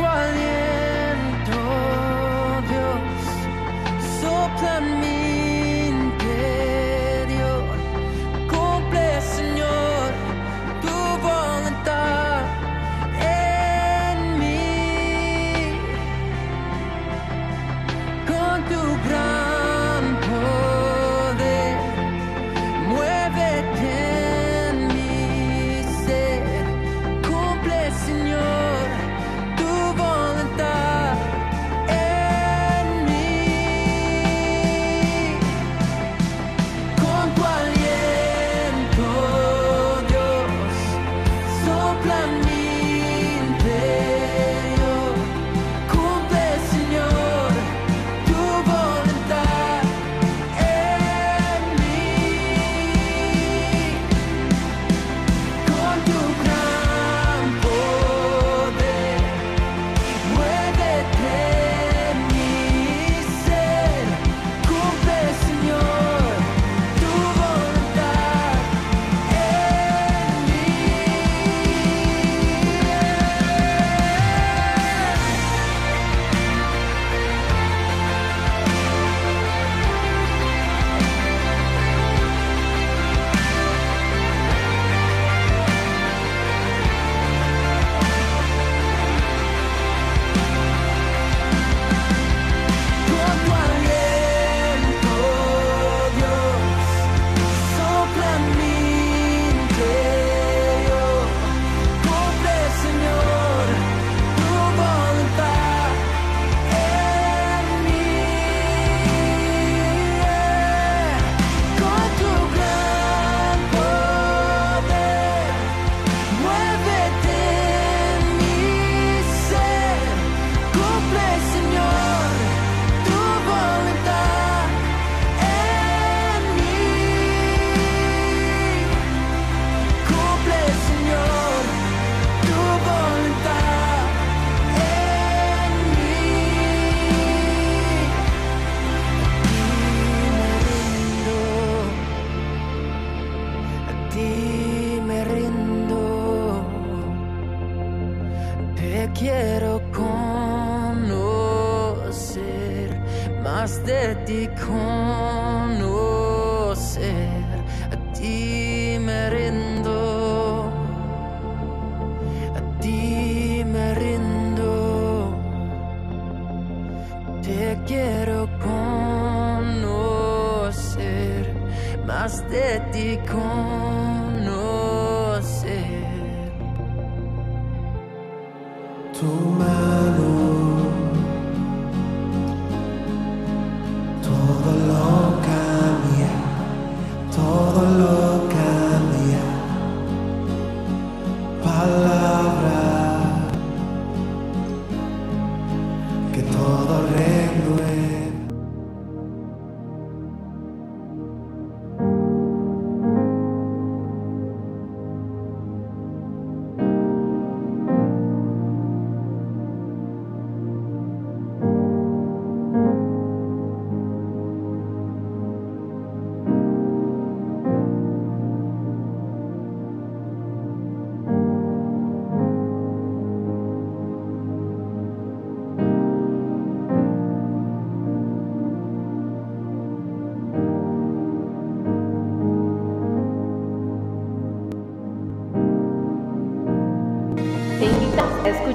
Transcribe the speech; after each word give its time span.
tu 0.00 0.06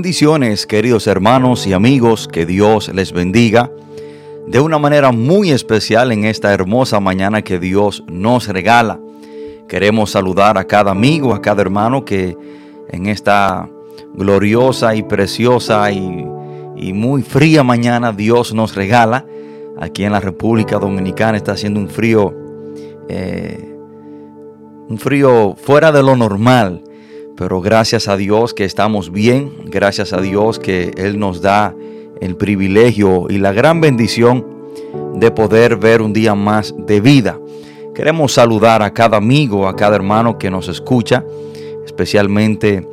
Bendiciones, 0.00 0.66
queridos 0.66 1.06
hermanos 1.06 1.66
y 1.66 1.74
amigos, 1.74 2.26
que 2.26 2.46
Dios 2.46 2.88
les 2.88 3.12
bendiga 3.12 3.70
de 4.46 4.58
una 4.58 4.78
manera 4.78 5.12
muy 5.12 5.50
especial 5.50 6.10
en 6.10 6.24
esta 6.24 6.54
hermosa 6.54 7.00
mañana 7.00 7.42
que 7.42 7.58
Dios 7.58 8.02
nos 8.10 8.48
regala. 8.48 8.98
Queremos 9.68 10.12
saludar 10.12 10.56
a 10.56 10.64
cada 10.64 10.90
amigo, 10.90 11.34
a 11.34 11.42
cada 11.42 11.60
hermano 11.60 12.06
que 12.06 12.34
en 12.88 13.08
esta 13.08 13.68
gloriosa 14.14 14.94
y 14.94 15.02
preciosa 15.02 15.92
y, 15.92 16.24
muy 16.94 17.20
fría 17.20 17.62
mañana 17.62 18.10
Dios 18.10 18.54
nos 18.54 18.74
regala. 18.74 19.26
Aquí 19.78 20.04
en 20.04 20.12
la 20.12 20.20
República 20.20 20.78
Dominicana 20.78 21.36
está 21.36 21.52
haciendo 21.52 21.78
un 21.78 21.90
frío 21.90 22.34
eh, 23.10 23.76
un 24.88 24.96
frío 24.96 25.56
fuera 25.56 25.92
de 25.92 26.02
lo 26.02 26.16
normal, 26.16 26.84
pero 27.40 27.62
gracias 27.62 28.06
a 28.06 28.18
Dios 28.18 28.52
que 28.52 28.66
estamos 28.66 29.10
bien, 29.10 29.50
gracias 29.64 30.12
a 30.12 30.20
Dios 30.20 30.58
que 30.58 30.90
Él 30.98 31.18
nos 31.18 31.40
da 31.40 31.74
el 32.20 32.36
privilegio 32.36 33.28
y 33.30 33.38
la 33.38 33.54
gran 33.54 33.80
bendición 33.80 34.44
de 35.14 35.30
poder 35.30 35.78
ver 35.78 36.02
un 36.02 36.12
día 36.12 36.34
más 36.34 36.74
de 36.76 37.00
vida. 37.00 37.40
Queremos 37.94 38.34
saludar 38.34 38.82
a 38.82 38.92
cada 38.92 39.16
amigo, 39.16 39.66
a 39.66 39.74
cada 39.74 39.96
hermano 39.96 40.36
que 40.36 40.50
nos 40.50 40.68
escucha, 40.68 41.24
especialmente 41.86 42.86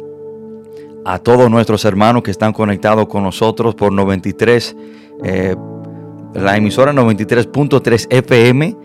a 1.03 1.19
todos 1.19 1.51
nuestros 1.51 1.83
hermanos 1.83 2.23
que 2.23 2.31
están 2.31 2.53
conectados 2.53 3.09
con 3.09 3.23
nosotros 3.23 3.75
por 3.75 3.91
93, 3.91 4.77
eh, 5.25 5.55
la 6.35 6.55
emisora 6.55 6.93
93.3 6.93 8.07
FM, 8.11 8.77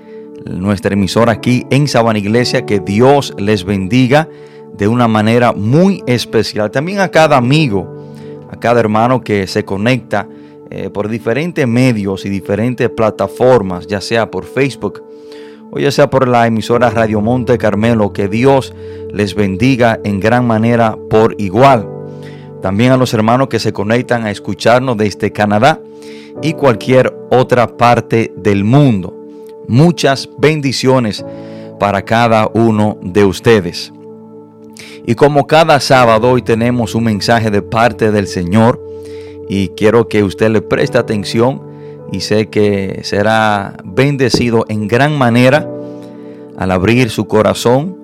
nuestra 0.45 0.95
emisora 0.95 1.31
aquí 1.31 1.65
en 1.71 1.87
Sabana 1.87 2.19
Iglesia. 2.19 2.67
Que 2.67 2.81
Dios 2.81 3.33
les 3.39 3.63
bendiga 3.63 4.29
de 4.77 4.89
una 4.89 5.09
manera 5.09 5.53
muy 5.53 6.03
especial. 6.07 6.71
También 6.71 7.01
a 7.01 7.09
cada 7.09 7.37
amigo, 7.37 8.11
a 8.51 8.57
cada 8.57 8.81
hermano 8.81 9.23
que 9.23 9.47
se 9.47 9.65
conecta 9.65 10.29
eh, 10.71 10.91
por 10.91 11.09
diferentes 11.09 11.67
medios 11.69 12.25
y 12.25 12.31
diferentes 12.31 12.89
plataformas, 12.91 13.87
ya 13.87 14.01
sea 14.01 14.31
por 14.31 14.45
Facebook 14.45 15.03
o 15.71 15.79
ya 15.79 15.91
sea 15.91 16.11
por 16.11 16.29
la 16.29 16.47
emisora 16.47 16.91
Radio 16.91 17.21
Monte 17.21 17.59
Carmelo. 17.59 18.13
Que 18.13 18.29
Dios 18.29 18.75
les 19.13 19.35
bendiga 19.35 20.01
en 20.05 20.21
gran 20.21 20.47
manera 20.47 20.97
por 21.11 21.35
igual. 21.39 21.89
También 22.61 22.93
a 22.93 22.97
los 22.97 23.13
hermanos 23.13 23.49
que 23.49 23.59
se 23.59 23.73
conectan 23.73 24.25
a 24.25 24.31
escucharnos 24.31 24.97
desde 24.97 25.33
Canadá 25.33 25.81
y 26.41 26.55
cualquier 26.55 27.15
otra 27.31 27.77
parte 27.77 28.33
del 28.37 28.65
mundo. 28.65 29.15
Muchas 29.69 30.29
bendiciones 30.39 31.25
para 31.79 32.03
cada 32.03 32.49
uno 32.55 32.99
de 33.03 33.25
ustedes. 33.25 33.93
Y 35.07 35.15
como 35.15 35.47
cada 35.47 35.81
sábado 35.81 36.31
hoy 36.31 36.43
tenemos 36.43 36.95
un 36.95 37.05
mensaje 37.05 37.51
de 37.51 37.63
parte 37.63 38.13
del 38.13 38.27
Señor 38.27 38.81
y 39.49 39.69
quiero 39.69 40.09
que 40.09 40.23
usted 40.23 40.51
le 40.51 40.63
preste 40.63 40.99
atención 40.99 41.63
y 42.13 42.21
sé 42.21 42.49
que 42.49 43.01
será 43.03 43.77
bendecido 43.85 44.65
en 44.69 44.87
gran 44.87 45.17
manera 45.17 45.69
al 46.57 46.71
abrir 46.71 47.11
su 47.11 47.27
corazón, 47.27 47.97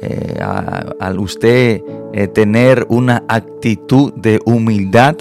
eh, 0.00 0.38
al 0.40 1.18
usted 1.18 1.82
eh, 2.12 2.28
tener 2.28 2.86
una 2.88 3.24
actitud 3.28 4.12
de 4.14 4.40
humildad 4.44 5.16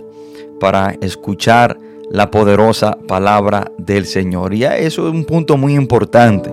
para 0.60 0.96
escuchar 1.02 1.78
la 2.10 2.30
poderosa 2.30 2.98
palabra 3.08 3.72
del 3.78 4.06
Señor. 4.06 4.54
Y 4.54 4.66
eso 4.66 5.08
es 5.08 5.14
un 5.14 5.24
punto 5.24 5.56
muy 5.56 5.76
importante. 5.76 6.52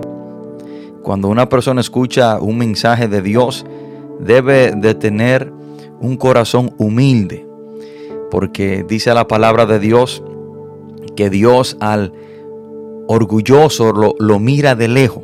Cuando 1.03 1.27
una 1.27 1.49
persona 1.49 1.81
escucha 1.81 2.39
un 2.39 2.57
mensaje 2.57 3.07
de 3.07 3.21
Dios, 3.21 3.65
debe 4.19 4.73
de 4.75 4.93
tener 4.93 5.51
un 5.99 6.17
corazón 6.17 6.73
humilde, 6.77 7.45
porque 8.29 8.85
dice 8.87 9.13
la 9.13 9.27
palabra 9.27 9.65
de 9.65 9.79
Dios 9.79 10.23
que 11.15 11.29
Dios 11.29 11.77
al 11.79 12.13
orgulloso 13.07 13.91
lo, 13.91 14.15
lo 14.19 14.39
mira 14.39 14.75
de 14.75 14.87
lejos. 14.87 15.23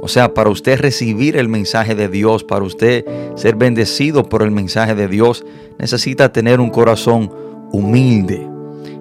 O 0.00 0.08
sea, 0.08 0.34
para 0.34 0.50
usted 0.50 0.80
recibir 0.80 1.36
el 1.36 1.48
mensaje 1.48 1.94
de 1.94 2.08
Dios, 2.08 2.42
para 2.42 2.64
usted 2.64 3.04
ser 3.36 3.54
bendecido 3.54 4.28
por 4.28 4.42
el 4.42 4.50
mensaje 4.50 4.96
de 4.96 5.06
Dios, 5.06 5.44
necesita 5.78 6.32
tener 6.32 6.58
un 6.58 6.70
corazón 6.70 7.30
humilde. 7.70 8.44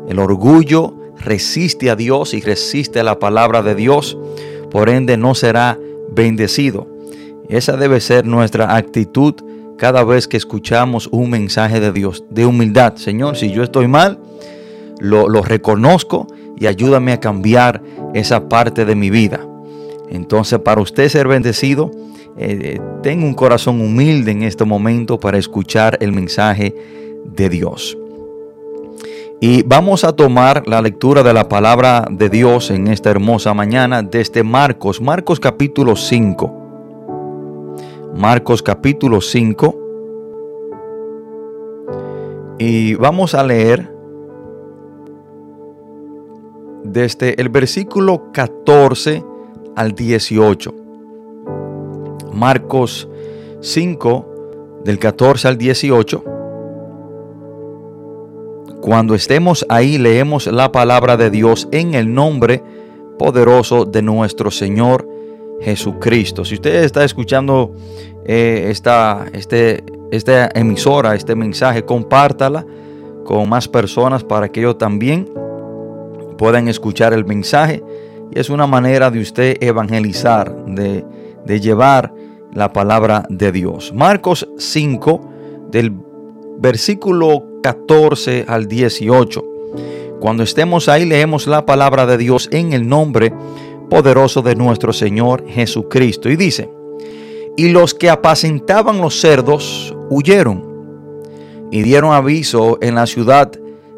El 0.08 0.20
orgullo 0.20 0.94
resiste 1.18 1.90
a 1.90 1.96
Dios 1.96 2.34
y 2.34 2.42
resiste 2.42 3.00
a 3.00 3.04
la 3.04 3.18
palabra 3.18 3.64
de 3.64 3.76
Dios, 3.76 4.18
por 4.70 4.90
ende 4.90 5.18
no 5.18 5.36
será 5.36 5.80
bendecido. 6.12 6.88
Esa 7.52 7.76
debe 7.76 8.00
ser 8.00 8.26
nuestra 8.26 8.78
actitud 8.78 9.36
cada 9.78 10.06
vez 10.06 10.26
que 10.26 10.38
escuchamos 10.38 11.10
un 11.12 11.30
mensaje 11.30 11.82
de 11.82 11.92
Dios, 11.92 12.24
de 12.30 12.46
humildad. 12.46 12.96
Señor, 12.96 13.36
si 13.36 13.52
yo 13.52 13.62
estoy 13.62 13.90
mal, 13.90 14.20
lo, 15.02 15.28
reconozco 15.42 16.28
y 16.58 16.68
ayúdame 16.68 17.12
a 17.12 17.20
cambiar 17.20 17.84
esa 18.14 18.48
parte 18.48 18.86
de 18.86 18.96
mi 18.96 19.10
vida. 19.10 19.46
Entonces, 20.10 20.60
para 20.60 20.80
usted 20.80 21.10
ser 21.10 21.28
bendecido, 21.28 21.92
eh, 22.38 22.80
tenga 23.04 23.26
un 23.26 23.34
corazón 23.34 23.82
humilde 23.82 24.32
en 24.32 24.44
este 24.44 24.64
momento 24.64 25.20
para 25.20 25.38
escuchar 25.38 25.98
el 26.00 26.14
mensaje 26.14 26.74
de 27.26 27.50
Dios. 27.50 27.98
Y 29.42 29.64
vamos 29.64 30.06
a 30.06 30.14
tomar 30.14 30.66
la 30.70 30.82
lectura 30.82 31.22
de 31.22 31.34
la 31.34 31.50
palabra 31.50 32.08
de 32.10 32.30
Dios 32.30 32.72
en 32.72 32.88
esta 32.88 33.10
hermosa 33.10 33.54
mañana 33.54 34.04
desde 34.04 34.42
Marcos, 34.42 35.02
Marcos 35.02 35.38
capítulo 35.38 35.98
5. 35.98 36.61
Marcos 38.16 38.62
capítulo 38.62 39.22
5. 39.22 39.78
Y 42.60 42.96
vamos 42.96 43.34
a 43.34 43.44
leer 43.44 43.90
desde 46.84 47.40
el 47.42 47.50
versículo 47.50 48.32
14 48.34 49.24
al 49.76 49.94
18. 49.94 50.74
Marcos 52.34 53.08
5, 53.62 54.82
del 54.84 55.00
14 55.00 55.48
al 55.48 55.58
18. 55.58 56.24
Cuando 58.82 59.16
estemos 59.16 59.66
ahí 59.70 59.98
leemos 59.98 60.48
la 60.48 60.72
palabra 60.72 61.16
de 61.16 61.30
Dios 61.30 61.68
en 61.72 61.94
el 61.94 62.14
nombre 62.14 62.62
poderoso 63.18 63.86
de 63.86 64.02
nuestro 64.02 64.52
Señor 64.52 65.11
Jesucristo. 65.62 66.44
Si 66.46 66.56
usted 66.56 66.84
está 66.84 67.04
escuchando 67.04 67.74
eh, 68.26 68.68
esta, 68.70 69.26
este, 69.34 69.84
esta 70.12 70.50
emisora, 70.54 71.16
este 71.16 71.36
mensaje, 71.36 71.84
compártala 71.86 72.66
con 73.26 73.48
más 73.48 73.68
personas 73.68 74.24
para 74.24 74.50
que 74.50 74.62
ellos 74.62 74.78
también 74.78 75.30
puedan 76.38 76.68
escuchar 76.68 77.14
el 77.14 77.26
mensaje 77.26 77.84
y 78.34 78.40
es 78.40 78.50
una 78.50 78.66
manera 78.66 79.12
de 79.12 79.20
usted 79.20 79.58
evangelizar, 79.62 80.66
de, 80.66 81.06
llevar 81.60 82.14
la 82.54 82.72
palabra 82.72 83.26
de 83.30 83.52
Dios. 83.52 83.94
Marcos 83.94 84.48
5, 84.58 85.22
del 85.70 85.94
versículo 86.58 87.44
14 87.62 88.46
al 88.48 88.68
18. 88.68 89.46
Cuando 90.20 90.44
estemos 90.44 90.88
ahí 90.88 91.06
leemos 91.06 91.46
la 91.48 91.66
palabra 91.66 92.06
de 92.06 92.18
Dios 92.18 92.48
en 92.52 92.74
el 92.74 92.88
nombre 92.88 93.34
poderoso 93.92 94.42
de 94.42 94.56
nuestro 94.56 94.94
Señor 94.94 95.46
Jesucristo. 95.50 96.30
Y 96.30 96.38
dice, 96.38 96.70
y 97.58 97.72
los 97.72 97.94
que 97.94 98.10
apacentaban 98.10 99.02
los 99.02 99.20
cerdos 99.20 99.94
huyeron 100.10 100.64
y 101.72 101.82
dieron 101.82 102.14
aviso 102.14 102.78
en 102.82 102.96
la 102.96 103.06
ciudad 103.06 103.52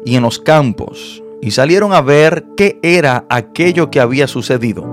y 0.04 0.16
en 0.16 0.24
los 0.24 0.40
campos 0.40 1.22
y 1.40 1.52
salieron 1.52 1.92
a 1.92 2.00
ver 2.00 2.44
qué 2.56 2.80
era 2.82 3.24
aquello 3.30 3.92
que 3.92 4.00
había 4.00 4.26
sucedido. 4.26 4.84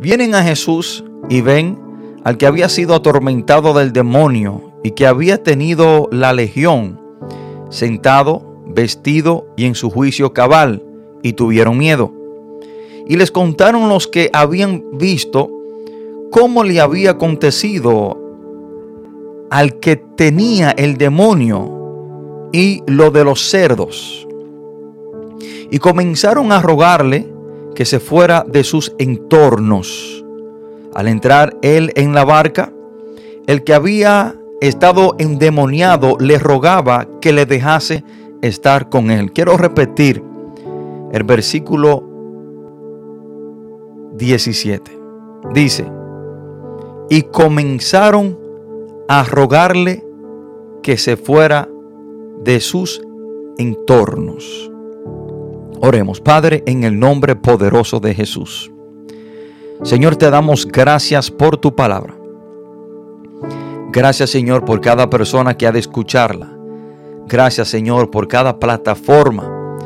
Vienen 0.00 0.34
a 0.34 0.42
Jesús 0.42 1.04
y 1.28 1.42
ven 1.42 1.78
al 2.24 2.38
que 2.38 2.46
había 2.46 2.68
sido 2.68 2.96
atormentado 2.96 3.72
del 3.72 3.92
demonio 3.92 4.72
y 4.82 4.90
que 4.90 5.06
había 5.06 5.44
tenido 5.44 6.08
la 6.10 6.32
legión, 6.32 7.00
sentado, 7.70 8.60
vestido 8.66 9.46
y 9.56 9.66
en 9.66 9.76
su 9.76 9.90
juicio 9.90 10.32
cabal, 10.32 10.82
y 11.22 11.34
tuvieron 11.34 11.78
miedo. 11.78 12.23
Y 13.06 13.16
les 13.16 13.30
contaron 13.30 13.88
los 13.88 14.06
que 14.08 14.30
habían 14.32 14.82
visto 14.92 15.50
cómo 16.30 16.64
le 16.64 16.80
había 16.80 17.12
acontecido 17.12 18.20
al 19.50 19.78
que 19.78 19.96
tenía 19.96 20.70
el 20.70 20.96
demonio 20.96 22.48
y 22.52 22.82
lo 22.86 23.10
de 23.10 23.24
los 23.24 23.48
cerdos. 23.50 24.26
Y 25.70 25.78
comenzaron 25.78 26.50
a 26.52 26.62
rogarle 26.62 27.28
que 27.74 27.84
se 27.84 28.00
fuera 28.00 28.44
de 28.48 28.64
sus 28.64 28.94
entornos. 28.98 30.24
Al 30.94 31.08
entrar 31.08 31.56
él 31.62 31.92
en 31.96 32.14
la 32.14 32.24
barca, 32.24 32.72
el 33.46 33.64
que 33.64 33.74
había 33.74 34.36
estado 34.60 35.16
endemoniado 35.18 36.16
le 36.18 36.38
rogaba 36.38 37.08
que 37.20 37.32
le 37.32 37.46
dejase 37.46 38.04
estar 38.40 38.88
con 38.88 39.10
él. 39.10 39.32
Quiero 39.32 39.56
repetir 39.56 40.22
el 41.12 41.22
versículo 41.24 42.13
17. 44.14 44.98
Dice, 45.52 45.86
y 47.10 47.22
comenzaron 47.22 48.38
a 49.08 49.24
rogarle 49.24 50.04
que 50.82 50.96
se 50.96 51.16
fuera 51.16 51.68
de 52.42 52.60
sus 52.60 53.02
entornos. 53.58 54.70
Oremos, 55.80 56.20
Padre, 56.20 56.62
en 56.66 56.84
el 56.84 56.98
nombre 56.98 57.36
poderoso 57.36 58.00
de 58.00 58.14
Jesús. 58.14 58.70
Señor, 59.82 60.16
te 60.16 60.30
damos 60.30 60.66
gracias 60.66 61.30
por 61.30 61.58
tu 61.58 61.74
palabra. 61.74 62.14
Gracias, 63.92 64.30
Señor, 64.30 64.64
por 64.64 64.80
cada 64.80 65.10
persona 65.10 65.56
que 65.56 65.66
ha 65.66 65.72
de 65.72 65.78
escucharla. 65.80 66.50
Gracias, 67.28 67.68
Señor, 67.68 68.10
por 68.10 68.28
cada 68.28 68.58
plataforma 68.58 69.76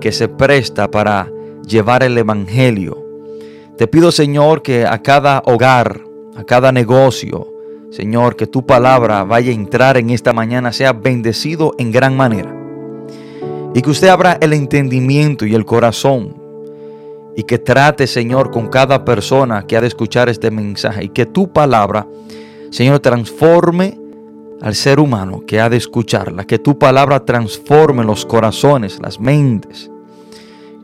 que 0.00 0.12
se 0.12 0.28
presta 0.28 0.90
para 0.90 1.32
llevar 1.66 2.02
el 2.02 2.16
Evangelio. 2.18 3.05
Te 3.76 3.86
pido, 3.86 4.10
Señor, 4.10 4.62
que 4.62 4.86
a 4.86 5.02
cada 5.02 5.42
hogar, 5.44 6.00
a 6.34 6.44
cada 6.44 6.72
negocio. 6.72 7.52
Señor, 7.90 8.34
que 8.34 8.46
tu 8.46 8.64
palabra 8.64 9.22
vaya 9.24 9.50
a 9.50 9.54
entrar 9.54 9.98
en 9.98 10.08
esta 10.10 10.32
mañana, 10.32 10.72
sea 10.72 10.94
bendecido 10.94 11.74
en 11.78 11.92
gran 11.92 12.16
manera. 12.16 12.54
Y 13.74 13.82
que 13.82 13.90
usted 13.90 14.08
abra 14.08 14.38
el 14.40 14.54
entendimiento 14.54 15.44
y 15.44 15.54
el 15.54 15.66
corazón. 15.66 16.42
Y 17.36 17.42
que 17.42 17.58
trate, 17.58 18.06
Señor, 18.06 18.50
con 18.50 18.68
cada 18.68 19.04
persona 19.04 19.66
que 19.66 19.76
ha 19.76 19.82
de 19.82 19.88
escuchar 19.88 20.30
este 20.30 20.50
mensaje. 20.50 21.04
Y 21.04 21.08
que 21.10 21.26
tu 21.26 21.52
palabra, 21.52 22.06
Señor, 22.70 23.00
transforme 23.00 24.00
al 24.62 24.74
ser 24.74 24.98
humano 24.98 25.42
que 25.46 25.60
ha 25.60 25.68
de 25.68 25.76
escucharla. 25.76 26.44
Que 26.44 26.58
tu 26.58 26.78
palabra 26.78 27.26
transforme 27.26 28.04
los 28.04 28.24
corazones, 28.24 28.98
las 29.02 29.20
mentes. 29.20 29.90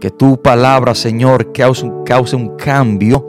Que 0.03 0.11
tu 0.11 0.43
palabra, 0.43 0.97
Señor, 0.97 1.53
cause, 1.53 1.89
cause 2.05 2.35
un 2.35 2.57
cambio 2.57 3.25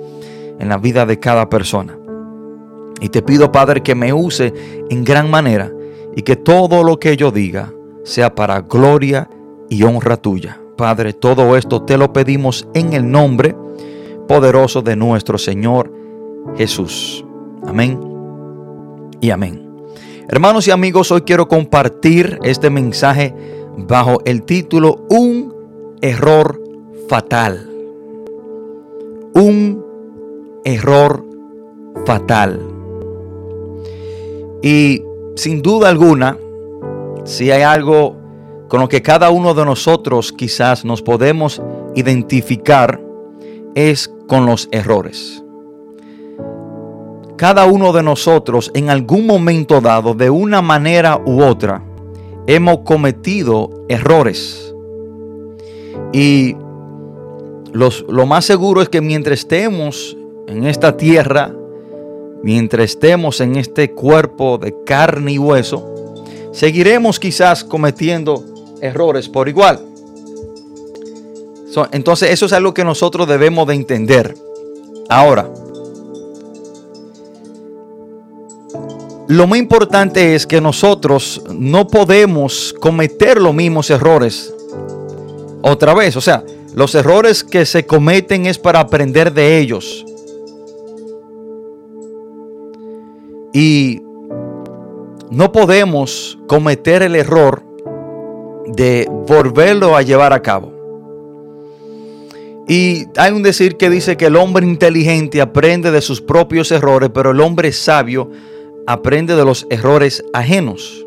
en 0.58 0.70
la 0.70 0.80
vida 0.80 1.06
de 1.06 1.20
cada 1.20 1.48
persona. 1.48 1.96
Y 3.00 3.10
te 3.10 3.22
pido, 3.22 3.52
Padre, 3.52 3.84
que 3.84 3.94
me 3.94 4.12
use 4.12 4.52
en 4.90 5.04
gran 5.04 5.30
manera 5.30 5.72
y 6.16 6.24
que 6.24 6.36
todo 6.36 6.84
lo 6.84 7.00
que 7.00 7.16
yo 7.16 7.30
diga 7.30 7.72
sea 8.04 8.34
para 8.34 8.62
gloria 8.62 9.30
y 9.70 9.84
honra 9.84 10.18
tuya. 10.18 10.60
Padre, 10.76 11.14
todo 11.14 11.56
esto 11.56 11.84
te 11.84 11.96
lo 11.96 12.12
pedimos 12.12 12.68
en 12.74 12.94
el 12.94 13.12
nombre 13.12 13.56
poderoso 14.28 14.82
de 14.82 14.96
nuestro 14.96 15.38
Señor 15.38 15.94
Jesús. 16.58 17.24
Amén 17.68 18.00
y 19.22 19.30
amén. 19.30 19.64
Hermanos 20.28 20.68
y 20.68 20.72
amigos, 20.72 21.12
hoy 21.12 21.22
quiero 21.22 21.48
compartir 21.48 22.40
este 22.42 22.72
mensaje 22.72 23.36
bajo 23.78 24.24
el 24.26 24.42
título 24.42 25.06
Un 25.12 25.54
error 26.02 26.63
fatal. 27.08 27.70
Un 29.34 29.84
error 30.64 31.26
fatal. 32.06 32.60
Y 34.62 35.04
sin 35.36 35.62
duda 35.62 35.90
alguna, 35.90 36.38
si 37.26 37.52
hay 37.52 37.64
algo 37.64 38.16
con 38.68 38.80
lo 38.80 38.90
que 38.90 39.02
cada 39.02 39.30
uno 39.30 39.54
de 39.54 39.66
nosotros 39.66 40.32
quizás 40.32 40.86
nos 40.86 41.02
podemos 41.02 41.62
identificar, 41.96 43.00
es 43.76 44.12
con 44.28 44.46
los 44.46 44.70
errores. 44.72 45.44
Cada 47.36 47.66
uno 47.66 47.92
de 47.94 48.04
nosotros 48.04 48.72
en 48.74 48.90
algún 48.90 49.28
momento 49.28 49.82
dado, 49.82 50.14
de 50.14 50.30
una 50.30 50.62
manera 50.62 51.20
u 51.26 51.42
otra, 51.44 51.84
hemos 52.48 52.80
cometido 52.80 53.70
errores. 53.90 54.74
Y 56.12 56.56
lo 57.74 58.26
más 58.26 58.46
seguro 58.46 58.82
es 58.82 58.90
que 58.90 59.02
mientras 59.02 59.40
estemos 59.40 60.16
en 60.48 60.66
esta 60.66 60.96
tierra, 60.96 61.54
mientras 62.44 62.92
estemos 62.92 63.42
en 63.42 63.56
este 63.56 63.92
cuerpo 63.92 64.58
de 64.58 64.76
carne 64.86 65.34
y 65.34 65.38
hueso, 65.40 66.14
seguiremos 66.52 67.20
quizás 67.20 67.64
cometiendo 67.64 68.44
errores 68.82 69.30
por 69.30 69.50
igual. 69.50 69.80
entonces 71.92 72.30
eso 72.32 72.46
es 72.46 72.54
algo 72.54 72.74
que 72.74 72.84
nosotros 72.84 73.28
debemos 73.28 73.68
de 73.68 73.74
entender. 73.74 74.36
Ahora, 75.10 75.50
lo 79.28 79.48
muy 79.48 79.58
importante 79.58 80.36
es 80.36 80.46
que 80.46 80.62
nosotros 80.62 81.42
no 81.50 81.88
podemos 81.88 82.76
cometer 82.80 83.42
los 83.42 83.56
mismos 83.56 83.90
errores 83.90 84.54
otra 85.62 85.94
vez. 85.94 86.16
O 86.18 86.22
sea, 86.22 86.44
los 86.76 86.96
errores 86.96 87.44
que 87.44 87.66
se 87.66 87.86
cometen 87.86 88.46
es 88.46 88.58
para 88.58 88.80
aprender 88.80 89.34
de 89.34 89.60
ellos. 89.60 90.06
Y 93.54 94.02
no 95.30 95.52
podemos 95.52 96.40
cometer 96.48 97.04
el 97.04 97.16
error 97.16 97.64
de 98.68 99.08
volverlo 99.28 99.96
a 99.96 100.02
llevar 100.02 100.34
a 100.34 100.42
cabo. 100.42 100.74
Y 102.68 103.06
hay 103.18 103.32
un 103.34 103.44
decir 103.44 103.78
que 103.78 103.90
dice 103.90 104.18
que 104.18 104.26
el 104.26 104.36
hombre 104.36 104.66
inteligente 104.66 105.42
aprende 105.42 105.92
de 105.92 106.02
sus 106.02 106.22
propios 106.22 106.72
errores, 106.72 107.12
pero 107.14 107.32
el 107.32 107.42
hombre 107.42 107.72
sabio 107.72 108.32
aprende 108.88 109.36
de 109.36 109.46
los 109.46 109.68
errores 109.70 110.24
ajenos. 110.34 111.06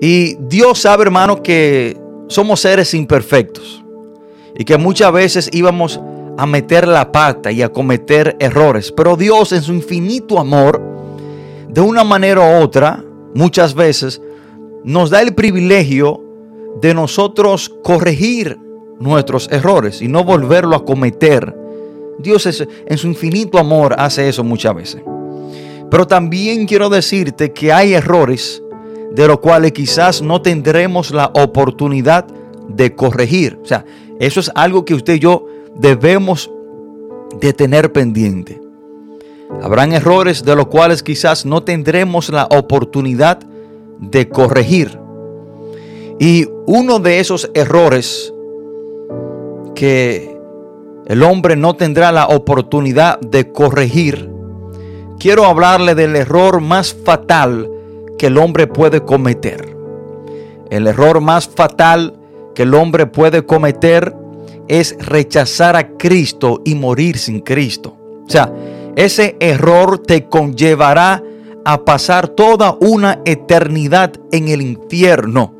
Y 0.00 0.34
Dios 0.40 0.80
sabe, 0.80 1.04
hermano, 1.04 1.42
que 1.42 1.96
somos 2.28 2.60
seres 2.60 2.92
imperfectos 2.92 3.85
y 4.56 4.64
que 4.64 4.78
muchas 4.78 5.12
veces 5.12 5.50
íbamos 5.52 6.00
a 6.38 6.46
meter 6.46 6.86
la 6.86 7.12
pata 7.12 7.50
y 7.50 7.62
a 7.62 7.72
cometer 7.72 8.36
errores, 8.40 8.92
pero 8.92 9.16
Dios 9.16 9.52
en 9.52 9.62
su 9.62 9.72
infinito 9.72 10.38
amor 10.38 10.82
de 11.68 11.80
una 11.80 12.04
manera 12.04 12.40
u 12.40 12.62
otra, 12.62 13.02
muchas 13.34 13.74
veces, 13.74 14.20
nos 14.84 15.10
da 15.10 15.20
el 15.20 15.34
privilegio 15.34 16.22
de 16.80 16.94
nosotros 16.94 17.72
corregir 17.82 18.58
nuestros 18.98 19.48
errores 19.50 20.00
y 20.00 20.08
no 20.08 20.24
volverlo 20.24 20.76
a 20.76 20.84
cometer. 20.84 21.54
Dios 22.18 22.46
en 22.86 22.98
su 22.98 23.06
infinito 23.06 23.58
amor 23.58 23.94
hace 23.98 24.28
eso 24.28 24.42
muchas 24.42 24.74
veces. 24.74 25.02
Pero 25.90 26.06
también 26.06 26.66
quiero 26.66 26.88
decirte 26.88 27.52
que 27.52 27.72
hay 27.72 27.94
errores 27.94 28.62
de 29.12 29.26
los 29.28 29.40
cuales 29.40 29.72
quizás 29.72 30.22
no 30.22 30.42
tendremos 30.42 31.10
la 31.10 31.30
oportunidad 31.34 32.26
de 32.68 32.94
corregir. 32.94 33.58
O 33.62 33.66
sea, 33.66 33.84
eso 34.18 34.40
es 34.40 34.50
algo 34.54 34.84
que 34.84 34.94
usted 34.94 35.14
y 35.14 35.18
yo 35.18 35.46
debemos 35.74 36.50
de 37.40 37.52
tener 37.52 37.92
pendiente. 37.92 38.60
Habrán 39.62 39.92
errores 39.92 40.44
de 40.44 40.56
los 40.56 40.66
cuales 40.66 41.02
quizás 41.02 41.46
no 41.46 41.62
tendremos 41.62 42.30
la 42.30 42.46
oportunidad 42.46 43.40
de 43.98 44.28
corregir. 44.28 44.98
Y 46.18 46.46
uno 46.66 46.98
de 46.98 47.20
esos 47.20 47.50
errores 47.54 48.32
que 49.74 50.36
el 51.06 51.22
hombre 51.22 51.56
no 51.56 51.74
tendrá 51.76 52.10
la 52.10 52.26
oportunidad 52.26 53.20
de 53.20 53.52
corregir, 53.52 54.30
quiero 55.18 55.44
hablarle 55.44 55.94
del 55.94 56.16
error 56.16 56.60
más 56.60 56.94
fatal 56.94 57.70
que 58.18 58.26
el 58.26 58.38
hombre 58.38 58.66
puede 58.66 59.02
cometer. 59.02 59.76
El 60.70 60.86
error 60.86 61.20
más 61.20 61.48
fatal 61.48 62.14
que 62.56 62.62
el 62.62 62.74
hombre 62.74 63.06
puede 63.06 63.44
cometer 63.44 64.16
es 64.66 64.96
rechazar 64.98 65.76
a 65.76 65.90
Cristo 65.90 66.62
y 66.64 66.74
morir 66.74 67.18
sin 67.18 67.40
Cristo. 67.40 67.94
O 68.26 68.30
sea, 68.30 68.50
ese 68.96 69.36
error 69.40 69.98
te 69.98 70.26
conllevará 70.26 71.22
a 71.66 71.84
pasar 71.84 72.28
toda 72.28 72.76
una 72.80 73.20
eternidad 73.26 74.14
en 74.32 74.48
el 74.48 74.62
infierno. 74.62 75.54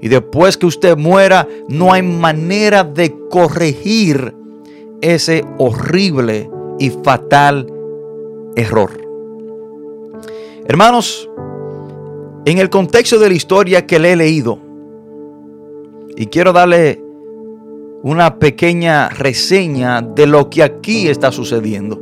Y 0.00 0.08
después 0.08 0.56
que 0.56 0.66
usted 0.66 0.96
muera, 0.96 1.46
no 1.68 1.92
hay 1.92 2.02
manera 2.02 2.82
de 2.82 3.14
corregir 3.30 4.34
ese 5.00 5.44
horrible 5.58 6.50
y 6.80 6.90
fatal 6.90 7.72
error. 8.56 8.90
Hermanos, 10.66 11.30
en 12.44 12.58
el 12.58 12.68
contexto 12.68 13.20
de 13.20 13.28
la 13.28 13.34
historia 13.34 13.86
que 13.86 14.00
le 14.00 14.12
he 14.12 14.16
leído, 14.16 14.71
y 16.16 16.26
quiero 16.26 16.52
darle 16.52 17.02
una 18.02 18.38
pequeña 18.38 19.08
reseña 19.08 20.02
de 20.02 20.26
lo 20.26 20.50
que 20.50 20.62
aquí 20.62 21.08
está 21.08 21.30
sucediendo. 21.32 22.00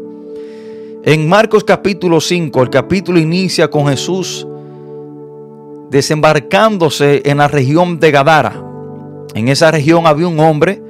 En 1.04 1.28
Marcos 1.28 1.64
capítulo 1.64 2.20
5, 2.20 2.62
el 2.62 2.70
capítulo 2.70 3.18
inicia 3.18 3.68
con 3.68 3.86
Jesús 3.86 4.46
desembarcándose 5.90 7.22
en 7.24 7.38
la 7.38 7.48
región 7.48 7.98
de 7.98 8.10
Gadara. 8.10 8.64
En 9.34 9.48
esa 9.48 9.70
región 9.70 10.06
había 10.06 10.28
un 10.28 10.40
hombre 10.40 10.82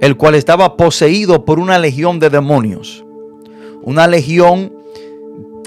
el 0.00 0.16
cual 0.16 0.34
estaba 0.34 0.76
poseído 0.76 1.44
por 1.44 1.58
una 1.58 1.78
legión 1.78 2.18
de 2.18 2.30
demonios. 2.30 3.04
Una 3.82 4.06
legión 4.06 4.72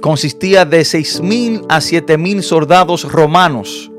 consistía 0.01 0.65
de 0.65 0.85
seis 0.85 1.21
mil 1.21 1.61
a 1.69 1.81
siete 1.81 2.17
mil 2.17 2.43
soldados 2.43 3.11
romanos. 3.11 3.91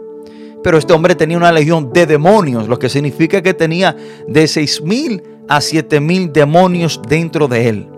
Pero 0.63 0.79
este 0.79 0.93
hombre 0.93 1.15
tenía 1.15 1.37
una 1.37 1.53
legión 1.53 1.93
de 1.93 2.07
demonios, 2.07 2.69
lo 2.69 2.79
que 2.79 2.89
significa 2.89 3.43
que 3.43 3.55
tenía 3.55 3.97
de 4.27 4.47
seis 4.47 4.83
mil 4.83 5.23
a 5.49 5.61
siete 5.61 6.01
mil 6.01 6.33
demonios 6.33 7.01
dentro 7.09 7.49
de 7.49 7.69
él. 7.69 7.89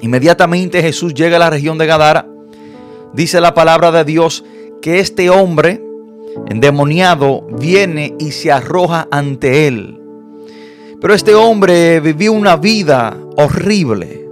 Inmediatamente 0.00 0.82
Jesús 0.82 1.14
llega 1.14 1.36
a 1.36 1.40
la 1.40 1.50
región 1.50 1.78
de 1.78 1.86
Gadara. 1.86 2.28
Dice 3.12 3.40
la 3.40 3.54
palabra 3.54 3.92
de 3.92 4.04
Dios 4.04 4.44
que 4.80 4.98
este 4.98 5.30
hombre 5.30 5.82
endemoniado 6.48 7.46
viene 7.58 8.14
y 8.18 8.32
se 8.32 8.50
arroja 8.50 9.06
ante 9.10 9.68
él. 9.68 10.00
Pero 11.00 11.14
este 11.14 11.34
hombre 11.34 12.00
vivió 12.00 12.32
una 12.32 12.56
vida 12.56 13.16
horrible. 13.36 14.26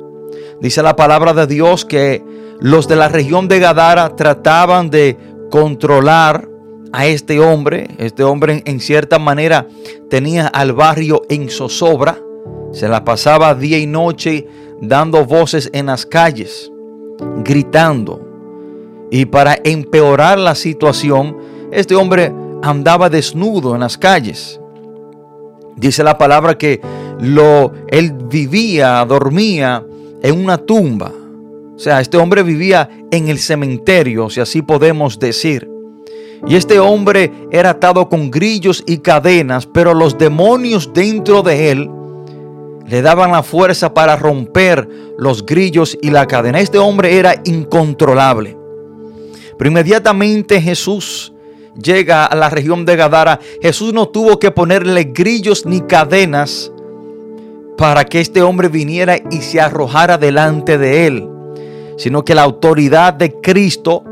Dice 0.61 0.83
la 0.83 0.97
palabra 0.97 1.35
de 1.35 1.47
Dios 1.47 1.85
que 1.85 2.23
los 2.61 2.88
de 2.88 2.97
la 2.97 3.09
región 3.09 3.49
de 3.49 3.61
Gadara 3.61 4.14
trataban 4.16 4.90
de 4.90 5.16
controlar 5.50 6.50
a 6.92 7.06
este 7.06 7.40
hombre. 7.40 7.88
Este 7.99 8.25
hombre 8.25 8.62
en 8.66 8.80
cierta 8.80 9.18
manera 9.18 9.66
tenía 10.09 10.47
al 10.47 10.73
barrio 10.73 11.23
en 11.28 11.49
zozobra. 11.49 12.18
Se 12.73 12.88
la 12.88 13.04
pasaba 13.04 13.54
día 13.54 13.78
y 13.78 13.87
noche 13.87 14.47
dando 14.80 15.25
voces 15.25 15.70
en 15.73 15.87
las 15.87 16.06
calles. 16.06 16.70
gritando. 17.44 18.26
Y 19.11 19.26
para 19.26 19.59
empeorar 19.64 20.38
la 20.38 20.54
situación, 20.54 21.37
este 21.73 21.97
hombre 21.97 22.32
andaba 22.62 23.11
desnudo 23.11 23.75
en 23.75 23.80
las 23.80 23.99
calles. 23.99 24.61
Dice 25.76 26.04
la 26.04 26.16
palabra 26.16 26.56
que 26.56 26.80
lo, 27.20 27.73
él 27.88 28.12
vivía, 28.12 29.04
dormía 29.04 29.85
en 30.23 30.40
una 30.40 30.59
tumba. 30.59 31.12
O 31.75 31.78
sea, 31.78 32.00
este 32.00 32.18
hombre 32.18 32.42
vivía 32.42 32.88
en 33.11 33.28
el 33.28 33.38
cementerio, 33.38 34.30
si 34.30 34.40
así 34.40 34.62
podemos 34.62 35.18
decir. 35.18 35.68
Y 36.47 36.56
este 36.56 36.78
hombre 36.78 37.32
era 37.50 37.70
atado 37.70 38.09
con 38.09 38.30
grillos 38.30 38.82
y 38.87 38.99
cadenas, 38.99 39.66
pero 39.66 39.94
los 39.94 40.16
demonios 40.16 40.92
dentro 40.94 41.42
de 41.42 41.70
él 41.70 41.90
le 42.87 43.02
daban 43.02 43.30
la 43.30 43.42
fuerza 43.42 43.94
para 43.94 44.16
romper 44.16 44.88
los 45.16 45.44
grillos 45.47 45.97
y 46.00 46.11
la 46.11 46.26
cadena. 46.26 46.61
Este 46.61 46.78
hombre 46.78 47.16
era 47.16 47.40
incontrolable. 47.44 48.56
Pero 49.56 49.70
inmediatamente 49.70 50.61
Jesús 50.61 51.32
llega 51.80 52.25
a 52.25 52.35
la 52.35 52.50
región 52.50 52.85
de 52.85 52.97
Gadara. 52.97 53.38
Jesús 53.61 53.92
no 53.92 54.09
tuvo 54.09 54.38
que 54.38 54.50
ponerle 54.50 55.04
grillos 55.04 55.66
ni 55.66 55.82
cadenas 55.82 56.73
para 57.76 58.04
que 58.04 58.20
este 58.20 58.42
hombre 58.42 58.68
viniera 58.68 59.18
y 59.30 59.40
se 59.40 59.61
arrojara 59.61 60.18
delante 60.18 60.76
de 60.76 61.06
él, 61.06 61.28
sino 61.97 62.25
que 62.25 62.35
la 62.35 62.42
autoridad 62.42 63.14
de 63.14 63.40
Cristo 63.40 64.04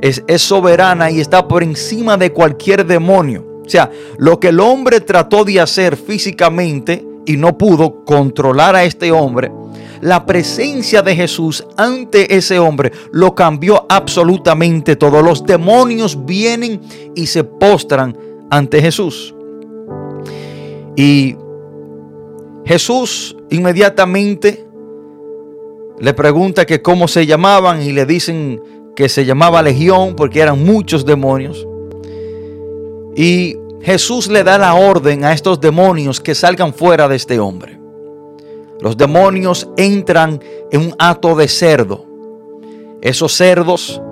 es, 0.00 0.42
soberana 0.42 1.10
y 1.10 1.20
está 1.20 1.46
por 1.46 1.62
encima 1.62 2.16
de 2.16 2.32
cualquier 2.32 2.86
demonio. 2.86 3.62
O 3.64 3.68
sea, 3.68 3.90
lo 4.18 4.38
que 4.38 4.48
el 4.48 4.60
hombre 4.60 5.00
trató 5.00 5.44
de 5.44 5.60
hacer 5.60 5.96
físicamente 5.96 7.04
y 7.24 7.36
no 7.36 7.58
pudo 7.58 8.04
controlar 8.04 8.76
a 8.76 8.84
este 8.84 9.10
hombre, 9.10 9.50
la 10.00 10.26
presencia 10.26 11.02
de 11.02 11.16
Jesús 11.16 11.66
ante 11.76 12.36
ese 12.36 12.58
hombre 12.58 12.92
lo 13.12 13.34
cambió 13.34 13.86
absolutamente 13.88 14.94
todo. 14.94 15.22
Los 15.22 15.44
demonios 15.44 16.24
vienen 16.26 16.80
y 17.14 17.26
se 17.26 17.42
postran 17.44 18.16
ante 18.50 18.80
Jesús. 18.80 19.34
Y 20.96 21.36
Jesús 22.64 23.36
inmediatamente 23.50 24.66
le 25.98 26.14
pregunta 26.14 26.66
que 26.66 26.82
cómo 26.82 27.08
se 27.08 27.26
llamaban 27.26 27.82
y 27.82 27.92
le 27.92 28.04
dicen 28.04 28.60
que 28.96 29.08
se 29.08 29.24
llamaba 29.24 29.62
Legión 29.62 30.16
porque 30.16 30.40
eran 30.40 30.64
muchos 30.64 31.06
demonios. 31.06 31.66
Y 33.14 33.56
Jesús 33.82 34.26
le 34.28 34.42
da 34.42 34.58
la 34.58 34.74
orden 34.74 35.24
a 35.24 35.32
estos 35.32 35.60
demonios 35.60 36.20
que 36.20 36.34
salgan 36.34 36.74
fuera 36.74 37.06
de 37.06 37.16
este 37.16 37.38
hombre. 37.38 37.78
Los 38.80 38.96
demonios 38.96 39.68
entran 39.76 40.40
en 40.72 40.80
un 40.80 40.94
hato 40.98 41.36
de 41.36 41.46
cerdo. 41.46 42.04
Esos 43.00 43.32
cerdos, 43.32 44.02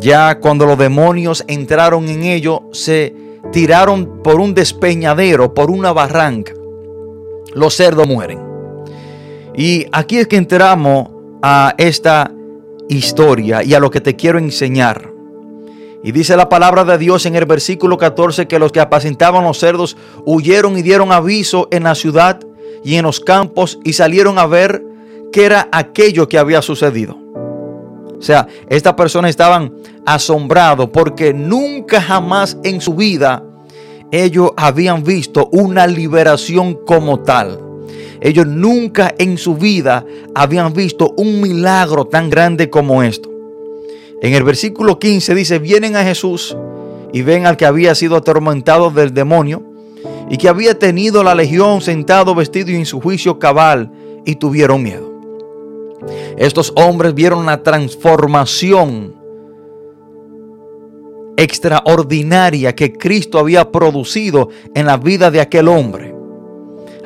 ya 0.00 0.40
cuando 0.40 0.66
los 0.66 0.76
demonios 0.76 1.44
entraron 1.46 2.08
en 2.08 2.24
ellos, 2.24 2.60
se 2.72 3.14
tiraron 3.52 4.22
por 4.24 4.40
un 4.40 4.52
despeñadero, 4.54 5.54
por 5.54 5.70
una 5.70 5.92
barranca 5.92 6.52
los 7.56 7.74
cerdos 7.74 8.06
mueren. 8.06 8.38
Y 9.54 9.86
aquí 9.90 10.18
es 10.18 10.28
que 10.28 10.36
entramos 10.36 11.08
a 11.42 11.74
esta 11.78 12.30
historia 12.88 13.62
y 13.62 13.74
a 13.74 13.80
lo 13.80 13.90
que 13.90 14.00
te 14.00 14.16
quiero 14.16 14.38
enseñar. 14.38 15.12
Y 16.02 16.12
dice 16.12 16.36
la 16.36 16.48
palabra 16.48 16.84
de 16.84 16.98
Dios 16.98 17.26
en 17.26 17.34
el 17.34 17.46
versículo 17.46 17.98
14 17.98 18.46
que 18.46 18.58
los 18.58 18.70
que 18.70 18.80
apacentaban 18.80 19.44
los 19.44 19.58
cerdos 19.58 19.96
huyeron 20.24 20.78
y 20.78 20.82
dieron 20.82 21.10
aviso 21.10 21.68
en 21.70 21.84
la 21.84 21.94
ciudad 21.94 22.40
y 22.84 22.94
en 22.94 23.02
los 23.02 23.18
campos 23.18 23.78
y 23.82 23.94
salieron 23.94 24.38
a 24.38 24.46
ver 24.46 24.84
qué 25.32 25.44
era 25.44 25.68
aquello 25.72 26.28
que 26.28 26.38
había 26.38 26.62
sucedido. 26.62 27.18
O 28.18 28.22
sea, 28.22 28.46
estas 28.68 28.94
personas 28.94 29.30
estaban 29.30 29.74
asombrados 30.06 30.90
porque 30.90 31.34
nunca 31.34 32.00
jamás 32.00 32.56
en 32.62 32.80
su 32.80 32.94
vida 32.94 33.42
ellos 34.12 34.52
habían 34.56 35.02
visto 35.02 35.48
una 35.52 35.86
liberación 35.86 36.78
como 36.86 37.20
tal. 37.20 37.65
Ellos 38.26 38.48
nunca 38.48 39.14
en 39.18 39.38
su 39.38 39.54
vida 39.54 40.04
habían 40.34 40.72
visto 40.72 41.14
un 41.16 41.40
milagro 41.40 42.06
tan 42.06 42.28
grande 42.28 42.68
como 42.68 43.04
esto. 43.04 43.30
En 44.20 44.34
el 44.34 44.42
versículo 44.42 44.98
15 44.98 45.32
dice, 45.32 45.60
vienen 45.60 45.94
a 45.94 46.02
Jesús 46.02 46.56
y 47.12 47.22
ven 47.22 47.46
al 47.46 47.56
que 47.56 47.66
había 47.66 47.94
sido 47.94 48.16
atormentado 48.16 48.90
del 48.90 49.14
demonio 49.14 49.62
y 50.28 50.38
que 50.38 50.48
había 50.48 50.76
tenido 50.76 51.22
la 51.22 51.36
legión 51.36 51.80
sentado 51.80 52.34
vestido 52.34 52.70
en 52.70 52.84
su 52.84 53.00
juicio 53.00 53.38
cabal 53.38 53.92
y 54.24 54.34
tuvieron 54.34 54.82
miedo. 54.82 55.08
Estos 56.36 56.72
hombres 56.74 57.14
vieron 57.14 57.46
la 57.46 57.62
transformación 57.62 59.14
extraordinaria 61.36 62.74
que 62.74 62.92
Cristo 62.92 63.38
había 63.38 63.70
producido 63.70 64.48
en 64.74 64.86
la 64.86 64.96
vida 64.96 65.30
de 65.30 65.40
aquel 65.40 65.68
hombre. 65.68 66.15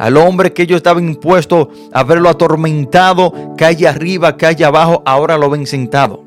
Al 0.00 0.16
hombre 0.16 0.54
que 0.54 0.62
ellos 0.62 0.78
estaban 0.78 1.06
impuestos 1.06 1.68
a 1.92 2.02
verlo 2.04 2.30
atormentado, 2.30 3.34
calle 3.58 3.86
arriba, 3.86 4.38
calle 4.38 4.64
abajo, 4.64 5.02
ahora 5.04 5.36
lo 5.36 5.50
ven 5.50 5.66
sentado. 5.66 6.24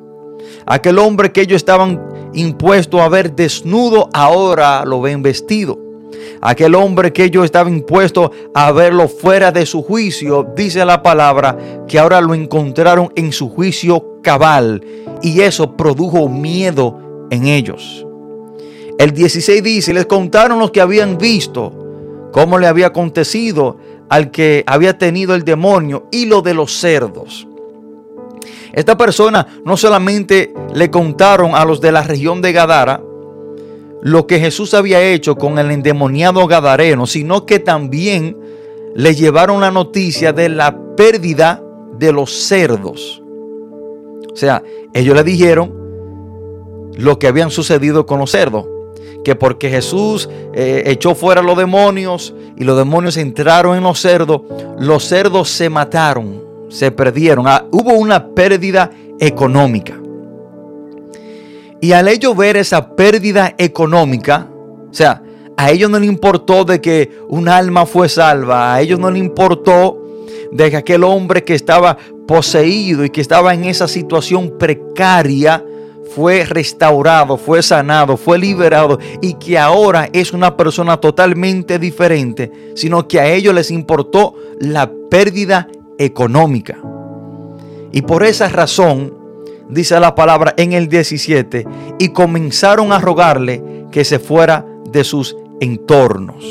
Aquel 0.68 1.00
hombre 1.00 1.32
que 1.32 1.42
ellos 1.42 1.56
estaban 1.56 2.00
impuestos 2.36 3.02
a 3.02 3.10
ver 3.10 3.36
desnudo, 3.36 4.10
ahora 4.14 4.86
lo 4.86 5.02
ven 5.02 5.24
vestido. 5.24 5.80
Aquel 6.40 6.76
hombre 6.76 7.14
que 7.14 7.24
ellos 7.24 7.46
estaban 7.46 7.74
impuestos 7.74 8.30
a 8.54 8.72
verlo 8.72 9.08
fuera 9.08 9.52
de 9.52 9.66
su 9.66 9.82
juicio, 9.82 10.46
dice 10.56 10.86
la 10.86 11.02
palabra, 11.02 11.58
que 11.88 11.98
ahora 11.98 12.22
lo 12.22 12.36
encontraron 12.36 13.12
en 13.16 13.32
su 13.32 13.50
juicio 13.50 14.20
cabal. 14.22 14.86
Y 15.24 15.42
eso 15.42 15.76
produjo 15.76 16.30
miedo 16.30 17.28
en 17.32 17.48
ellos. 17.48 18.06
El 19.00 19.14
16 19.14 19.64
dice, 19.64 19.96
les 19.96 20.06
contaron 20.06 20.60
los 20.60 20.70
que 20.70 20.80
habían 20.80 21.18
visto 21.18 21.83
cómo 22.34 22.58
le 22.58 22.68
había 22.68 22.88
acontecido 22.88 23.78
al 24.10 24.32
que 24.32 24.64
había 24.68 24.98
tenido 24.98 25.36
el 25.36 25.46
demonio 25.46 26.08
y 26.12 26.26
lo 26.26 26.42
de 26.42 26.54
los 26.54 26.74
cerdos. 26.74 27.48
Esta 28.74 28.98
persona 28.98 29.48
no 29.64 29.78
solamente 29.78 30.52
le 30.74 30.90
contaron 30.90 31.56
a 31.56 31.64
los 31.64 31.80
de 31.80 31.92
la 31.92 32.02
región 32.02 32.42
de 32.42 32.52
Gadara 32.52 33.02
lo 34.02 34.28
que 34.28 34.40
Jesús 34.40 34.74
había 34.74 35.02
hecho 35.02 35.36
con 35.36 35.58
el 35.60 35.72
endemoniado 35.72 36.46
gadareno, 36.46 37.06
sino 37.06 37.46
que 37.46 37.60
también 37.60 38.36
le 38.96 39.16
llevaron 39.16 39.62
la 39.62 39.72
noticia 39.72 40.34
de 40.34 40.50
la 40.50 40.78
pérdida 40.98 41.64
de 41.98 42.12
los 42.12 42.34
cerdos. 42.34 43.24
O 44.34 44.36
sea, 44.36 44.62
ellos 44.94 45.16
le 45.16 45.24
dijeron 45.24 45.72
lo 46.98 47.18
que 47.18 47.28
habían 47.28 47.52
sucedido 47.52 48.06
con 48.06 48.20
los 48.20 48.32
cerdos. 48.32 48.66
Que 49.24 49.36
porque 49.36 49.70
Jesús 49.70 50.30
eh, 50.54 50.84
echó 50.86 51.16
fuera 51.16 51.42
los 51.42 51.58
demonios 51.58 52.34
y 52.58 52.64
los 52.64 52.78
demonios 52.78 53.18
entraron 53.18 53.78
en 53.78 53.84
los 53.84 54.00
cerdos, 54.00 54.42
los 54.80 55.06
cerdos 55.06 55.50
se 55.50 55.70
mataron, 55.70 56.44
se 56.70 56.92
perdieron. 56.92 57.48
Ah, 57.48 57.66
hubo 57.72 57.94
una 57.94 58.28
pérdida 58.28 58.92
económica. 59.20 59.98
Y 61.80 61.92
al 61.92 62.08
ellos 62.08 62.36
ver 62.36 62.58
esa 62.58 62.96
pérdida 62.96 63.56
económica, 63.58 64.48
o 64.90 64.94
sea, 64.94 65.22
a 65.58 65.72
ellos 65.72 65.90
no 65.90 66.00
les 66.00 66.10
importó 66.10 66.64
de 66.66 66.80
que 66.82 67.12
un 67.28 67.48
alma 67.50 67.86
fue 67.86 68.10
salva, 68.10 68.74
a 68.74 68.82
ellos 68.82 69.00
no 69.00 69.12
les 69.12 69.22
importó 69.22 70.00
de 70.52 70.70
que 70.70 70.78
aquel 70.78 71.04
hombre 71.04 71.44
que 71.44 71.56
estaba 71.56 71.98
poseído 72.28 73.04
y 73.04 73.10
que 73.10 73.22
estaba 73.22 73.54
en 73.54 73.66
esa 73.66 73.88
situación 73.88 74.58
precaria, 74.58 75.64
fue 76.16 76.46
restaurado, 76.46 77.38
fue 77.38 77.64
sanado, 77.64 78.18
fue 78.18 78.38
liberado 78.38 79.00
y 79.22 79.34
que 79.36 79.58
ahora 79.58 80.10
es 80.14 80.34
una 80.34 80.56
persona 80.56 80.98
totalmente 80.98 81.80
diferente, 81.80 82.74
sino 82.76 83.08
que 83.08 83.20
a 83.20 83.28
ellos 83.28 83.54
les 83.54 83.72
importó 83.72 84.36
la 84.60 84.92
pérdida 85.10 85.68
económica. 85.98 86.78
Y 87.92 88.02
por 88.04 88.24
esa 88.24 88.50
razón, 88.50 89.14
dice 89.70 90.00
la 90.00 90.16
palabra 90.16 90.54
en 90.58 90.74
el 90.74 90.88
17, 90.88 91.66
y 92.00 92.10
comenzaron 92.10 92.92
a 92.92 93.00
rogarle 93.00 93.88
que 93.92 94.06
se 94.06 94.20
fuera 94.20 94.66
de 94.92 95.04
sus 95.04 95.36
entornos. 95.62 96.44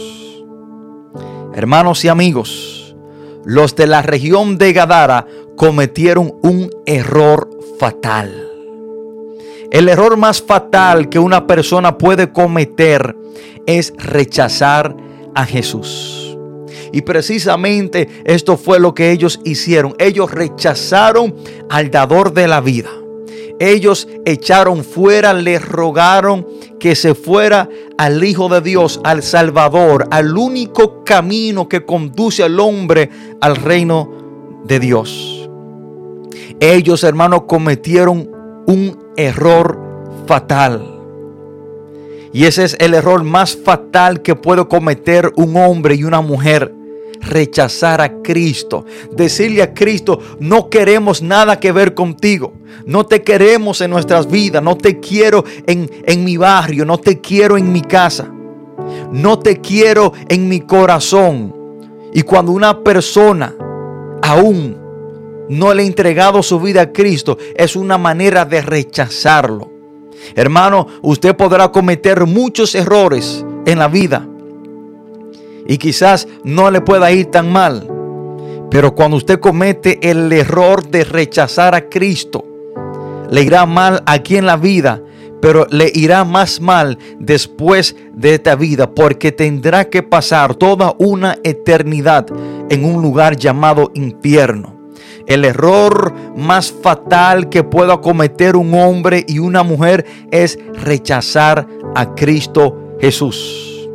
Hermanos 1.55 2.05
y 2.05 2.09
amigos, 2.09 2.97
los 3.45 3.77
de 3.77 3.87
la 3.87 4.03
región 4.03 4.57
de 4.59 4.73
Gadara 4.73 5.27
cometieron 5.57 6.35
un 6.43 6.71
error 6.87 7.51
fatal. 7.79 8.52
El 9.73 9.89
error 9.89 10.19
más 10.19 10.43
fatal 10.43 11.09
que 11.09 11.19
una 11.19 11.47
persona 11.47 11.97
puede 11.97 12.31
cometer 12.31 13.17
es 13.67 13.95
rechazar 13.97 14.95
a 15.35 15.47
Jesús. 15.47 16.37
Y 16.93 17.01
precisamente 17.01 18.07
esto 18.27 18.59
fue 18.59 18.79
lo 18.79 18.93
que 18.93 19.13
ellos 19.13 19.41
hicieron. 19.45 19.95
Ellos 19.99 20.31
rechazaron 20.31 21.35
al 21.71 21.91
dador 21.91 22.35
de 22.35 22.49
la 22.49 22.61
vida. 22.61 22.91
Ellos 23.59 24.09
echaron 24.27 24.85
fuera, 24.85 25.33
le 25.33 25.59
rogaron 25.59 26.47
que 26.79 26.95
se 26.95 27.15
fuera 27.15 27.67
al 27.97 28.23
Hijo 28.23 28.51
de 28.51 28.61
Dios, 28.61 29.01
al 29.05 29.23
Salvador, 29.23 30.07
al 30.11 30.37
único 30.37 31.03
camino 31.03 31.67
que 31.67 31.87
conduce 31.87 32.43
al 32.43 32.61
hombre 32.61 33.09
al 33.41 33.57
reino 33.57 34.63
de 34.65 34.81
Dios. 34.81 35.49
Ellos, 36.61 37.05
hermanos, 37.05 37.45
cometieron 37.49 38.32
un 38.67 38.99
error 39.17 39.79
fatal. 40.27 40.93
Y 42.33 42.45
ese 42.45 42.65
es 42.65 42.77
el 42.81 42.95
error 42.95 43.23
más 43.23 43.57
fatal 43.57 44.23
que 44.23 44.35
puede 44.35 44.67
cometer 44.67 45.33
un 45.37 45.57
hombre 45.57 45.95
y 45.95 46.05
una 46.05 46.21
mujer. 46.21 46.75
Rechazar 47.21 48.01
a 48.01 48.23
Cristo. 48.23 48.85
Decirle 49.13 49.63
a 49.63 49.75
Cristo, 49.75 50.19
no 50.41 50.69
queremos 50.69 51.23
nada 51.23 51.61
que 51.61 51.71
ver 51.71 51.95
contigo. 51.95 52.55
No 52.87 53.07
te 53.07 53.23
queremos 53.23 53.81
en 53.81 53.91
nuestras 53.91 54.29
vidas. 54.29 54.63
No 54.63 54.77
te 54.77 54.99
quiero 54.99 55.45
en, 55.67 55.89
en 56.05 56.25
mi 56.25 56.37
barrio. 56.37 56.85
No 56.85 56.99
te 56.99 57.21
quiero 57.21 57.59
en 57.59 57.71
mi 57.71 57.83
casa. 57.83 58.29
No 59.13 59.39
te 59.39 59.61
quiero 59.61 60.13
en 60.29 60.49
mi 60.49 60.63
corazón. 60.63 61.55
Y 62.15 62.23
cuando 62.23 62.53
una 62.53 62.81
persona 62.83 63.55
aún 64.23 64.82
no 65.53 65.75
le 65.75 65.83
ha 65.83 65.87
entregado 65.87 66.43
su 66.43 66.59
vida 66.59 66.81
a 66.81 66.93
Cristo, 66.93 67.37
es 67.55 67.77
una 67.77 67.99
manera 67.99 68.47
de 68.47 68.63
rechazarlo. 68.63 69.71
Hermano, 70.35 70.87
usted 71.03 71.37
podrá 71.37 71.71
cometer 71.71 72.25
muchos 72.25 72.75
errores 72.75 73.45
en 73.67 73.79
la 73.79 73.89
vida 73.89 74.27
y 75.67 75.77
quizás 75.77 76.27
no 76.43 76.71
le 76.71 76.81
pueda 76.81 77.13
ir 77.13 77.27
tan 77.27 77.53
mal. 77.53 77.87
Pero 78.71 78.95
cuando 78.95 79.19
usted 79.19 79.41
comete 79.41 79.99
el 80.11 80.33
error 80.33 80.89
de 80.89 81.05
rechazar 81.05 81.75
a 81.75 81.91
Cristo, 81.91 82.45
le 83.31 83.43
irá 83.43 83.67
mal 83.67 84.03
aquí 84.07 84.39
en 84.39 84.47
la 84.47 84.57
vida, 84.57 85.03
pero 85.43 85.67
le 85.71 85.91
irá 85.95 86.25
más 86.25 86.63
mal 86.63 86.97
después 87.19 87.95
de 88.15 88.35
esta 88.35 88.55
vida, 88.55 88.95
porque 88.95 89.33
tendrá 89.33 89.91
que 89.91 90.03
pasar 90.03 90.55
toda 90.55 90.95
una 90.99 91.37
eternidad 91.45 92.27
en 92.71 92.87
un 92.87 93.03
lugar 93.03 93.37
llamado 93.37 93.91
infierno. 93.93 94.82
El 95.27 95.45
error 95.45 96.13
más 96.37 96.73
fatal 96.73 97.49
que 97.49 97.65
pueda 97.65 98.01
cometer 98.01 98.57
un 98.57 98.75
hombre 98.75 99.25
y 99.27 99.39
una 99.39 99.63
mujer 99.63 100.05
es 100.31 100.59
rechazar 100.75 101.67
a 101.95 102.15
Cristo 102.15 102.97
Jesús. 103.01 103.89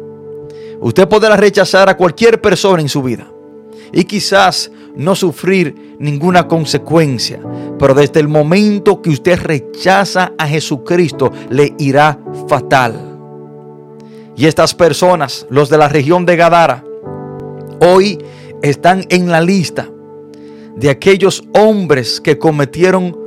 Usted 0.80 1.08
podrá 1.08 1.36
rechazar 1.36 1.90
a 1.90 1.98
cualquier 1.98 2.40
persona 2.42 2.82
en 2.82 2.90
su 2.90 3.02
vida 3.02 3.28
y 3.92 4.04
quizás 4.04 4.72
no 4.96 5.16
sufrir 5.16 5.96
ninguna 6.00 6.48
consecuencia, 6.48 7.40
pero 7.80 7.94
desde 7.94 8.20
el 8.20 8.28
momento 8.28 9.02
que 9.02 9.10
usted 9.10 9.40
rechaza 9.40 10.34
a 10.38 10.48
Jesucristo 10.48 11.32
le 11.50 11.74
irá 11.78 12.20
fatal. 12.48 13.20
Y 14.36 14.46
estas 14.46 14.76
personas, 14.76 15.48
los 15.50 15.70
de 15.70 15.78
la 15.78 15.90
región 15.90 16.26
de 16.26 16.36
Gadara, 16.36 16.84
hoy 17.80 18.20
están 18.62 19.06
en 19.10 19.32
la 19.32 19.42
lista 19.42 19.90
de 20.78 20.92
aquellos 20.92 21.44
hombres 21.56 22.22
que 22.22 22.38
cometieron 22.38 23.18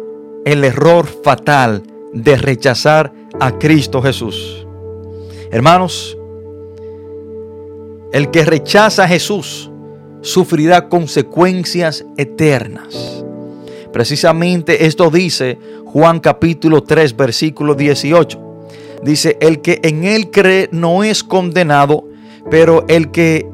el 0.44 0.64
error 0.64 1.06
fatal 1.06 1.82
de 2.12 2.36
rechazar 2.36 3.12
a 3.40 3.58
Cristo 3.58 4.00
Jesús. 4.00 4.64
Hermanos, 5.50 6.16
el 8.12 8.30
que 8.30 8.44
rechaza 8.44 9.04
a 9.04 9.08
Jesús 9.08 9.68
sufrirá 10.20 10.88
consecuencias 10.88 12.04
eternas. 12.16 13.24
Precisamente 13.92 14.86
esto 14.86 15.10
dice 15.10 15.58
Juan 15.86 16.20
capítulo 16.20 16.84
3 16.84 17.16
versículo 17.16 17.74
18. 17.74 18.38
Dice, 19.02 19.38
el 19.40 19.60
que 19.60 19.80
en 19.82 20.04
él 20.04 20.30
cree 20.30 20.68
no 20.72 21.02
es 21.02 21.24
condenado, 21.24 22.04
pero 22.50 22.84
el 22.86 23.10
que 23.10 23.48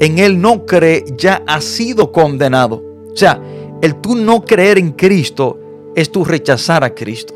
en 0.00 0.18
él 0.18 0.40
no 0.40 0.64
cree 0.64 1.04
ya 1.18 1.42
ha 1.46 1.60
sido 1.60 2.12
condenado 2.12 2.83
o 3.14 3.16
sea, 3.16 3.40
el 3.80 4.00
tú 4.00 4.16
no 4.16 4.44
creer 4.44 4.78
en 4.78 4.92
Cristo 4.92 5.58
es 5.94 6.10
tu 6.10 6.24
rechazar 6.24 6.82
a 6.82 6.94
Cristo. 6.94 7.32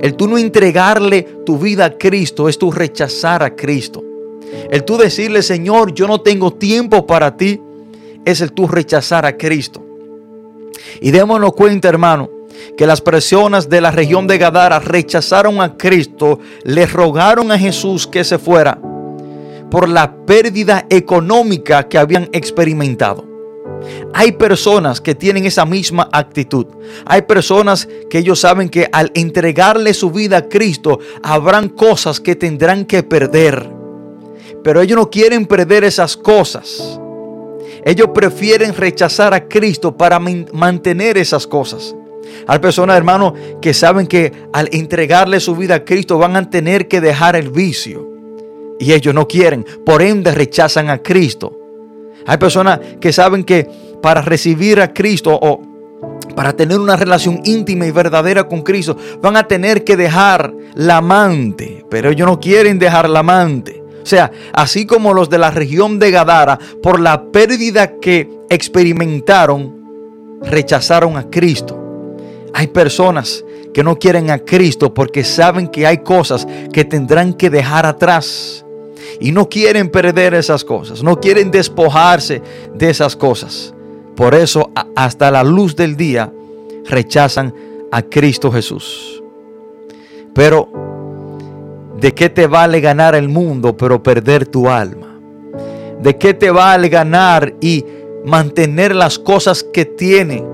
El 0.00 0.14
tú 0.14 0.26
no 0.26 0.38
entregarle 0.38 1.22
tu 1.44 1.58
vida 1.58 1.84
a 1.84 1.98
Cristo 1.98 2.48
es 2.48 2.58
tu 2.58 2.70
rechazar 2.70 3.42
a 3.42 3.54
Cristo. 3.54 4.02
El 4.70 4.84
tú 4.84 4.96
decirle, 4.96 5.42
Señor, 5.42 5.92
yo 5.92 6.08
no 6.08 6.22
tengo 6.22 6.54
tiempo 6.54 7.06
para 7.06 7.36
ti, 7.36 7.60
es 8.24 8.40
el 8.40 8.52
tú 8.52 8.66
rechazar 8.66 9.26
a 9.26 9.36
Cristo. 9.36 9.84
Y 11.02 11.10
démonos 11.10 11.52
cuenta, 11.52 11.88
hermano, 11.88 12.30
que 12.78 12.86
las 12.86 13.02
personas 13.02 13.68
de 13.68 13.82
la 13.82 13.90
región 13.90 14.26
de 14.26 14.38
Gadara 14.38 14.78
rechazaron 14.78 15.60
a 15.60 15.76
Cristo, 15.76 16.38
le 16.64 16.86
rogaron 16.86 17.52
a 17.52 17.58
Jesús 17.58 18.06
que 18.06 18.24
se 18.24 18.38
fuera 18.38 18.80
por 19.70 19.86
la 19.86 20.16
pérdida 20.24 20.86
económica 20.88 21.88
que 21.88 21.98
habían 21.98 22.30
experimentado. 22.32 23.37
Hay 24.14 24.32
personas 24.32 25.00
que 25.00 25.14
tienen 25.14 25.46
esa 25.46 25.64
misma 25.64 26.08
actitud. 26.12 26.66
Hay 27.04 27.22
personas 27.22 27.88
que 28.10 28.18
ellos 28.18 28.40
saben 28.40 28.68
que 28.68 28.88
al 28.92 29.10
entregarle 29.14 29.94
su 29.94 30.10
vida 30.10 30.38
a 30.38 30.48
Cristo 30.48 30.98
habrán 31.22 31.68
cosas 31.68 32.20
que 32.20 32.34
tendrán 32.34 32.84
que 32.84 33.02
perder. 33.02 33.70
Pero 34.64 34.80
ellos 34.80 34.96
no 34.96 35.10
quieren 35.10 35.46
perder 35.46 35.84
esas 35.84 36.16
cosas. 36.16 36.98
Ellos 37.84 38.08
prefieren 38.14 38.74
rechazar 38.74 39.32
a 39.34 39.48
Cristo 39.48 39.96
para 39.96 40.18
mantener 40.18 41.16
esas 41.16 41.46
cosas. 41.46 41.94
Hay 42.46 42.58
personas, 42.58 42.96
hermanos, 42.96 43.34
que 43.60 43.72
saben 43.72 44.06
que 44.06 44.32
al 44.52 44.68
entregarle 44.72 45.40
su 45.40 45.54
vida 45.56 45.76
a 45.76 45.84
Cristo 45.84 46.18
van 46.18 46.36
a 46.36 46.50
tener 46.50 46.88
que 46.88 47.00
dejar 47.00 47.36
el 47.36 47.50
vicio. 47.50 48.06
Y 48.78 48.92
ellos 48.92 49.14
no 49.14 49.26
quieren, 49.26 49.66
por 49.84 50.02
ende 50.02 50.32
rechazan 50.32 50.88
a 50.90 50.98
Cristo. 51.02 51.57
Hay 52.28 52.36
personas 52.36 52.78
que 53.00 53.10
saben 53.10 53.42
que 53.42 53.66
para 54.02 54.20
recibir 54.20 54.82
a 54.82 54.92
Cristo 54.92 55.36
o 55.40 55.62
para 56.36 56.52
tener 56.52 56.78
una 56.78 56.94
relación 56.94 57.40
íntima 57.44 57.86
y 57.86 57.90
verdadera 57.90 58.46
con 58.46 58.60
Cristo, 58.60 58.96
van 59.22 59.36
a 59.36 59.48
tener 59.48 59.82
que 59.82 59.96
dejar 59.96 60.52
la 60.74 60.98
amante, 60.98 61.84
pero 61.90 62.10
ellos 62.10 62.28
no 62.28 62.38
quieren 62.38 62.78
dejar 62.78 63.08
la 63.08 63.20
amante. 63.20 63.82
O 64.02 64.06
sea, 64.06 64.30
así 64.52 64.86
como 64.86 65.14
los 65.14 65.30
de 65.30 65.38
la 65.38 65.50
región 65.50 65.98
de 65.98 66.10
Gadara, 66.10 66.58
por 66.82 67.00
la 67.00 67.24
pérdida 67.32 67.98
que 67.98 68.30
experimentaron, 68.50 70.38
rechazaron 70.42 71.16
a 71.16 71.30
Cristo. 71.30 72.16
Hay 72.52 72.66
personas 72.66 73.42
que 73.72 73.82
no 73.82 73.98
quieren 73.98 74.30
a 74.30 74.38
Cristo 74.38 74.92
porque 74.92 75.24
saben 75.24 75.66
que 75.66 75.86
hay 75.86 75.98
cosas 75.98 76.46
que 76.74 76.84
tendrán 76.84 77.32
que 77.32 77.48
dejar 77.48 77.86
atrás 77.86 78.66
y 79.20 79.32
no 79.32 79.48
quieren 79.48 79.90
perder 79.90 80.34
esas 80.34 80.64
cosas, 80.64 81.02
no 81.02 81.20
quieren 81.20 81.50
despojarse 81.50 82.42
de 82.74 82.90
esas 82.90 83.16
cosas. 83.16 83.74
Por 84.16 84.34
eso 84.34 84.70
hasta 84.96 85.30
la 85.30 85.44
luz 85.44 85.76
del 85.76 85.96
día 85.96 86.32
rechazan 86.86 87.54
a 87.92 88.02
Cristo 88.02 88.50
Jesús. 88.50 89.22
Pero, 90.34 90.68
¿de 92.00 92.12
qué 92.14 92.28
te 92.28 92.46
vale 92.46 92.80
ganar 92.80 93.14
el 93.14 93.28
mundo 93.28 93.76
pero 93.76 94.02
perder 94.02 94.46
tu 94.46 94.68
alma? 94.68 95.18
¿De 96.00 96.16
qué 96.16 96.34
te 96.34 96.50
vale 96.50 96.88
ganar 96.88 97.54
y 97.60 97.84
mantener 98.24 98.94
las 98.94 99.18
cosas 99.18 99.62
que 99.62 99.84
tiene, 99.84 100.44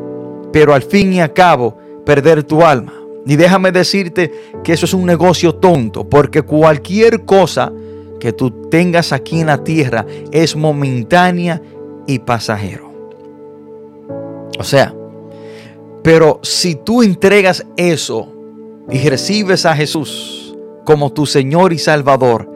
pero 0.53 0.75
al 0.75 0.83
fin 0.83 1.13
y 1.13 1.21
al 1.21 1.33
cabo 1.33 1.77
perder 2.05 2.45
tu 2.45 2.63
alma? 2.63 2.95
Y 3.27 3.37
déjame 3.37 3.73
decirte 3.73 4.31
que 4.63 4.75
eso 4.75 4.85
es 4.85 4.95
un 4.95 5.07
negocio 5.07 5.55
tonto, 5.55 6.09
porque 6.09 6.43
cualquier 6.43 7.25
cosa 7.25 7.73
que 8.25 8.33
tú 8.33 8.51
tengas 8.71 9.13
aquí 9.13 9.41
en 9.41 9.49
la 9.49 9.65
tierra 9.65 10.07
es 10.33 10.57
momentánea 10.57 11.61
y 12.07 12.21
pasajero. 12.21 12.91
O 14.59 14.65
sea, 14.65 14.95
pero 16.03 16.41
si 16.43 16.75
tú 16.75 17.03
entregas 17.03 17.67
eso 17.77 18.33
y 18.91 19.11
recibes 19.11 19.67
a 19.67 19.77
Jesús 19.77 20.57
como 20.87 21.13
tu 21.13 21.27
Señor 21.27 21.75
y 21.75 21.79
Salvador, 21.79 22.51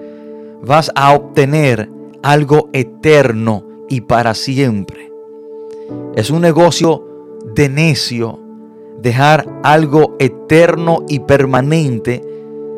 vas 0.63 0.91
a 0.95 1.13
obtener 1.13 1.91
algo 2.23 2.71
eterno 2.73 3.63
y 3.91 4.01
para 4.01 4.33
siempre. 4.33 5.13
Es 6.15 6.31
un 6.31 6.41
negocio 6.41 7.05
de 7.55 7.69
necio 7.69 8.39
dejar 9.03 9.47
algo 9.63 10.17
eterno 10.19 11.05
y 11.09 11.19
permanente 11.19 12.23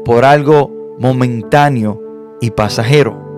por 0.05 0.24
algo 0.24 0.96
momentáneo 0.98 2.10
y 2.40 2.50
pasajero. 2.50 3.31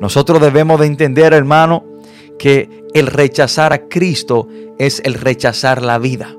Nosotros 0.00 0.40
debemos 0.40 0.80
de 0.80 0.86
entender, 0.86 1.32
hermano, 1.32 1.84
que 2.38 2.84
el 2.94 3.06
rechazar 3.08 3.72
a 3.72 3.88
Cristo 3.88 4.48
es 4.78 5.02
el 5.04 5.14
rechazar 5.14 5.82
la 5.82 5.98
vida. 5.98 6.36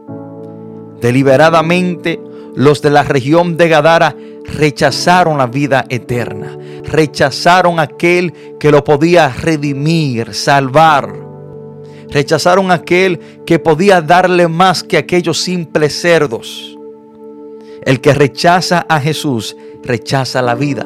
Deliberadamente, 1.02 2.20
los 2.56 2.82
de 2.82 2.90
la 2.90 3.04
región 3.04 3.58
de 3.58 3.70
Gadara 3.70 4.16
rechazaron 4.46 5.38
la 5.38 5.48
vida 5.48 5.86
eterna. 5.90 6.58
Rechazaron 6.84 7.80
aquel 7.80 8.34
que 8.60 8.72
lo 8.72 8.84
podía 8.84 9.30
redimir, 9.30 10.34
salvar. 10.34 11.14
Rechazaron 12.10 12.72
aquel 12.72 13.20
que 13.46 13.60
podía 13.60 14.02
darle 14.02 14.48
más 14.48 14.84
que 14.84 14.98
aquellos 14.98 15.40
simples 15.40 16.00
cerdos. 16.02 16.78
El 17.84 18.02
que 18.02 18.14
rechaza 18.14 18.86
a 18.90 19.00
Jesús 19.00 19.56
rechaza 19.84 20.42
la 20.42 20.56
vida. 20.56 20.86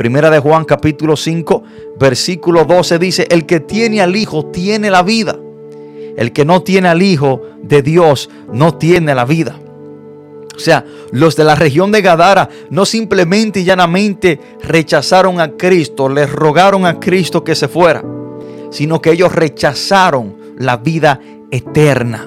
Primera 0.00 0.30
de 0.30 0.38
Juan 0.38 0.64
capítulo 0.64 1.14
5, 1.14 1.62
versículo 1.98 2.64
12 2.64 2.98
dice, 2.98 3.26
el 3.30 3.44
que 3.44 3.60
tiene 3.60 4.00
al 4.00 4.16
Hijo 4.16 4.46
tiene 4.46 4.90
la 4.90 5.02
vida. 5.02 5.38
El 6.16 6.32
que 6.32 6.46
no 6.46 6.62
tiene 6.62 6.88
al 6.88 7.02
Hijo 7.02 7.42
de 7.62 7.82
Dios 7.82 8.30
no 8.50 8.78
tiene 8.78 9.14
la 9.14 9.26
vida. 9.26 9.60
O 10.56 10.58
sea, 10.58 10.86
los 11.12 11.36
de 11.36 11.44
la 11.44 11.54
región 11.54 11.92
de 11.92 12.00
Gadara 12.00 12.48
no 12.70 12.86
simplemente 12.86 13.60
y 13.60 13.64
llanamente 13.64 14.40
rechazaron 14.62 15.38
a 15.38 15.50
Cristo, 15.58 16.08
les 16.08 16.32
rogaron 16.32 16.86
a 16.86 16.98
Cristo 16.98 17.44
que 17.44 17.54
se 17.54 17.68
fuera, 17.68 18.02
sino 18.70 19.02
que 19.02 19.12
ellos 19.12 19.34
rechazaron 19.34 20.34
la 20.56 20.78
vida 20.78 21.20
eterna. 21.50 22.26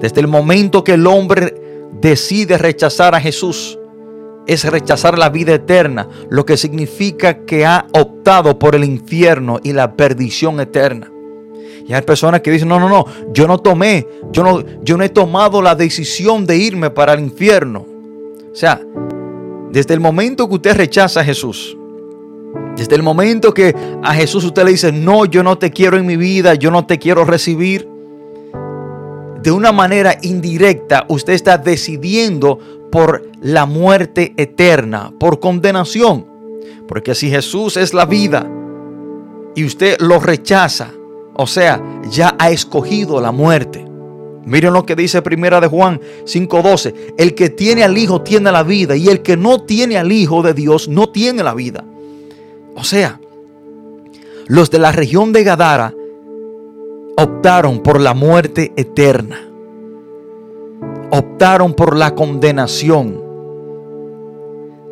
Desde 0.00 0.20
el 0.20 0.28
momento 0.28 0.84
que 0.84 0.94
el 0.94 1.08
hombre 1.08 1.90
decide 2.00 2.58
rechazar 2.58 3.16
a 3.16 3.20
Jesús, 3.20 3.76
es 4.46 4.64
rechazar 4.64 5.18
la 5.18 5.28
vida 5.28 5.54
eterna, 5.54 6.08
lo 6.30 6.44
que 6.44 6.56
significa 6.56 7.44
que 7.44 7.64
ha 7.64 7.86
optado 7.92 8.58
por 8.58 8.74
el 8.74 8.84
infierno 8.84 9.60
y 9.62 9.72
la 9.72 9.94
perdición 9.94 10.60
eterna. 10.60 11.10
Y 11.86 11.92
hay 11.92 12.02
personas 12.02 12.40
que 12.40 12.50
dicen, 12.50 12.68
no, 12.68 12.78
no, 12.78 12.88
no, 12.88 13.04
yo 13.32 13.46
no 13.46 13.58
tomé, 13.58 14.06
yo 14.30 14.42
no, 14.42 14.64
yo 14.82 14.96
no 14.96 15.04
he 15.04 15.08
tomado 15.08 15.60
la 15.62 15.74
decisión 15.74 16.46
de 16.46 16.56
irme 16.56 16.90
para 16.90 17.14
el 17.14 17.20
infierno. 17.20 17.86
O 18.52 18.54
sea, 18.54 18.80
desde 19.70 19.94
el 19.94 20.00
momento 20.00 20.48
que 20.48 20.54
usted 20.54 20.76
rechaza 20.76 21.20
a 21.20 21.24
Jesús, 21.24 21.76
desde 22.76 22.94
el 22.94 23.02
momento 23.02 23.52
que 23.52 23.74
a 24.02 24.14
Jesús 24.14 24.44
usted 24.44 24.64
le 24.64 24.72
dice, 24.72 24.92
no, 24.92 25.24
yo 25.24 25.42
no 25.42 25.58
te 25.58 25.70
quiero 25.70 25.96
en 25.96 26.06
mi 26.06 26.16
vida, 26.16 26.54
yo 26.54 26.70
no 26.70 26.86
te 26.86 26.98
quiero 26.98 27.24
recibir, 27.24 27.88
de 29.42 29.50
una 29.50 29.72
manera 29.72 30.18
indirecta 30.22 31.04
usted 31.08 31.32
está 31.32 31.58
decidiendo 31.58 32.60
por 32.92 33.26
la 33.40 33.64
muerte 33.64 34.34
eterna, 34.36 35.12
por 35.18 35.40
condenación. 35.40 36.26
Porque 36.86 37.14
si 37.14 37.30
Jesús 37.30 37.78
es 37.78 37.94
la 37.94 38.04
vida 38.04 38.48
y 39.56 39.64
usted 39.64 39.98
lo 39.98 40.20
rechaza, 40.20 40.90
o 41.34 41.46
sea, 41.46 41.82
ya 42.10 42.36
ha 42.38 42.50
escogido 42.50 43.20
la 43.20 43.32
muerte. 43.32 43.84
Miren 44.44 44.74
lo 44.74 44.84
que 44.84 44.94
dice 44.94 45.22
Primera 45.22 45.60
de 45.60 45.68
Juan 45.68 46.00
5:12, 46.26 47.14
el 47.16 47.34
que 47.34 47.48
tiene 47.48 47.82
al 47.82 47.96
Hijo 47.96 48.20
tiene 48.20 48.52
la 48.52 48.62
vida 48.62 48.94
y 48.94 49.08
el 49.08 49.22
que 49.22 49.36
no 49.36 49.62
tiene 49.62 49.96
al 49.96 50.12
Hijo 50.12 50.42
de 50.42 50.52
Dios 50.52 50.88
no 50.88 51.08
tiene 51.08 51.42
la 51.42 51.54
vida. 51.54 51.84
O 52.74 52.84
sea, 52.84 53.20
los 54.48 54.70
de 54.70 54.78
la 54.78 54.92
región 54.92 55.32
de 55.32 55.44
Gadara 55.44 55.94
optaron 57.16 57.82
por 57.82 58.00
la 58.00 58.12
muerte 58.12 58.72
eterna. 58.76 59.51
Optaron 61.14 61.74
por 61.74 61.94
la 61.94 62.14
condenación. 62.14 63.22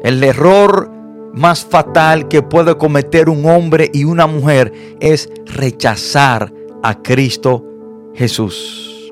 El 0.03 0.23
error 0.23 0.91
más 1.33 1.65
fatal 1.65 2.29
que 2.29 2.43
puede 2.43 2.77
cometer 2.77 3.31
un 3.31 3.47
hombre 3.47 3.91
y 3.91 4.05
una 4.05 4.27
mujer 4.27 4.71
es 5.01 5.31
rechazar 5.47 6.53
a 6.83 7.01
Cristo 7.01 7.65
Jesús. 8.15 9.11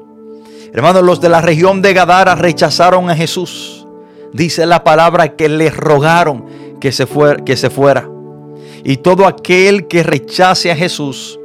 Hermanos, 0.70 1.02
los 1.02 1.18
de 1.22 1.30
la 1.30 1.40
región 1.40 1.80
de 1.80 1.94
Gadara 1.94 2.34
rechazaron 2.34 3.08
a 3.08 3.16
Jesús. 3.16 3.86
Dice 4.34 4.66
la 4.66 4.84
palabra 4.84 5.34
que 5.34 5.48
le 5.48 5.70
rogaron 5.70 6.44
que 6.78 6.92
se, 6.92 7.06
fuera, 7.06 7.42
que 7.42 7.56
se 7.56 7.70
fuera. 7.70 8.06
Y 8.84 8.98
todo 8.98 9.26
aquel 9.26 9.88
que 9.88 10.02
rechace 10.02 10.70
a 10.70 10.76
Jesús 10.76 11.40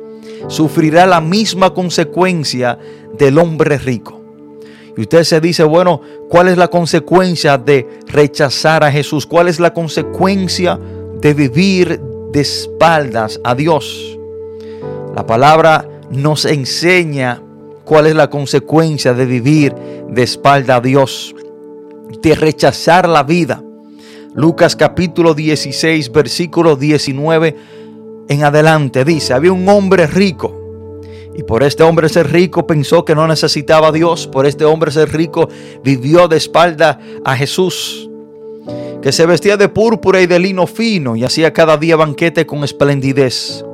sufrirá 0.50 1.06
la 1.06 1.22
misma 1.22 1.74
consecuencia 1.74 2.78
del 3.18 3.38
hombre 3.38 3.78
rico. 3.78 4.23
Y 4.96 5.02
usted 5.02 5.24
se 5.24 5.42
dice, 5.42 5.64
bueno, 5.64 6.02
¿cuál 6.30 6.50
es 6.50 6.58
la 6.58 6.68
consecuencia 6.68 7.58
de 7.58 7.88
rechazar 8.08 8.84
a 8.84 8.92
Jesús? 8.92 9.26
¿Cuál 9.26 9.48
es 9.48 9.60
la 9.60 9.74
consecuencia 9.74 10.80
de 11.20 11.34
vivir 11.34 12.00
de 12.32 12.42
espaldas 12.42 13.40
a 13.44 13.56
Dios? 13.56 14.18
La 15.16 15.26
palabra 15.26 15.88
nos 16.12 16.46
enseña 16.46 17.42
cuál 17.86 18.08
es 18.08 18.16
la 18.16 18.30
consecuencia 18.30 19.14
de 19.14 19.26
vivir 19.26 19.74
de 20.10 20.24
espalda 20.24 20.76
a 20.76 20.82
Dios, 20.82 21.36
de 22.22 22.36
rechazar 22.36 23.10
la 23.10 23.24
vida. 23.24 23.64
Lucas 24.36 24.76
capítulo 24.76 25.34
16, 25.34 26.12
versículo 26.12 26.76
19 26.76 27.56
en 28.30 28.44
adelante 28.44 29.04
dice, 29.04 29.34
había 29.34 29.52
un 29.52 29.68
hombre 29.68 30.08
rico 30.08 30.63
y 31.36 31.44
por 31.44 31.64
este 31.64 31.84
hombre 31.84 32.10
ser 32.10 32.32
rico 32.32 32.68
pensó 32.68 33.06
que 33.06 33.16
no 33.16 33.28
necesitaba 33.28 33.88
a 33.88 33.92
Dios. 33.92 34.28
Por 34.28 34.46
este 34.46 34.66
hombre 34.66 34.92
ser 34.92 35.12
rico 35.12 35.50
vivió 35.84 36.28
de 36.28 36.38
espalda 36.38 37.00
a 37.26 37.36
Jesús. 37.36 38.10
Que 39.02 39.12
se 39.12 39.26
vestía 39.26 39.58
de 39.58 39.68
púrpura 39.68 40.22
y 40.22 40.28
de 40.28 40.40
lino 40.40 40.68
fino 40.68 41.16
y 41.16 41.24
hacía 41.24 41.52
cada 41.52 41.78
día 41.78 41.96
banquete 41.96 42.46
con 42.46 42.64
esplendidez. 42.64 43.66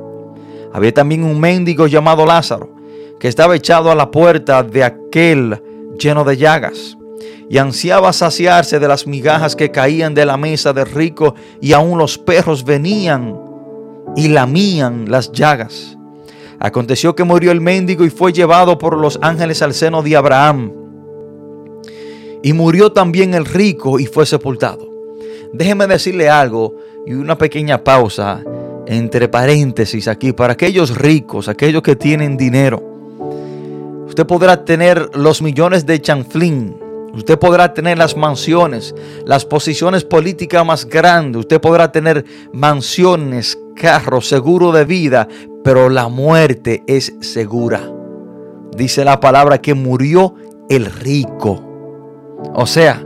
Había 0.72 0.94
también 0.94 1.24
un 1.24 1.38
mendigo 1.38 1.86
llamado 1.86 2.24
Lázaro, 2.24 2.74
que 3.18 3.28
estaba 3.28 3.56
echado 3.56 3.90
a 3.90 3.94
la 3.94 4.10
puerta 4.10 4.62
de 4.62 4.82
aquel 4.82 5.62
lleno 5.98 6.24
de 6.24 6.36
llagas, 6.36 6.96
y 7.48 7.58
ansiaba 7.58 8.12
saciarse 8.12 8.78
de 8.78 8.88
las 8.88 9.06
migajas 9.06 9.54
que 9.54 9.70
caían 9.70 10.14
de 10.14 10.24
la 10.24 10.36
mesa 10.36 10.72
del 10.72 10.86
rico, 10.86 11.34
y 11.60 11.72
aún 11.72 11.98
los 11.98 12.18
perros 12.18 12.64
venían 12.64 13.36
y 14.16 14.28
lamían 14.28 15.10
las 15.10 15.30
llagas. 15.32 15.96
Aconteció 16.60 17.16
que 17.16 17.24
murió 17.24 17.52
el 17.52 17.62
mendigo 17.62 18.04
y 18.04 18.10
fue 18.10 18.34
llevado 18.34 18.76
por 18.76 18.98
los 18.98 19.18
ángeles 19.22 19.62
al 19.62 19.72
seno 19.72 20.02
de 20.02 20.14
Abraham. 20.14 20.72
Y 22.42 22.52
murió 22.52 22.92
también 22.92 23.32
el 23.32 23.46
rico 23.46 23.98
y 23.98 24.04
fue 24.04 24.26
sepultado. 24.26 24.88
Déjeme 25.54 25.86
decirle 25.86 26.28
algo 26.28 26.76
y 27.06 27.14
una 27.14 27.38
pequeña 27.38 27.82
pausa 27.82 28.44
entre 28.86 29.28
paréntesis 29.28 30.06
aquí 30.06 30.32
para 30.32 30.52
aquellos 30.52 30.96
ricos, 30.96 31.48
aquellos 31.48 31.82
que 31.82 31.96
tienen 31.96 32.36
dinero. 32.36 32.82
Usted 34.06 34.26
podrá 34.26 34.64
tener 34.64 35.16
los 35.16 35.40
millones 35.40 35.86
de 35.86 36.00
chanflín, 36.00 36.76
usted 37.14 37.38
podrá 37.38 37.72
tener 37.72 37.96
las 37.96 38.16
mansiones, 38.16 38.94
las 39.24 39.44
posiciones 39.44 40.04
políticas 40.04 40.66
más 40.66 40.84
grandes, 40.84 41.40
usted 41.40 41.60
podrá 41.60 41.90
tener 41.92 42.24
mansiones, 42.52 43.56
carros, 43.80 44.28
seguro 44.28 44.72
de 44.72 44.84
vida, 44.84 45.26
pero 45.64 45.88
la 45.88 46.08
muerte 46.08 46.84
es 46.86 47.14
segura. 47.20 47.80
Dice 48.76 49.06
la 49.06 49.20
palabra 49.20 49.58
que 49.62 49.72
murió 49.72 50.34
el 50.68 50.84
rico. 50.84 51.62
O 52.54 52.66
sea, 52.66 53.02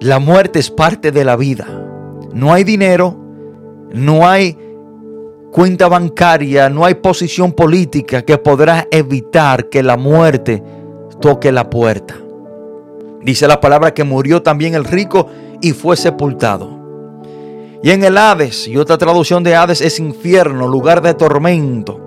la 0.00 0.18
muerte 0.18 0.58
es 0.58 0.70
parte 0.70 1.10
de 1.10 1.24
la 1.24 1.36
vida. 1.36 1.66
No 2.34 2.52
hay 2.52 2.64
dinero, 2.64 3.16
no 3.94 4.28
hay 4.28 4.58
cuenta 5.50 5.88
bancaria, 5.88 6.68
no 6.68 6.84
hay 6.84 6.96
posición 6.96 7.52
política 7.52 8.22
que 8.22 8.36
podrá 8.36 8.86
evitar 8.90 9.70
que 9.70 9.82
la 9.82 9.96
muerte 9.96 10.62
toque 11.18 11.50
la 11.50 11.70
puerta. 11.70 12.14
Dice 13.22 13.48
la 13.48 13.58
palabra 13.58 13.94
que 13.94 14.04
murió 14.04 14.42
también 14.42 14.74
el 14.74 14.84
rico 14.84 15.28
y 15.62 15.72
fue 15.72 15.96
sepultado. 15.96 16.77
Y 17.82 17.90
en 17.90 18.02
el 18.02 18.18
Hades, 18.18 18.66
y 18.66 18.76
otra 18.76 18.98
traducción 18.98 19.44
de 19.44 19.54
Hades 19.54 19.80
es 19.80 20.00
infierno, 20.00 20.66
lugar 20.66 21.00
de 21.00 21.14
tormento. 21.14 22.00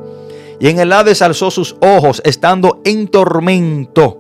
Y 0.60 0.68
en 0.68 0.80
el 0.80 0.92
Hades 0.92 1.22
alzó 1.22 1.50
sus 1.50 1.76
ojos 1.80 2.22
estando 2.26 2.82
en 2.84 3.08
tormento. 3.08 4.20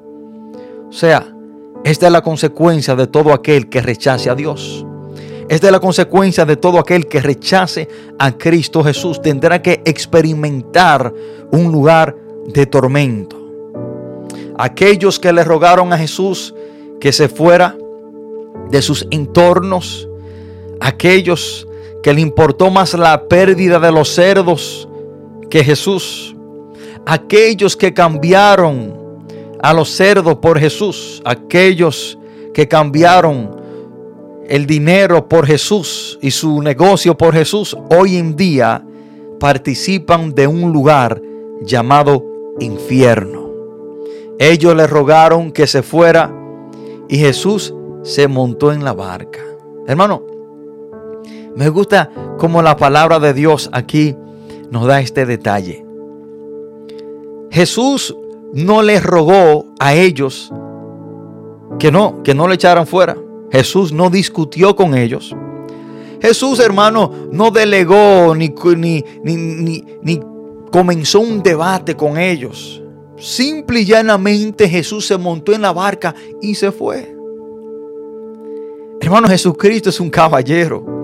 O 0.89 0.93
sea, 0.93 1.33
esta 1.83 2.07
es 2.07 2.11
la 2.11 2.21
consecuencia 2.21 2.95
de 2.95 3.07
todo 3.07 3.33
aquel 3.33 3.69
que 3.69 3.81
rechace 3.81 4.29
a 4.29 4.35
Dios. 4.35 4.85
Esta 5.49 5.67
es 5.67 5.73
la 5.73 5.79
consecuencia 5.81 6.45
de 6.45 6.55
todo 6.55 6.79
aquel 6.79 7.07
que 7.07 7.19
rechace 7.19 7.87
a 8.17 8.31
Cristo 8.31 8.83
Jesús. 8.83 9.21
Tendrá 9.21 9.61
que 9.61 9.81
experimentar 9.83 11.13
un 11.51 11.71
lugar 11.71 12.15
de 12.47 12.65
tormento. 12.65 13.37
Aquellos 14.57 15.19
que 15.19 15.33
le 15.33 15.43
rogaron 15.43 15.91
a 15.91 15.97
Jesús 15.97 16.55
que 17.01 17.11
se 17.11 17.27
fuera 17.27 17.75
de 18.69 18.81
sus 18.81 19.05
entornos, 19.11 20.07
aquellos 20.81 21.67
que 22.03 22.13
le 22.13 22.21
importó 22.21 22.71
más 22.71 22.95
la 22.95 23.27
pérdida 23.27 23.79
de 23.79 23.91
los 23.91 24.09
cerdos 24.09 24.89
que 25.49 25.63
Jesús, 25.63 26.35
aquellos 27.05 27.77
que 27.77 27.93
cambiaron 27.93 29.25
a 29.61 29.73
los 29.73 29.89
cerdos 29.89 30.37
por 30.37 30.59
Jesús, 30.59 31.21
aquellos 31.23 32.17
que 32.53 32.67
cambiaron 32.67 33.61
el 34.49 34.65
dinero 34.65 35.29
por 35.29 35.45
Jesús 35.45 36.17
y 36.21 36.31
su 36.31 36.61
negocio 36.61 37.15
por 37.15 37.33
Jesús, 37.33 37.77
hoy 37.89 38.17
en 38.17 38.35
día 38.35 38.83
participan 39.39 40.33
de 40.33 40.47
un 40.47 40.71
lugar 40.73 41.21
llamado 41.61 42.25
infierno. 42.59 43.51
Ellos 44.39 44.75
le 44.75 44.87
rogaron 44.87 45.51
que 45.51 45.67
se 45.67 45.83
fuera 45.83 46.33
y 47.07 47.17
Jesús 47.17 47.73
se 48.01 48.27
montó 48.27 48.73
en 48.73 48.83
la 48.83 48.93
barca. 48.93 49.39
Hermano, 49.87 50.30
me 51.55 51.69
gusta 51.69 52.09
cómo 52.37 52.61
la 52.61 52.77
palabra 52.77 53.19
de 53.19 53.33
Dios 53.33 53.69
aquí 53.73 54.15
nos 54.69 54.85
da 54.87 55.01
este 55.01 55.25
detalle. 55.25 55.85
Jesús 57.51 58.15
no 58.53 58.81
les 58.81 59.03
rogó 59.03 59.65
a 59.79 59.93
ellos 59.93 60.51
que 61.79 61.91
no, 61.91 62.23
que 62.23 62.33
no 62.33 62.47
le 62.47 62.55
echaran 62.55 62.87
fuera. 62.87 63.17
Jesús 63.51 63.91
no 63.91 64.09
discutió 64.09 64.75
con 64.75 64.95
ellos. 64.95 65.35
Jesús, 66.21 66.59
hermano, 66.59 67.11
no 67.31 67.51
delegó 67.51 68.33
ni, 68.35 68.53
ni, 68.77 69.03
ni, 69.23 69.83
ni 70.01 70.19
comenzó 70.71 71.19
un 71.19 71.43
debate 71.43 71.95
con 71.95 72.17
ellos. 72.17 72.81
Simple 73.17 73.81
y 73.81 73.85
llanamente 73.85 74.69
Jesús 74.69 75.05
se 75.05 75.17
montó 75.17 75.53
en 75.53 75.61
la 75.61 75.73
barca 75.73 76.15
y 76.41 76.55
se 76.55 76.71
fue. 76.71 77.15
Hermano, 79.01 79.27
Jesucristo 79.27 79.89
es 79.89 79.99
un 79.99 80.09
caballero. 80.09 81.00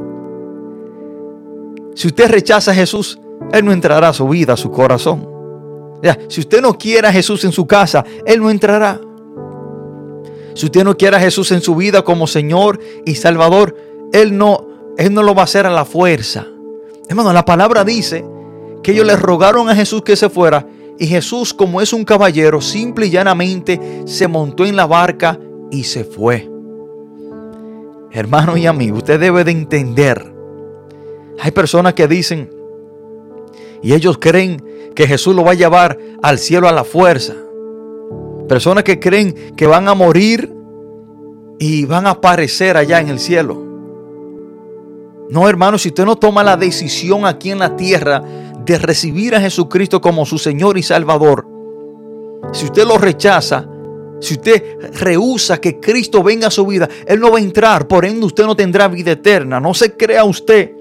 Si 1.97 2.05
usted 2.05 2.29
rechaza 2.29 2.69
a 2.69 2.75
Jesús, 2.75 3.19
Él 3.51 3.65
no 3.65 3.71
entrará 3.71 4.09
a 4.09 4.13
su 4.13 4.29
vida, 4.29 4.53
a 4.53 4.57
su 4.57 4.69
corazón. 4.69 5.27
si 6.27 6.41
usted 6.41 6.61
no 6.61 6.77
quiere 6.77 7.07
a 7.07 7.11
Jesús 7.11 7.43
en 7.43 7.51
su 7.51 7.65
casa, 7.65 8.05
Él 8.23 8.39
no 8.39 8.51
entrará. 8.51 9.01
Si 10.53 10.67
usted 10.67 10.83
no 10.83 10.95
quiere 10.95 11.17
a 11.17 11.19
Jesús 11.19 11.51
en 11.51 11.61
su 11.61 11.75
vida 11.75 12.03
como 12.03 12.27
Señor 12.27 12.79
y 13.03 13.15
Salvador, 13.15 13.75
Él 14.13 14.37
no, 14.37 14.67
Él 14.99 15.11
no 15.11 15.23
lo 15.23 15.33
va 15.33 15.41
a 15.41 15.45
hacer 15.45 15.65
a 15.65 15.71
la 15.71 15.85
fuerza. 15.85 16.45
Hermano, 17.09 17.33
la 17.33 17.45
palabra 17.45 17.83
dice 17.83 18.23
que 18.83 18.91
ellos 18.91 19.07
le 19.07 19.15
rogaron 19.15 19.67
a 19.67 19.75
Jesús 19.75 20.03
que 20.03 20.15
se 20.15 20.29
fuera 20.29 20.67
y 20.99 21.07
Jesús, 21.07 21.51
como 21.51 21.81
es 21.81 21.93
un 21.93 22.05
caballero, 22.05 22.61
simple 22.61 23.07
y 23.07 23.09
llanamente 23.09 24.03
se 24.05 24.27
montó 24.27 24.67
en 24.67 24.75
la 24.75 24.85
barca 24.85 25.39
y 25.71 25.83
se 25.85 26.03
fue. 26.03 26.47
Hermano 28.11 28.55
y 28.55 28.67
amigo, 28.67 28.97
usted 28.97 29.19
debe 29.19 29.43
de 29.43 29.51
entender. 29.51 30.36
Hay 31.39 31.51
personas 31.51 31.93
que 31.93 32.07
dicen 32.07 32.49
y 33.81 33.93
ellos 33.93 34.17
creen 34.17 34.63
que 34.95 35.07
Jesús 35.07 35.35
lo 35.35 35.43
va 35.43 35.51
a 35.51 35.55
llevar 35.55 35.97
al 36.21 36.39
cielo 36.39 36.67
a 36.67 36.71
la 36.71 36.83
fuerza. 36.83 37.35
Personas 38.47 38.83
que 38.83 38.99
creen 38.99 39.55
que 39.55 39.67
van 39.67 39.87
a 39.87 39.93
morir 39.93 40.51
y 41.59 41.85
van 41.85 42.07
a 42.07 42.11
aparecer 42.11 42.77
allá 42.77 42.99
en 42.99 43.09
el 43.09 43.19
cielo. 43.19 43.63
No, 45.29 45.47
hermano, 45.47 45.77
si 45.77 45.89
usted 45.89 46.05
no 46.05 46.15
toma 46.15 46.43
la 46.43 46.55
decisión 46.55 47.25
aquí 47.25 47.51
en 47.51 47.59
la 47.59 47.75
tierra 47.75 48.23
de 48.65 48.79
recibir 48.79 49.35
a 49.35 49.41
Jesucristo 49.41 49.99
como 49.99 50.25
su 50.25 50.37
Señor 50.37 50.77
y 50.77 50.83
Salvador, 50.83 51.45
si 52.53 52.65
usted 52.65 52.85
lo 52.85 52.97
rechaza, 52.97 53.67
si 54.21 54.35
usted 54.35 54.63
rehúsa 54.93 55.59
que 55.59 55.79
Cristo 55.79 56.23
venga 56.23 56.47
a 56.47 56.51
su 56.51 56.65
vida, 56.65 56.87
Él 57.05 57.19
no 57.19 57.31
va 57.31 57.37
a 57.37 57.41
entrar, 57.41 57.87
por 57.87 58.05
ende 58.05 58.25
usted 58.25 58.45
no 58.45 58.55
tendrá 58.55 58.87
vida 58.87 59.11
eterna. 59.11 59.59
No 59.59 59.73
se 59.73 59.95
crea 59.97 60.23
usted, 60.23 60.71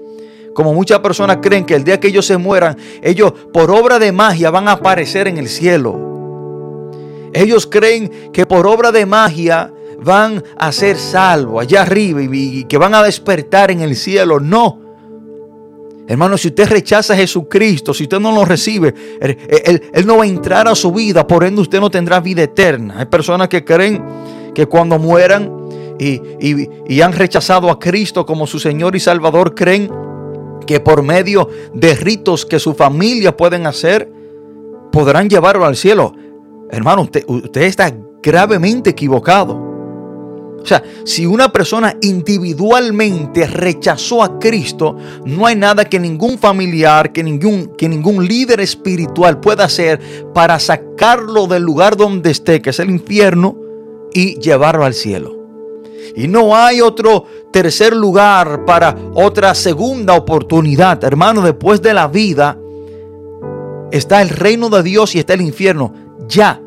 como 0.57 0.73
muchas 0.73 1.01
personas 1.01 1.37
creen 1.39 1.65
que 1.65 1.75
el 1.75 1.83
día 1.83 1.99
que 1.99 2.07
ellos 2.07 2.25
se 2.25 2.35
mueran, 2.35 2.75
ellos 3.03 3.31
por 3.53 3.69
obra 3.69 3.99
de 3.99 4.11
magia 4.11 4.49
van 4.49 4.67
a 4.67 4.71
aparecer 4.71 5.27
en 5.27 5.37
el 5.37 5.49
cielo. 5.49 6.89
Ellos 7.31 7.67
creen 7.67 8.31
que 8.33 8.47
por 8.47 8.65
obra 8.65 8.91
de 8.91 9.05
magia 9.05 9.71
van 10.03 10.43
a 10.57 10.71
ser 10.71 10.97
salvos 10.97 11.61
allá 11.61 11.83
arriba 11.83 12.23
y, 12.23 12.63
que 12.63 12.75
van 12.79 12.95
a 12.95 13.03
despertar 13.03 13.69
en 13.69 13.81
el 13.81 13.95
cielo. 13.95 14.39
No. 14.39 14.81
Hermano, 16.07 16.39
si 16.39 16.47
usted 16.47 16.67
rechaza 16.67 17.13
a 17.13 17.17
Jesucristo, 17.17 17.93
si 17.93 18.05
usted 18.05 18.19
no 18.19 18.31
lo 18.31 18.43
recibe, 18.43 18.95
él, 19.21 20.07
no 20.07 20.17
va 20.17 20.23
a 20.23 20.27
entrar 20.27 20.67
a 20.67 20.73
su 20.73 20.91
vida, 20.91 21.27
por 21.27 21.43
ende 21.43 21.61
usted 21.61 21.79
no 21.79 21.91
tendrá 21.91 22.19
vida 22.19 22.41
eterna. 22.41 22.95
Hay 22.97 23.05
personas 23.05 23.47
que 23.47 23.63
creen 23.63 24.03
que 24.55 24.65
cuando 24.65 24.97
mueran 24.97 25.51
y 25.99 27.01
han 27.01 27.13
rechazado 27.13 27.69
a 27.69 27.77
Cristo 27.77 28.25
como 28.25 28.47
su 28.47 28.57
Señor 28.57 28.95
y 28.95 28.99
Salvador, 28.99 29.53
creen 29.53 30.06
que 30.65 30.79
por 30.79 31.03
medio 31.03 31.49
de 31.73 31.95
ritos 31.95 32.45
que 32.45 32.59
su 32.59 32.73
familia 32.73 33.35
pueden 33.35 33.67
hacer, 33.67 34.11
podrán 34.91 35.29
llevarlo 35.29 35.65
al 35.65 35.75
cielo. 35.75 36.13
Hermano, 36.71 37.03
usted, 37.03 37.61
está 37.61 37.93
gravemente 38.21 38.89
equivocado. 38.89 39.53
O 40.61 40.65
sea, 40.65 40.83
si 41.05 41.25
una 41.25 41.51
persona 41.51 41.95
individualmente 42.01 43.47
rechazó 43.47 44.21
a 44.21 44.37
Cristo, 44.37 44.97
no 45.23 45.45
hay 45.45 45.55
nada 45.55 45.85
que 45.85 45.99
ningún 45.99 46.37
familiar, 46.37 47.13
que 47.13 47.23
ningún, 47.23 47.73
que 47.77 47.87
ningún 47.87 48.27
líder 48.27 48.59
espiritual 48.59 49.39
pueda 49.39 49.63
hacer 49.63 50.01
para 50.33 50.59
sacarlo 50.59 51.47
del 51.47 51.63
lugar 51.63 51.95
donde 51.95 52.31
esté, 52.31 52.61
que 52.61 52.71
es 52.71 52.79
el 52.79 52.89
infierno, 52.89 53.55
y 54.13 54.39
llevarlo 54.39 54.83
al 54.83 54.93
cielo. 54.93 55.36
Y 56.15 56.27
no 56.27 56.55
hay 56.55 56.81
otro 56.81 57.25
tercer 57.51 57.95
lugar 57.95 58.65
para 58.65 58.95
otra 59.13 59.53
segunda 59.55 60.13
oportunidad. 60.13 61.03
Hermano, 61.03 61.41
después 61.41 61.81
de 61.81 61.93
la 61.93 62.07
vida 62.07 62.57
está 63.91 64.21
el 64.21 64.29
reino 64.29 64.69
de 64.69 64.83
Dios 64.83 65.15
y 65.15 65.19
está 65.19 65.33
el 65.33 65.41
infierno 65.41 65.93
ya. 66.27 66.61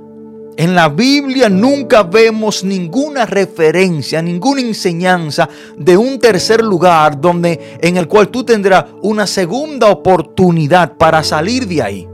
En 0.56 0.74
la 0.74 0.88
Biblia 0.88 1.48
nunca 1.48 2.02
vemos 2.02 2.64
ninguna 2.64 3.24
referencia, 3.24 4.20
ninguna 4.20 4.60
enseñanza 4.60 5.48
de 5.76 5.96
un 5.96 6.18
tercer 6.18 6.62
lugar 6.62 7.18
donde 7.18 7.78
en 7.80 7.96
el 7.96 8.06
cual 8.08 8.28
tú 8.28 8.44
tendrás 8.44 8.84
una 9.00 9.26
segunda 9.26 9.88
oportunidad 9.88 10.98
para 10.98 11.24
salir 11.24 11.66
de 11.66 11.82
ahí. 11.82 12.08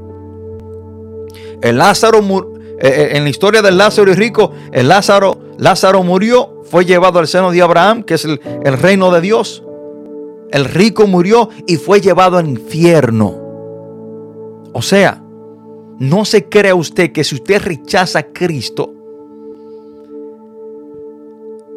El 1.60 1.78
Lázaro 1.78 2.20
eh, 2.20 2.88
eh, 2.88 3.08
en 3.16 3.24
la 3.24 3.30
historia 3.30 3.62
del 3.62 3.78
Lázaro 3.78 4.12
y 4.12 4.14
rico, 4.14 4.52
el 4.70 4.88
Lázaro, 4.88 5.40
Lázaro 5.58 6.02
murió, 6.02 6.55
fue 6.68 6.84
llevado 6.84 7.18
al 7.18 7.28
seno 7.28 7.50
de 7.50 7.62
Abraham, 7.62 8.02
que 8.02 8.14
es 8.14 8.24
el, 8.24 8.38
reino 8.78 9.10
de 9.10 9.20
Dios. 9.20 9.62
El 10.50 10.64
rico 10.64 11.06
murió 11.06 11.48
y 11.66 11.76
fue 11.76 12.00
llevado 12.00 12.38
al 12.38 12.48
infierno. 12.48 13.34
O 14.72 14.82
sea, 14.82 15.22
no 15.98 16.24
se 16.24 16.48
crea 16.48 16.74
usted 16.74 17.12
que 17.12 17.24
si 17.24 17.36
usted 17.36 17.62
rechaza 17.62 18.18
a 18.20 18.22
Cristo, 18.24 18.92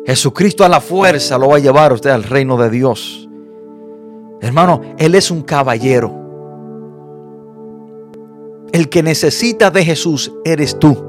Jesucristo 0.06 0.64
a 0.64 0.70
la 0.70 0.82
fuerza 0.82 1.38
lo 1.38 1.50
va 1.50 1.58
a 1.58 1.60
llevar 1.60 1.94
usted 1.94 2.10
al 2.10 2.24
reino 2.24 2.58
de 2.58 2.70
Dios. 2.70 3.30
Hermano, 4.42 4.82
Él 4.98 5.16
es 5.16 5.32
un 5.32 5.42
caballero. 5.42 6.16
El 8.72 8.90
que 8.90 9.04
necesita 9.04 9.72
de 9.72 9.84
Jesús 9.84 10.32
eres 10.46 10.78
tú. 10.78 11.09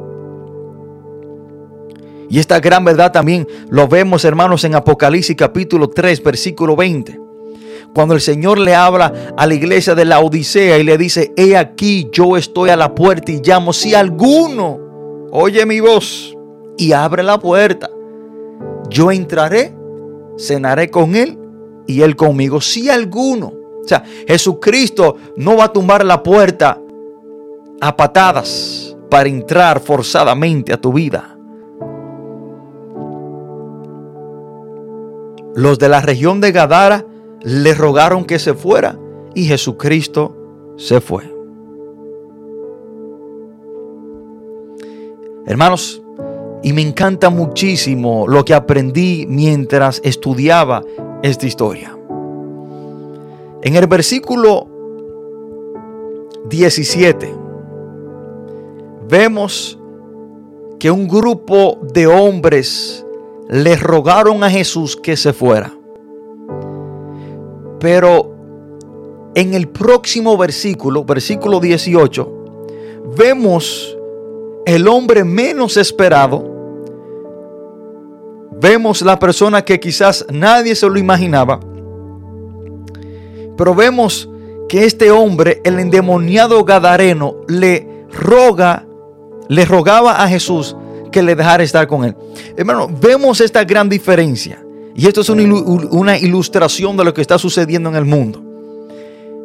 Y 2.31 2.39
esta 2.39 2.61
gran 2.61 2.85
verdad 2.85 3.11
también 3.11 3.47
lo 3.71 3.89
vemos, 3.89 4.25
hermanos, 4.25 4.63
en 4.63 4.77
Apocalipsis 4.77 5.35
capítulo 5.35 5.91
3, 5.91 6.23
versículo 6.23 6.77
20. 6.77 7.21
Cuando 7.93 8.15
el 8.15 8.21
Señor 8.21 8.61
le 8.61 8.73
habla 8.73 9.13
a 9.37 9.49
la 9.49 9.55
iglesia 9.55 9.97
de 9.97 10.05
la 10.05 10.21
Odisea 10.21 10.79
y 10.79 10.85
le 10.85 10.97
dice, 10.97 11.33
he 11.37 11.57
aquí 11.57 12.09
yo 12.13 12.37
estoy 12.37 12.71
a 12.71 12.77
la 12.77 12.95
puerta 12.95 13.33
y 13.33 13.41
llamo, 13.43 13.73
si 13.73 13.95
alguno 13.95 14.79
oye 15.33 15.67
mi 15.67 15.81
voz 15.81 16.37
y 16.79 16.93
abre 16.93 17.25
la 17.25 17.37
puerta, 17.41 17.91
yo 18.89 19.11
entraré, 19.11 19.75
cenaré 20.39 20.89
con 20.89 21.17
él 21.17 21.37
y 21.89 22.03
él 22.03 22.15
conmigo. 22.15 22.61
Si 22.61 22.89
alguno, 22.89 23.49
o 23.85 23.89
sea, 23.89 24.05
Jesucristo 24.29 25.17
no 25.37 25.57
va 25.57 25.65
a 25.65 25.73
tumbar 25.73 26.05
la 26.05 26.23
puerta 26.23 26.79
a 27.81 27.97
patadas 27.97 28.97
para 29.11 29.29
entrar 29.29 29.81
forzadamente 29.81 30.73
a 30.73 30.81
tu 30.81 30.93
vida. 30.93 31.37
Los 35.61 35.79
de 35.79 35.91
la 35.91 36.01
región 36.01 36.41
de 36.41 36.53
Gadara 36.53 37.05
le 37.43 37.75
rogaron 37.75 38.25
que 38.25 38.39
se 38.39 38.55
fuera 38.55 38.99
y 39.35 39.45
Jesucristo 39.45 40.35
se 40.79 41.03
fue. 41.03 41.23
Hermanos, 45.45 46.01
y 46.63 46.73
me 46.73 46.81
encanta 46.81 47.29
muchísimo 47.29 48.27
lo 48.27 48.43
que 48.43 48.55
aprendí 48.55 49.27
mientras 49.29 50.01
estudiaba 50.03 50.83
esta 51.23 51.47
historia. 51.47 51.95
En 53.61 53.77
el 53.77 53.87
versículo 53.87 54.67
17 56.49 57.35
vemos 59.11 59.79
que 60.79 60.91
un 60.91 61.07
grupo 61.07 61.79
de 61.93 62.07
hombres 62.07 63.05
le 63.51 63.75
rogaron 63.75 64.45
a 64.45 64.51
Jesús 64.51 64.97
que 64.97 65.17
se 65.17 65.33
fuera. 65.33 65.73
Pero 67.81 68.37
en 69.35 69.55
el 69.55 69.69
próximo 69.69 70.39
versículo, 70.39 71.05
versículo 71.05 71.59
18, 71.59 72.33
vemos 73.17 73.97
el 74.67 74.87
hombre 74.87 75.25
menos 75.25 75.77
esperado. 75.77 76.49
Vemos 78.61 79.03
la 79.03 79.19
persona 79.19 79.65
que 79.65 79.81
quizás 79.81 80.25
nadie 80.31 80.77
se 80.77 80.89
lo 80.89 80.97
imaginaba. 80.97 81.59
Pero 83.57 83.75
vemos 83.75 84.29
que 84.69 84.85
este 84.85 85.11
hombre, 85.11 85.61
el 85.65 85.81
endemoniado 85.81 86.65
Gadareno, 86.65 87.39
le 87.49 88.07
roga, 88.13 88.87
le 89.49 89.65
rogaba 89.65 90.23
a 90.23 90.29
Jesús 90.29 90.77
que 91.11 91.23
le 91.23 91.35
dejara 91.35 91.63
estar 91.63 91.87
con 91.87 92.05
él. 92.05 92.17
Hermano, 92.57 92.89
vemos 92.89 93.41
esta 93.41 93.65
gran 93.65 93.89
diferencia. 93.89 94.65
Y 94.95 95.07
esto 95.07 95.21
es 95.21 95.29
una 95.29 96.19
ilustración 96.19 96.97
de 96.97 97.05
lo 97.05 97.15
que 97.15 97.23
está 97.23 97.39
sucediendo 97.39 97.89
en 97.89 97.97
el 97.97 98.05
mundo. 98.05 98.43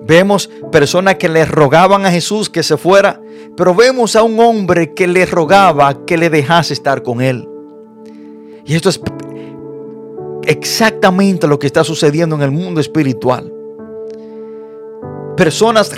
Vemos 0.07 0.49
personas 0.72 1.16
que 1.16 1.30
le 1.30 1.45
rogaban 1.45 2.05
a 2.05 2.11
Jesús 2.11 2.49
que 2.49 2.61
se 2.61 2.78
fuera, 2.78 3.22
pero 3.55 3.74
vemos 3.74 4.16
a 4.16 4.24
un 4.24 4.39
hombre 4.39 4.93
que 4.93 5.07
le 5.07 5.26
rogaba 5.26 6.05
que 6.05 6.18
le 6.18 6.30
dejase 6.30 6.74
estar 6.74 7.01
con 7.03 7.22
él. 7.22 7.47
Y 8.66 8.76
esto 8.76 8.89
es 8.89 8.99
exactamente 10.43 11.47
lo 11.47 11.57
que 11.57 11.68
está 11.68 11.84
sucediendo 11.84 12.36
en 12.36 12.41
el 12.41 12.51
mundo 12.51 12.82
espiritual. 12.82 13.51
Personas 15.38 15.89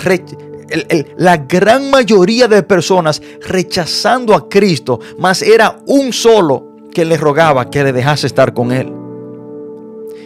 la 1.16 1.36
gran 1.38 1.90
mayoría 1.90 2.48
de 2.48 2.62
personas 2.62 3.22
rechazando 3.46 4.34
a 4.34 4.48
Cristo, 4.48 5.00
mas 5.18 5.42
era 5.42 5.80
un 5.86 6.12
solo 6.12 6.76
que 6.92 7.04
le 7.04 7.16
rogaba 7.16 7.70
que 7.70 7.84
le 7.84 7.92
dejase 7.92 8.26
estar 8.26 8.52
con 8.52 8.72
él. 8.72 8.92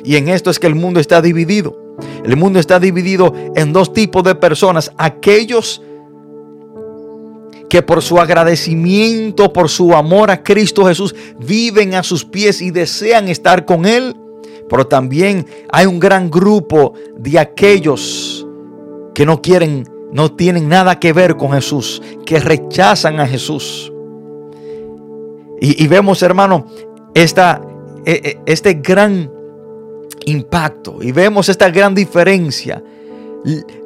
Y 0.04 0.16
en 0.16 0.28
esto 0.28 0.50
es 0.50 0.58
que 0.58 0.66
el 0.66 0.74
mundo 0.74 1.00
está 1.00 1.22
dividido. 1.22 1.76
El 2.24 2.36
mundo 2.36 2.58
está 2.58 2.80
dividido 2.80 3.32
en 3.54 3.72
dos 3.72 3.92
tipos 3.92 4.24
de 4.24 4.34
personas. 4.34 4.92
Aquellos 4.96 5.82
que 7.68 7.82
por 7.82 8.02
su 8.02 8.18
agradecimiento, 8.18 9.52
por 9.52 9.68
su 9.68 9.94
amor 9.94 10.30
a 10.30 10.42
Cristo 10.42 10.86
Jesús, 10.86 11.14
viven 11.38 11.94
a 11.94 12.02
sus 12.02 12.24
pies 12.24 12.60
y 12.60 12.70
desean 12.70 13.28
estar 13.28 13.64
con 13.64 13.86
Él. 13.86 14.16
Pero 14.68 14.86
también 14.86 15.46
hay 15.70 15.86
un 15.86 15.98
gran 15.98 16.30
grupo 16.30 16.94
de 17.16 17.38
aquellos 17.38 18.46
que 19.14 19.26
no 19.26 19.40
quieren, 19.40 19.88
no 20.12 20.30
tienen 20.32 20.68
nada 20.68 21.00
que 21.00 21.12
ver 21.12 21.36
con 21.36 21.52
Jesús, 21.52 22.02
que 22.24 22.38
rechazan 22.38 23.18
a 23.18 23.26
Jesús. 23.26 23.92
Y, 25.60 25.86
vemos, 25.86 26.22
hermano, 26.22 26.66
esta, 27.14 27.60
e, 28.04 28.12
e, 28.12 28.40
este 28.46 28.74
gran 28.74 29.30
impacto 30.26 30.98
y 31.00 31.12
vemos 31.12 31.48
esta 31.48 31.70
gran 31.70 31.94
diferencia. 31.94 32.82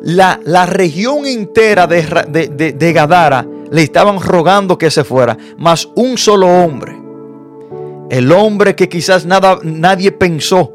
La, 0.03 0.41
la 0.45 0.66
región 0.66 1.27
entera 1.27 1.87
de, 1.87 2.74
de, 2.77 2.93
Gadara 2.93 3.47
le 3.70 3.83
estaban 3.83 4.20
rogando 4.20 4.77
que 4.79 4.91
se 4.91 5.05
fuera, 5.05 5.37
mas 5.59 5.89
un 5.95 6.18
solo 6.18 6.47
hombre, 6.47 6.97
el 8.11 8.33
hombre 8.33 8.74
que 8.74 8.89
quizás 8.89 9.24
nada, 9.27 9.59
nadie 9.62 10.12
pensó, 10.12 10.72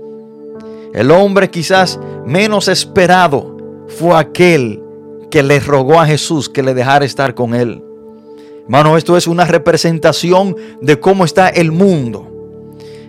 el 0.93 1.11
hombre 1.11 1.49
quizás 1.49 1.99
menos 2.25 2.67
esperado, 2.67 3.57
fue 3.87 4.17
aquel 4.17 4.81
que 5.31 5.41
le 5.41 5.59
rogó 5.59 5.99
a 5.99 6.05
Jesús 6.05 6.47
que 6.49 6.61
le 6.61 6.75
dejara 6.75 7.05
estar 7.05 7.33
con 7.33 7.55
él. 7.55 7.83
Hermano, 8.65 8.95
esto 8.97 9.17
es 9.17 9.25
una 9.25 9.45
representación 9.45 10.55
de 10.81 10.99
cómo 10.99 11.25
está 11.25 11.49
el 11.49 11.71
mundo. 11.71 12.27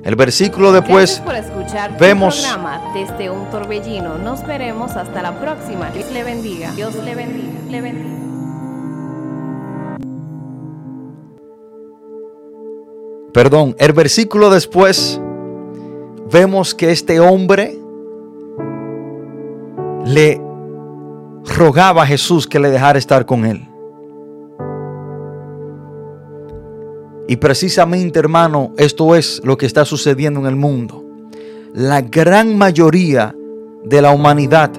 El 0.03 0.17
versículo 0.17 0.73
después 0.73 1.21
por 1.21 1.37
escuchar 1.37 1.97
vemos 1.99 2.41
programa 2.41 2.93
desde 2.95 3.31
un 3.31 3.49
torbellino. 3.51 4.19
Nos 4.19 4.45
veremos 4.45 4.93
hasta 4.93 5.23
la 5.23 5.39
próxima. 5.39 5.91
Dios 5.91 6.11
le 6.13 6.25
bendiga. 6.25 6.73
Dios 6.73 6.95
le 6.97 7.15
bendiga. 7.15 7.61
Le 7.71 7.81
bendiga. 7.81 8.09
Perdón, 13.33 13.77
el 13.79 13.93
versículo 13.93 14.51
después 14.51 15.21
vemos 16.31 16.75
que 16.75 16.91
este 16.91 17.21
hombre 17.21 17.79
le 20.05 20.41
rogaba 21.63 22.03
a 22.03 22.07
Jesús 22.07 22.49
que 22.49 22.59
le 22.59 22.71
dejara 22.71 22.99
estar 22.99 23.25
con 23.25 23.45
él. 23.45 23.69
Y 27.29 27.37
precisamente, 27.37 28.19
hermano, 28.19 28.73
esto 28.79 29.15
es 29.15 29.41
lo 29.45 29.57
que 29.57 29.67
está 29.67 29.85
sucediendo 29.85 30.41
en 30.41 30.47
el 30.47 30.57
mundo. 30.57 31.05
La 31.73 32.01
gran 32.01 32.59
mayoría 32.59 33.33
de 33.85 34.03
la 34.03 34.11
humanidad 34.11 34.73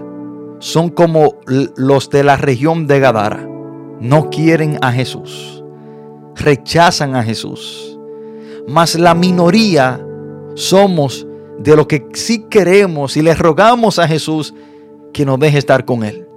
son 0.59 0.89
como 0.89 1.35
los 1.45 2.09
de 2.09 2.25
la 2.25 2.35
región 2.35 2.85
de 2.85 2.99
Gadara. 2.99 3.47
No 4.01 4.29
quieren 4.29 4.77
a 4.81 4.91
Jesús. 4.91 5.63
Rechazan 6.35 7.15
a 7.15 7.23
Jesús. 7.23 7.97
Mas 8.67 8.95
la 8.95 9.13
minoría 9.13 10.05
somos 10.55 11.25
de 11.59 11.77
los 11.77 11.87
que 11.87 12.07
sí 12.13 12.45
queremos 12.49 13.15
y 13.15 13.21
le 13.21 13.33
rogamos 13.35 13.99
a 13.99 14.07
Jesús 14.07 14.53
que 15.13 15.25
nos 15.25 15.39
deje 15.39 15.59
estar 15.59 15.85
con 15.85 16.03
Él. 16.03 16.27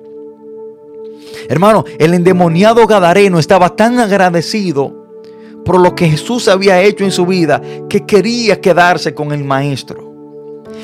Hermano, 1.49 1.85
el 1.99 2.15
endemoniado 2.15 2.87
Gadareno 2.87 3.39
estaba 3.39 3.77
tan 3.77 3.99
agradecido 3.99 5.07
por 5.65 5.81
lo 5.81 5.95
que 5.95 6.09
Jesús 6.09 6.49
había 6.49 6.81
hecho 6.81 7.05
en 7.05 7.11
su 7.11 7.27
vida, 7.27 7.61
que 7.89 8.07
quería 8.07 8.61
quedarse 8.61 9.15
con 9.15 9.33
el 9.33 9.45
maestro. 9.45 10.07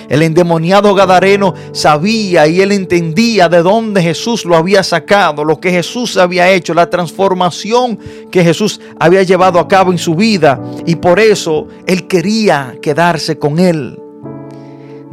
El 0.08 0.22
endemoniado 0.22 0.94
Gadareno 0.94 1.54
sabía 1.72 2.46
y 2.46 2.60
él 2.60 2.72
entendía 2.72 3.48
de 3.48 3.62
dónde 3.62 4.02
Jesús 4.02 4.44
lo 4.44 4.56
había 4.56 4.82
sacado, 4.82 5.44
lo 5.44 5.60
que 5.60 5.70
Jesús 5.70 6.16
había 6.16 6.50
hecho, 6.50 6.74
la 6.74 6.90
transformación 6.90 7.98
que 8.30 8.42
Jesús 8.42 8.80
había 8.98 9.22
llevado 9.22 9.58
a 9.58 9.68
cabo 9.68 9.92
en 9.92 9.98
su 9.98 10.14
vida 10.14 10.60
y 10.84 10.96
por 10.96 11.20
eso 11.20 11.68
él 11.86 12.08
quería 12.08 12.76
quedarse 12.82 13.38
con 13.38 13.58
él. 13.58 14.01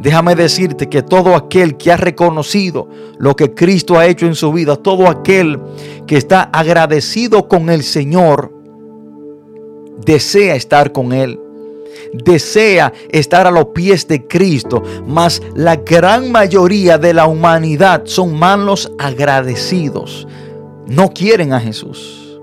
Déjame 0.00 0.34
decirte 0.34 0.88
que 0.88 1.02
todo 1.02 1.36
aquel 1.36 1.76
que 1.76 1.92
ha 1.92 1.96
reconocido 1.98 2.88
lo 3.18 3.36
que 3.36 3.54
Cristo 3.54 3.98
ha 3.98 4.06
hecho 4.06 4.26
en 4.26 4.34
su 4.34 4.50
vida, 4.50 4.76
todo 4.76 5.08
aquel 5.08 5.60
que 6.06 6.16
está 6.16 6.44
agradecido 6.44 7.48
con 7.48 7.68
el 7.68 7.82
Señor, 7.82 8.50
desea 10.04 10.54
estar 10.54 10.92
con 10.92 11.12
Él. 11.12 11.38
Desea 12.14 12.94
estar 13.10 13.46
a 13.46 13.50
los 13.50 13.66
pies 13.66 14.08
de 14.08 14.26
Cristo, 14.26 14.82
mas 15.06 15.42
la 15.54 15.76
gran 15.76 16.32
mayoría 16.32 16.96
de 16.96 17.12
la 17.12 17.26
humanidad 17.26 18.02
son 18.06 18.38
malos 18.38 18.90
agradecidos. 18.98 20.26
No 20.86 21.10
quieren 21.10 21.52
a 21.52 21.60
Jesús. 21.60 22.40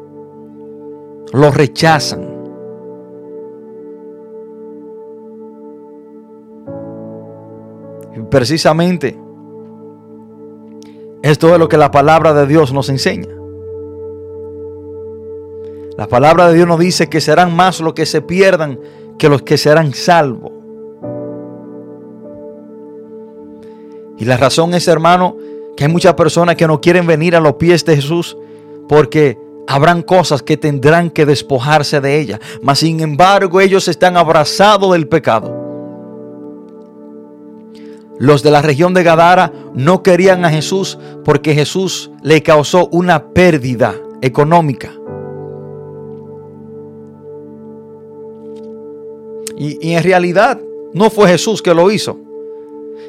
Lo 1.33 1.49
rechazan. 1.51 2.36
Precisamente 8.29 9.17
esto 11.21 11.53
es 11.53 11.59
lo 11.59 11.67
que 11.67 11.77
la 11.77 11.91
palabra 11.91 12.33
de 12.33 12.47
Dios 12.47 12.71
nos 12.71 12.89
enseña. 12.89 13.27
La 15.97 16.07
palabra 16.07 16.47
de 16.47 16.53
Dios 16.53 16.67
nos 16.67 16.79
dice 16.79 17.09
que 17.09 17.19
serán 17.19 17.55
más 17.55 17.81
los 17.81 17.93
que 17.93 18.05
se 18.05 18.21
pierdan 18.21 18.79
que 19.17 19.29
los 19.29 19.41
que 19.41 19.57
serán 19.57 19.93
salvos. 19.93 20.51
Y 24.19 24.25
la 24.25 24.37
razón 24.37 24.73
es, 24.73 24.87
hermano, 24.87 25.35
que 25.75 25.85
hay 25.85 25.91
muchas 25.91 26.13
personas 26.13 26.55
que 26.55 26.67
no 26.67 26.79
quieren 26.81 27.05
venir 27.07 27.35
a 27.35 27.39
los 27.39 27.55
pies 27.55 27.83
de 27.83 27.95
Jesús 27.95 28.37
porque 28.87 29.37
habrán 29.67 30.01
cosas 30.03 30.41
que 30.41 30.55
tendrán 30.55 31.09
que 31.09 31.25
despojarse 31.25 31.99
de 31.99 32.19
ellas. 32.19 32.39
Mas 32.61 32.79
sin 32.79 32.99
embargo, 32.99 33.59
ellos 33.59 33.87
están 33.87 34.17
abrazados 34.17 34.93
del 34.93 35.07
pecado. 35.07 35.66
Los 38.19 38.41
de 38.41 38.51
la 38.51 38.61
región 38.61 38.93
de 38.93 39.03
Gadara 39.03 39.51
no 39.73 40.01
querían 40.01 40.43
a 40.43 40.49
Jesús 40.49 40.97
porque 41.23 41.53
Jesús 41.53 42.11
le 42.23 42.41
causó 42.41 42.87
una 42.91 43.29
pérdida 43.29 43.95
económica. 44.21 44.91
Y, 49.57 49.93
en 49.93 50.03
realidad 50.03 50.59
no 50.93 51.09
fue 51.09 51.29
Jesús 51.29 51.61
que 51.61 51.73
lo 51.73 51.91
hizo. 51.91 52.17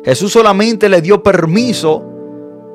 Jesús 0.05 0.33
solamente 0.33 0.89
le 0.89 1.03
dio 1.03 1.23
permiso 1.23 2.05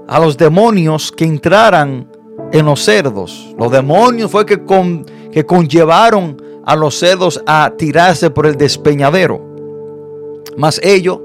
a 0.08 0.20
los 0.20 0.38
demonios 0.38 1.12
que 1.12 1.26
entraran 1.26 2.08
en 2.52 2.66
los 2.66 2.84
cerdos. 2.84 3.54
Los 3.58 3.72
demonios 3.72 4.30
fue 4.30 4.46
que, 4.46 4.62
que 5.32 5.46
conllevaron 5.46 6.42
a 6.66 6.76
los 6.76 6.96
cerdos 6.96 7.42
a 7.46 7.74
tirarse 7.78 8.30
por 8.30 8.46
el 8.46 8.56
despeñadero. 8.56 9.42
Mas 10.56 10.80
ellos 10.84 11.20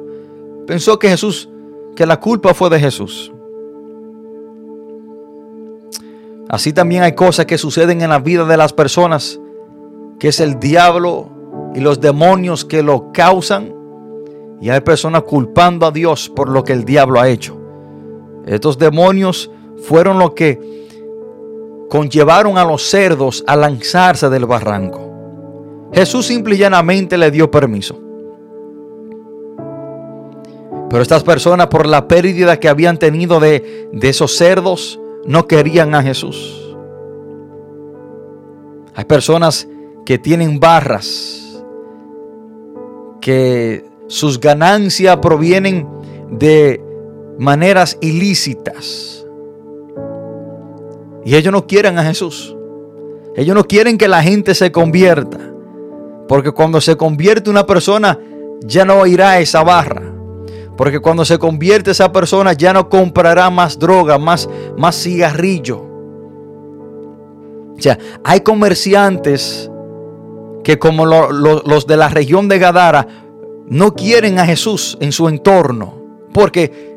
pensó 0.69 0.99
que 0.99 1.09
Jesús, 1.09 1.49
que 1.97 2.05
la 2.05 2.21
culpa 2.21 2.53
fue 2.53 2.69
de 2.69 2.79
Jesús. 2.79 3.33
Así 6.51 6.75
también 6.75 7.03
hay 7.03 7.15
cosas 7.15 7.47
que 7.47 7.57
suceden 7.57 8.03
en 8.03 8.11
la 8.11 8.19
vida 8.19 8.45
de 8.45 8.59
las 8.59 8.75
personas, 8.75 9.41
que 10.19 10.29
es 10.29 10.41
el 10.41 10.61
diablo 10.61 11.31
y 11.75 11.81
los 11.81 12.03
demonios 12.03 12.67
que 12.67 12.83
lo 12.83 13.13
causan. 13.13 13.75
Y 14.61 14.69
hay 14.69 14.83
personas 14.83 15.23
culpando 15.23 15.87
a 15.87 15.91
Dios 15.91 16.29
por 16.29 16.51
lo 16.51 16.63
que 16.65 16.75
el 16.75 16.85
diablo 16.85 17.19
ha 17.19 17.31
hecho. 17.31 17.59
Estos 18.45 18.77
demonios 18.77 19.51
fueron 19.85 20.19
los 20.19 20.33
que 20.33 20.87
conllevaron 21.89 22.59
a 22.59 22.65
los 22.67 22.83
cerdos 22.83 23.43
a 23.47 23.57
lanzarse 23.57 24.29
del 24.29 24.45
barranco. 24.45 25.01
Jesús 25.95 26.27
simple 26.27 26.57
y 26.57 26.59
llanamente 26.59 27.17
le 27.17 27.31
dio 27.31 27.51
permiso. 27.51 28.08
Pero 30.91 31.03
estas 31.03 31.23
personas 31.23 31.67
por 31.67 31.87
la 31.87 32.09
pérdida 32.09 32.59
que 32.59 32.69
habían 32.69 32.99
tenido 32.99 33.41
de, 33.41 33.89
de 33.93 34.09
esos 34.09 34.37
cerdos 34.37 34.99
no 35.27 35.47
querían 35.47 35.95
a 35.95 36.03
Jesús. 36.03 36.77
Hay 38.95 39.05
personas 39.05 39.69
que 40.07 40.19
tienen 40.19 40.59
barras 40.59 41.63
que 43.21 43.85
sus 44.07 44.41
ganancias 44.41 45.19
provienen 45.19 45.87
de 46.31 46.83
maneras 47.39 47.99
ilícitas. 48.01 49.27
Y 51.25 51.37
ellos 51.37 51.53
no 51.53 51.67
quieren 51.67 51.99
a 51.99 52.05
Jesús. 52.05 52.57
Ellos 53.37 53.55
no 53.55 53.65
quieren 53.65 53.99
que 53.99 54.09
la 54.09 54.23
gente 54.23 54.55
se 54.55 54.73
convierta. 54.73 55.39
Porque 56.27 56.53
cuando 56.53 56.81
se 56.81 56.97
convierte 56.97 57.51
una 57.51 57.67
persona, 57.67 58.19
ya 58.61 58.85
no 58.85 59.07
irá 59.07 59.39
esa 59.39 59.63
barra. 59.63 60.18
Porque 60.79 61.01
cuando 61.01 61.25
se 61.25 61.41
convierte 61.41 61.91
esa 61.91 62.13
persona, 62.13 62.53
ya 62.53 62.73
no 62.73 62.89
comprará 62.89 63.51
más 63.51 63.81
droga, 63.81 64.17
más, 64.17 64.49
más 64.77 64.95
cigarrillo. 64.95 65.81
O 67.77 67.81
sea, 67.83 67.99
hay 68.23 68.43
comerciantes 68.43 69.69
que 70.63 70.79
como 70.79 71.05
los 71.05 71.87
de 71.89 71.97
la 71.97 72.09
región 72.09 72.47
de 72.47 72.61
Gadara 72.61 73.09
no 73.67 73.97
quieren 73.97 74.39
a 74.39 74.47
Jesús 74.47 74.97
en 75.01 75.11
su 75.11 75.29
entorno 75.29 75.95
porque 76.33 76.97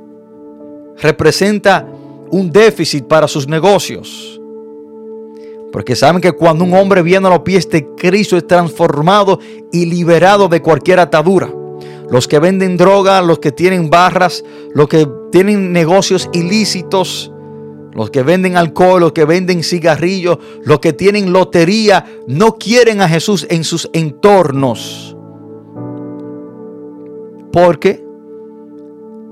representa 1.00 1.88
un 2.30 2.52
déficit 2.52 3.06
para 3.06 3.28
sus 3.28 3.48
negocios. 3.48 4.40
Porque 5.72 5.96
saben 5.96 6.22
que 6.22 6.34
cuando 6.34 6.66
un 6.66 6.76
hombre 6.76 7.02
viene 7.02 7.26
a 7.26 7.32
los 7.32 7.40
pies 7.40 7.68
de 7.68 7.88
Cristo 7.96 8.38
es 8.38 8.46
transformado 8.46 9.40
y 9.72 9.88
liberado 9.88 10.48
de 10.50 10.62
cualquier 10.62 11.00
atadura. 11.00 11.52
Los 12.12 12.28
que 12.28 12.40
venden 12.40 12.76
droga, 12.76 13.22
los 13.22 13.40
que 13.40 13.54
tienen 13.54 13.90
barras, 13.90 14.44
los 14.76 14.90
que 14.90 15.08
tienen 15.32 15.72
negocios 15.72 16.30
ilícitos, 16.34 17.32
los 17.94 18.10
que 18.10 18.22
venden 18.22 18.58
alcohol, 18.58 19.00
los 19.00 19.14
que 19.14 19.26
venden 19.26 19.64
cigarrillos, 19.64 20.38
los 20.66 20.80
que 20.80 20.92
tienen 20.92 21.32
lotería, 21.32 22.06
no 22.28 22.58
quieren 22.58 23.02
a 23.02 23.08
Jesús 23.08 23.48
en 23.50 23.64
sus 23.64 23.90
entornos. 23.94 25.16
Porque 27.54 28.04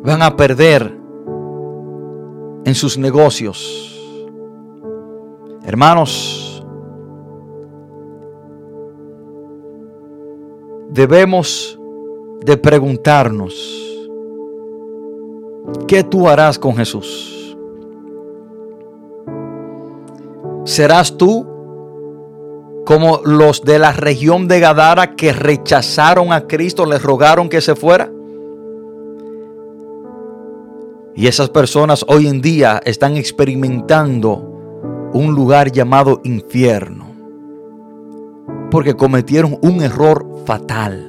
van 0.01 0.21
a 0.21 0.37
perder 0.37 0.97
en 2.65 2.75
sus 2.75 2.97
negocios. 2.97 3.85
Hermanos, 5.65 6.63
debemos 10.89 11.78
de 12.41 12.57
preguntarnos, 12.57 13.53
¿qué 15.87 16.03
tú 16.03 16.27
harás 16.27 16.57
con 16.57 16.75
Jesús? 16.75 17.57
¿Serás 20.65 21.17
tú 21.17 21.47
como 22.85 23.21
los 23.23 23.63
de 23.63 23.79
la 23.79 23.91
región 23.91 24.47
de 24.47 24.59
Gadara 24.59 25.15
que 25.15 25.33
rechazaron 25.33 26.31
a 26.31 26.47
Cristo, 26.47 26.85
le 26.85 26.99
rogaron 26.99 27.49
que 27.49 27.61
se 27.61 27.75
fuera? 27.75 28.11
Y 31.15 31.27
esas 31.27 31.49
personas 31.49 32.05
hoy 32.07 32.27
en 32.27 32.41
día 32.41 32.81
están 32.85 33.17
experimentando 33.17 35.09
un 35.13 35.33
lugar 35.33 35.71
llamado 35.71 36.21
infierno. 36.23 37.07
Porque 38.71 38.95
cometieron 38.95 39.57
un 39.61 39.81
error 39.81 40.43
fatal. 40.45 41.08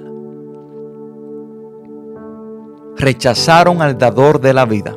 Rechazaron 3.00 3.80
al 3.80 3.96
dador 3.96 4.40
de 4.40 4.52
la 4.52 4.66
vida. 4.66 4.94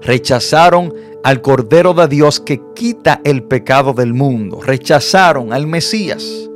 Rechazaron 0.00 0.92
al 1.22 1.40
Cordero 1.40 1.94
de 1.94 2.08
Dios 2.08 2.40
que 2.40 2.60
quita 2.74 3.20
el 3.22 3.44
pecado 3.44 3.92
del 3.92 4.12
mundo. 4.12 4.60
Rechazaron 4.60 5.52
al 5.52 5.68
Mesías. 5.68 6.50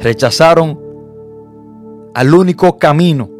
Rechazaron 0.00 0.80
al 2.12 2.34
único 2.34 2.76
camino 2.76 3.30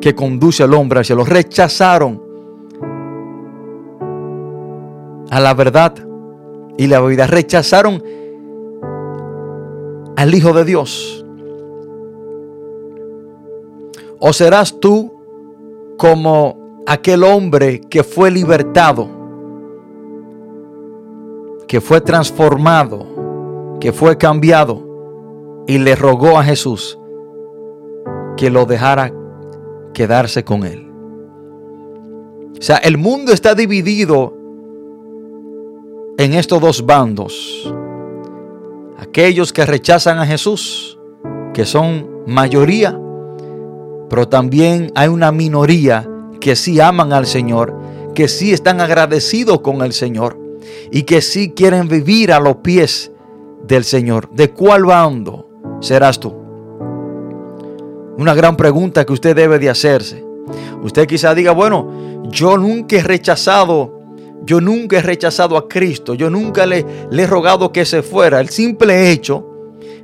que 0.00 0.14
conduce 0.14 0.62
al 0.62 0.74
hombre 0.74 1.00
hacia 1.00 1.16
lo 1.16 1.24
rechazaron 1.24 2.22
a 5.28 5.40
la 5.40 5.54
verdad 5.54 5.92
y 6.78 6.86
la 6.86 7.00
vida. 7.00 7.26
Rechazaron 7.26 8.00
al 10.16 10.34
Hijo 10.34 10.52
de 10.52 10.64
Dios. 10.64 11.15
¿O 14.28 14.32
serás 14.32 14.80
tú 14.80 15.14
como 15.96 16.82
aquel 16.84 17.22
hombre 17.22 17.80
que 17.80 18.02
fue 18.02 18.28
libertado, 18.32 19.08
que 21.68 21.80
fue 21.80 22.00
transformado, 22.00 23.76
que 23.78 23.92
fue 23.92 24.18
cambiado 24.18 24.82
y 25.68 25.78
le 25.78 25.94
rogó 25.94 26.38
a 26.38 26.42
Jesús 26.42 26.98
que 28.36 28.50
lo 28.50 28.64
dejara 28.66 29.12
quedarse 29.94 30.42
con 30.42 30.64
Él. 30.64 30.90
O 32.58 32.62
sea, 32.62 32.78
el 32.78 32.98
mundo 32.98 33.32
está 33.32 33.54
dividido 33.54 34.36
en 36.18 36.34
estos 36.34 36.60
dos 36.60 36.84
bandos. 36.84 37.72
Aquellos 38.98 39.52
que 39.52 39.64
rechazan 39.64 40.18
a 40.18 40.26
Jesús, 40.26 40.98
que 41.54 41.64
son 41.64 42.24
mayoría, 42.26 43.00
pero 44.08 44.28
también 44.28 44.92
hay 44.94 45.08
una 45.08 45.32
minoría 45.32 46.08
que 46.40 46.56
sí 46.56 46.80
aman 46.80 47.12
al 47.12 47.26
Señor, 47.26 47.74
que 48.14 48.28
sí 48.28 48.52
están 48.52 48.80
agradecidos 48.80 49.60
con 49.60 49.82
el 49.82 49.92
Señor 49.92 50.38
y 50.90 51.02
que 51.02 51.20
sí 51.20 51.50
quieren 51.50 51.88
vivir 51.88 52.32
a 52.32 52.40
los 52.40 52.56
pies 52.56 53.12
del 53.66 53.84
Señor. 53.84 54.30
¿De 54.30 54.50
cuál 54.50 54.84
bando 54.84 55.48
serás 55.80 56.20
tú? 56.20 56.34
Una 58.16 58.34
gran 58.34 58.56
pregunta 58.56 59.04
que 59.04 59.12
usted 59.12 59.36
debe 59.36 59.58
de 59.58 59.68
hacerse. 59.68 60.24
Usted 60.82 61.06
quizá 61.06 61.34
diga, 61.34 61.52
bueno, 61.52 62.22
yo 62.30 62.56
nunca 62.56 62.96
he 62.96 63.02
rechazado, 63.02 64.00
yo 64.44 64.60
nunca 64.60 64.98
he 64.98 65.02
rechazado 65.02 65.56
a 65.56 65.68
Cristo, 65.68 66.14
yo 66.14 66.30
nunca 66.30 66.64
le, 66.64 66.86
le 67.10 67.22
he 67.24 67.26
rogado 67.26 67.72
que 67.72 67.84
se 67.84 68.02
fuera. 68.02 68.40
El 68.40 68.48
simple 68.48 69.10
hecho 69.10 69.44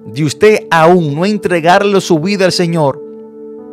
de 0.05 0.25
usted 0.25 0.67
aún 0.71 1.15
no 1.15 1.25
entregarle 1.25 2.01
su 2.01 2.19
vida 2.19 2.45
al 2.45 2.53
Señor 2.53 3.02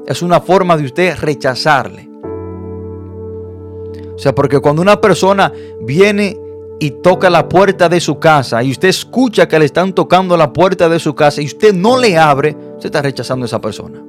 es 0.10 0.24
una 0.24 0.41
forma 0.41 0.76
de 0.76 0.86
usted 0.86 1.16
rechazarle. 1.20 2.10
O 4.16 4.18
sea, 4.18 4.34
porque 4.34 4.60
cuando 4.60 4.82
una 4.82 4.99
persona 4.99 5.53
viene 5.82 6.36
y 6.80 6.89
toca 6.89 7.30
la 7.30 7.47
puerta 7.47 7.88
de 7.88 7.99
su 7.99 8.18
casa 8.18 8.64
y 8.64 8.72
usted 8.72 8.88
escucha 8.88 9.47
que 9.47 9.60
le 9.60 9.66
están 9.66 9.93
tocando 9.93 10.36
la 10.36 10.51
puerta 10.51 10.89
de 10.89 10.97
su 10.97 11.14
casa 11.14 11.43
y 11.43 11.45
usted 11.45 11.76
no 11.76 11.95
le 11.99 12.18
abre, 12.18 12.57
usted 12.74 12.88
está 12.88 13.03
rechazando 13.03 13.43
a 13.43 13.47
esa 13.47 13.62
persona. 13.62 14.03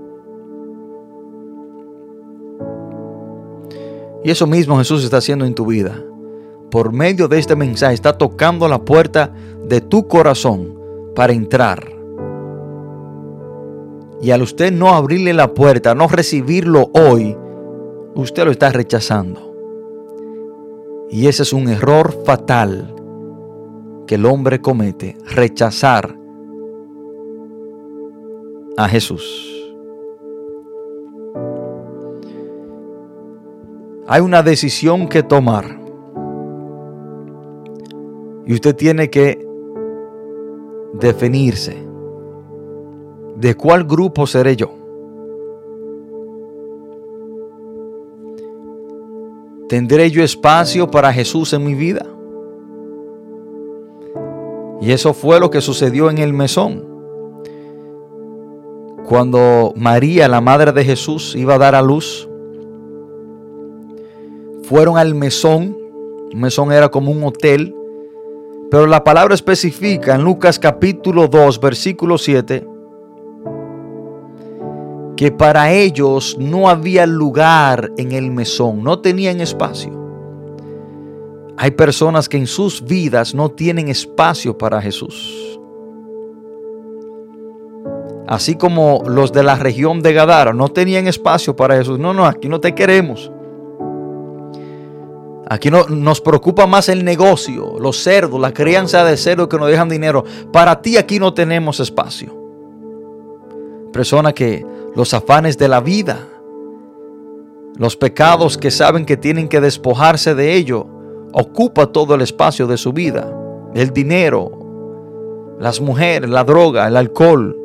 Y 4.25 4.31
eso 4.31 4.47
mismo 4.47 4.79
Jesús 4.79 5.05
está 5.05 5.19
haciendo 5.19 5.45
en 5.45 5.55
tu 5.55 5.67
vida. 5.67 6.03
Por 6.71 6.93
medio 6.93 7.29
de 7.29 7.39
este 7.39 7.57
mensaje 7.57 7.93
está 7.93 8.17
tocando 8.17 8.69
la 8.69 8.79
puerta 8.79 9.35
de 9.67 9.83
tu 9.83 10.09
corazón 10.09 10.79
para 11.15 11.35
entrar. 11.35 12.00
Y 14.23 14.31
al 14.33 14.43
usted 14.43 14.73
no 14.73 14.91
abrirle 14.91 15.33
la 15.33 15.55
puerta, 15.55 15.95
no 15.95 16.07
recibirlo 16.07 16.91
hoy, 16.93 17.37
usted 18.14 18.45
lo 18.45 18.51
está 18.51 18.71
rechazando. 18.71 19.55
Y 21.11 21.27
ese 21.27 21.43
es 21.43 21.53
un 21.53 21.68
error 21.68 22.23
fatal 22.25 22.95
que 24.07 24.16
el 24.16 24.27
hombre 24.27 24.61
comete, 24.61 25.16
rechazar 25.25 26.16
a 28.77 28.89
Jesús. 28.89 29.47
Hay 34.07 34.21
una 34.21 34.43
decisión 34.43 35.09
que 35.09 35.23
tomar. 35.23 35.79
Y 38.45 38.55
usted 38.55 38.75
tiene 38.75 39.09
que 39.09 39.47
definirse. 40.95 41.89
¿De 43.41 43.55
cuál 43.55 43.84
grupo 43.84 44.26
seré 44.26 44.55
yo? 44.55 44.70
¿Tendré 49.66 50.11
yo 50.11 50.22
espacio 50.22 50.91
para 50.91 51.11
Jesús 51.11 51.55
en 51.55 51.64
mi 51.64 51.74
vida? 51.74 52.05
Y 54.82 54.93
eso 54.93 55.14
fue 55.14 55.41
lo 55.41 55.49
que 55.49 55.62
sucedió 55.62 56.11
en 56.11 56.18
el 56.18 56.34
mesón. 56.34 56.84
Cuando 59.07 59.72
María, 59.74 60.28
la 60.28 60.41
madre 60.41 60.72
de 60.72 60.84
Jesús, 60.84 61.34
iba 61.34 61.55
a 61.55 61.59
dar 61.59 61.74
a 61.74 61.82
luz, 61.82 62.28
fueron 64.64 64.99
al 64.99 65.14
mesón. 65.14 65.76
Un 66.32 66.41
mesón 66.41 66.72
era 66.72 66.91
como 66.91 67.11
un 67.11 67.24
hotel. 67.24 67.74
Pero 68.70 68.86
la 68.86 69.03
palabra 69.03 69.34
especifica 69.34 70.14
en 70.14 70.22
Lucas 70.24 70.59
capítulo 70.59 71.26
2, 71.26 71.59
versículo 71.59 72.18
7, 72.18 72.66
que 75.21 75.31
para 75.31 75.71
ellos 75.71 76.39
no 76.41 76.71
había 76.71 77.05
lugar 77.05 77.93
en 77.99 78.12
el 78.12 78.31
mesón, 78.31 78.83
no 78.83 79.01
tenían 79.01 79.43
espacio. 79.43 79.93
Hay 81.59 81.73
personas 81.73 82.27
que 82.27 82.39
en 82.39 82.47
sus 82.47 82.83
vidas 82.83 83.35
no 83.35 83.51
tienen 83.51 83.89
espacio 83.89 84.57
para 84.57 84.81
Jesús. 84.81 85.61
Así 88.27 88.55
como 88.55 89.03
los 89.07 89.31
de 89.31 89.43
la 89.43 89.57
región 89.57 90.01
de 90.01 90.14
Gadara 90.14 90.55
no 90.55 90.68
tenían 90.68 91.07
espacio 91.07 91.55
para 91.55 91.77
Jesús. 91.77 91.99
No, 91.99 92.14
no, 92.14 92.25
aquí 92.25 92.49
no 92.49 92.59
te 92.59 92.75
queremos. 92.75 93.31
Aquí 95.51 95.71
no, 95.71 95.85
nos 95.87 96.23
preocupa 96.23 96.66
más 96.66 96.89
el 96.89 97.05
negocio, 97.05 97.79
los 97.79 98.03
cerdos, 98.03 98.41
la 98.41 98.55
crianza 98.55 99.05
de 99.05 99.18
cerdos 99.18 99.49
que 99.49 99.59
nos 99.59 99.68
dejan 99.68 99.91
dinero. 99.91 100.25
Para 100.51 100.81
ti 100.81 100.97
aquí 100.97 101.18
no 101.18 101.35
tenemos 101.35 101.79
espacio. 101.79 102.35
Persona 103.93 104.33
que 104.33 104.64
los 104.95 105.14
afanes 105.14 105.57
de 105.59 105.68
la 105.68 105.80
vida, 105.80 106.26
los 107.76 107.97
pecados 107.97 108.59
que 108.59 108.70
saben 108.70 109.07
que 109.07 109.16
tienen 109.16 109.49
que 109.49 109.61
despojarse 109.61 110.34
de 110.34 110.55
ello, 110.55 110.86
ocupa 111.32 111.86
todo 111.86 112.14
el 112.14 112.22
espacio 112.22 112.66
de 112.66 112.76
su 112.76 112.93
vida. 112.93 113.36
el 113.72 113.91
dinero, 113.91 114.51
las 115.61 115.80
mujeres, 115.80 116.28
la 116.28 116.43
droga, 116.43 116.88
el 116.88 116.97
alcohol, 116.97 117.57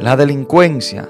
la 0.00 0.16
delincuencia. 0.16 1.08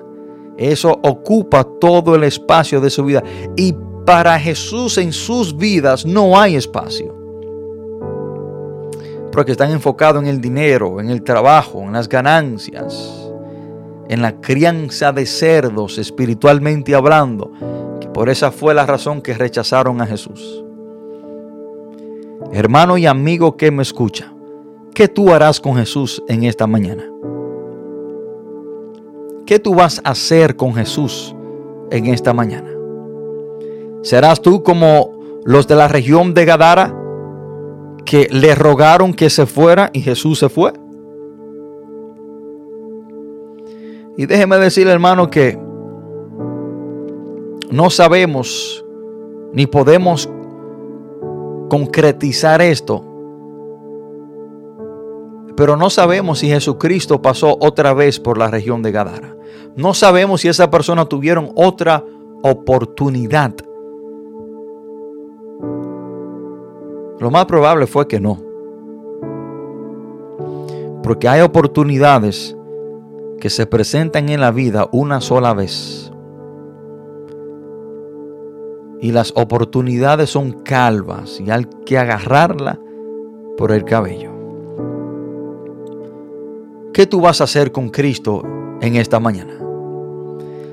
Eso 0.59 1.01
ocupa 1.03 1.65
todo 1.65 2.15
el 2.15 2.25
espacio 2.25 2.81
de 2.81 2.91
su 2.91 3.05
vida. 3.05 3.23
Y 3.57 3.75
para 4.05 4.39
Jesús 4.39 4.99
en 4.99 5.13
sus 5.13 5.57
vidas 5.57 6.05
no 6.05 6.39
hay 6.39 6.57
espacio. 6.57 7.15
Porque 9.33 9.53
están 9.53 9.71
enfocados 9.71 10.23
en 10.23 10.29
el 10.29 10.41
dinero, 10.41 11.01
en 11.01 11.11
el 11.11 11.23
trabajo, 11.23 11.83
en 11.83 11.93
las 11.93 12.09
ganancias, 12.09 13.28
en 14.09 14.23
la 14.23 14.41
crianza 14.41 15.13
de 15.13 15.27
cerdos 15.27 15.99
espiritualmente 15.99 16.95
hablando. 16.95 17.53
Que 18.01 18.09
por 18.09 18.29
esa 18.29 18.51
fue 18.51 18.75
la 18.75 18.87
razón 18.87 19.21
que 19.21 19.35
rechazaron 19.35 20.01
a 20.01 20.07
Jesús. 20.07 20.65
Hermano 22.53 22.97
y 22.97 23.07
amigo 23.07 23.57
que 23.57 23.71
me 23.71 23.83
escucha, 23.83 24.33
¿qué 24.95 25.09
tú 25.09 25.33
harás 25.33 25.61
con 25.61 25.77
Jesús 25.77 26.23
en 26.29 26.45
esta 26.45 26.67
mañana? 26.67 27.05
¿Qué 29.45 29.59
tú 29.59 29.75
vas 29.75 30.01
a 30.05 30.11
hacer 30.11 30.57
con 30.57 30.75
Jesús 30.75 31.35
en 31.91 32.07
esta 32.07 32.33
mañana? 32.33 32.71
¿Serás 34.03 34.41
tú 34.41 34.63
como 34.63 35.19
los 35.45 35.67
de 35.67 35.75
la 35.75 35.89
región 35.89 36.35
de 36.35 36.45
Gadara 36.45 36.95
que 38.05 38.29
le 38.31 38.55
rogaron 38.55 39.13
que 39.13 39.29
se 39.29 39.45
fuera 39.45 39.91
y 39.93 40.01
Jesús 40.01 40.39
se 40.39 40.49
fue? 40.49 40.73
Y 44.19 44.27
déjeme 44.27 44.59
decirle, 44.59 44.93
hermano, 44.93 45.31
que 45.31 45.57
no 47.71 47.89
sabemos 47.89 48.85
ni 49.53 49.69
podemos 49.69 50.29
concretizar 51.71 52.61
esto. 52.61 53.05
Pero 55.57 55.77
no 55.77 55.89
sabemos 55.89 56.41
si 56.41 56.49
Jesucristo 56.49 57.23
pasó 57.23 57.57
otra 57.61 57.95
vez 57.95 58.19
por 58.19 58.39
la 58.39 58.49
región 58.49 58.83
de 58.83 58.91
Gadara. 58.91 59.37
No 59.77 59.95
sabemos 59.95 60.41
si 60.41 60.49
esa 60.49 60.69
persona 60.69 61.05
tuvieron 61.05 61.53
otra 61.55 62.05
oportunidad. 62.43 63.55
Lo 67.21 67.31
más 67.31 67.45
probable 67.45 67.87
fue 67.87 68.09
que 68.09 68.19
no. 68.19 68.43
Porque 71.05 71.29
hay 71.29 71.41
oportunidades 71.41 72.58
que 73.41 73.51
se 73.51 73.67
presentan 73.67 74.29
en 74.29 74.41
la 74.41 74.51
vida 74.51 74.89
una 74.93 75.21
sola 75.21 75.55
vez. 75.55 76.11
Y 79.01 79.13
las 79.13 79.33
oportunidades 79.37 80.31
son 80.31 80.53
calvas 80.65 81.41
y 81.41 81.51
hay 81.51 81.67
que 81.87 81.99
agarrarla 81.99 82.79
por 83.57 83.73
el 83.73 83.85
cabello. 83.85 84.33
¿Qué 86.93 87.07
tú 87.07 87.21
vas 87.21 87.41
a 87.41 87.45
hacer 87.45 87.71
con 87.71 87.91
Cristo 87.91 88.43
en 88.81 88.97
esta 88.97 89.21
mañana? 89.21 89.55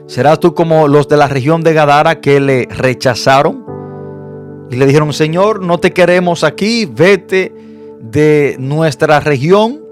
¿Serás 0.07 0.39
tú 0.39 0.55
como 0.55 0.88
los 0.88 1.07
de 1.07 1.18
la 1.18 1.28
región 1.28 1.61
de 1.61 1.74
Gadara 1.74 2.20
que 2.20 2.39
le 2.39 2.66
rechazaron 2.66 3.66
y 4.70 4.76
le 4.76 4.88
dijeron, 4.88 5.13
Señor, 5.13 5.61
no 5.61 5.80
te 5.80 5.93
queremos 5.93 6.43
aquí, 6.43 6.86
vete 6.86 7.53
de 8.01 8.55
nuestra 8.59 9.20
región, 9.20 9.85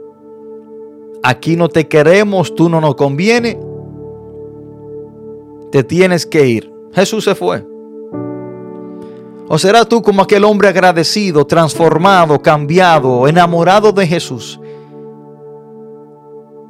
aquí 1.23 1.55
no 1.55 1.69
te 1.69 1.87
queremos, 1.87 2.53
tú 2.53 2.69
no 2.69 2.81
nos 2.81 2.95
conviene, 2.95 3.57
te 5.71 5.83
tienes 5.83 6.25
que 6.25 6.45
ir. 6.45 6.71
Jesús 6.93 7.23
se 7.23 7.33
fue. 7.33 7.65
¿O 9.47 9.57
serás 9.57 9.87
tú 9.87 10.01
como 10.01 10.21
aquel 10.21 10.43
hombre 10.43 10.67
agradecido, 10.67 11.45
transformado, 11.45 12.39
cambiado, 12.39 13.27
enamorado 13.27 13.91
de 13.91 14.05
Jesús? 14.05 14.59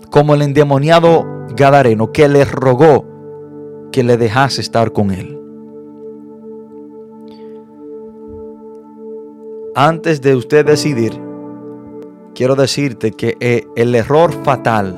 Como 0.09 0.33
el 0.33 0.43
endemoniado 0.43 1.25
Gadareno 1.55 2.11
que 2.11 2.27
le 2.27 2.45
rogó 2.45 3.05
que 3.91 4.03
le 4.03 4.17
dejase 4.17 4.61
estar 4.61 4.91
con 4.91 5.11
él. 5.11 5.39
Antes 9.75 10.21
de 10.21 10.35
usted 10.35 10.65
decidir, 10.65 11.19
quiero 12.33 12.55
decirte 12.55 13.11
que 13.11 13.37
eh, 13.39 13.67
el 13.75 13.95
error 13.95 14.31
fatal, 14.43 14.95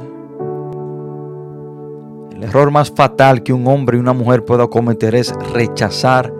el 2.34 2.44
error 2.44 2.72
más 2.72 2.92
fatal 2.92 3.44
que 3.44 3.54
un 3.54 3.68
hombre 3.68 3.98
y 3.98 4.00
una 4.00 4.14
mujer 4.14 4.44
pueda 4.46 4.68
cometer 4.68 5.16
es 5.16 5.34
rechazar 5.54 6.34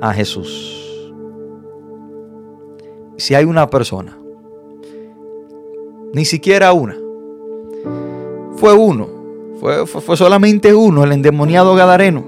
a 0.00 0.12
Jesús. 0.12 1.12
Si 3.16 3.34
hay 3.34 3.44
una 3.44 3.70
persona, 3.70 4.18
ni 6.12 6.24
siquiera 6.24 6.72
una, 6.72 6.96
fue 8.56 8.72
uno, 8.72 9.08
fue, 9.60 10.16
solamente 10.16 10.74
uno, 10.74 11.04
el 11.04 11.12
endemoniado 11.12 11.74
Gadareno. 11.74 12.24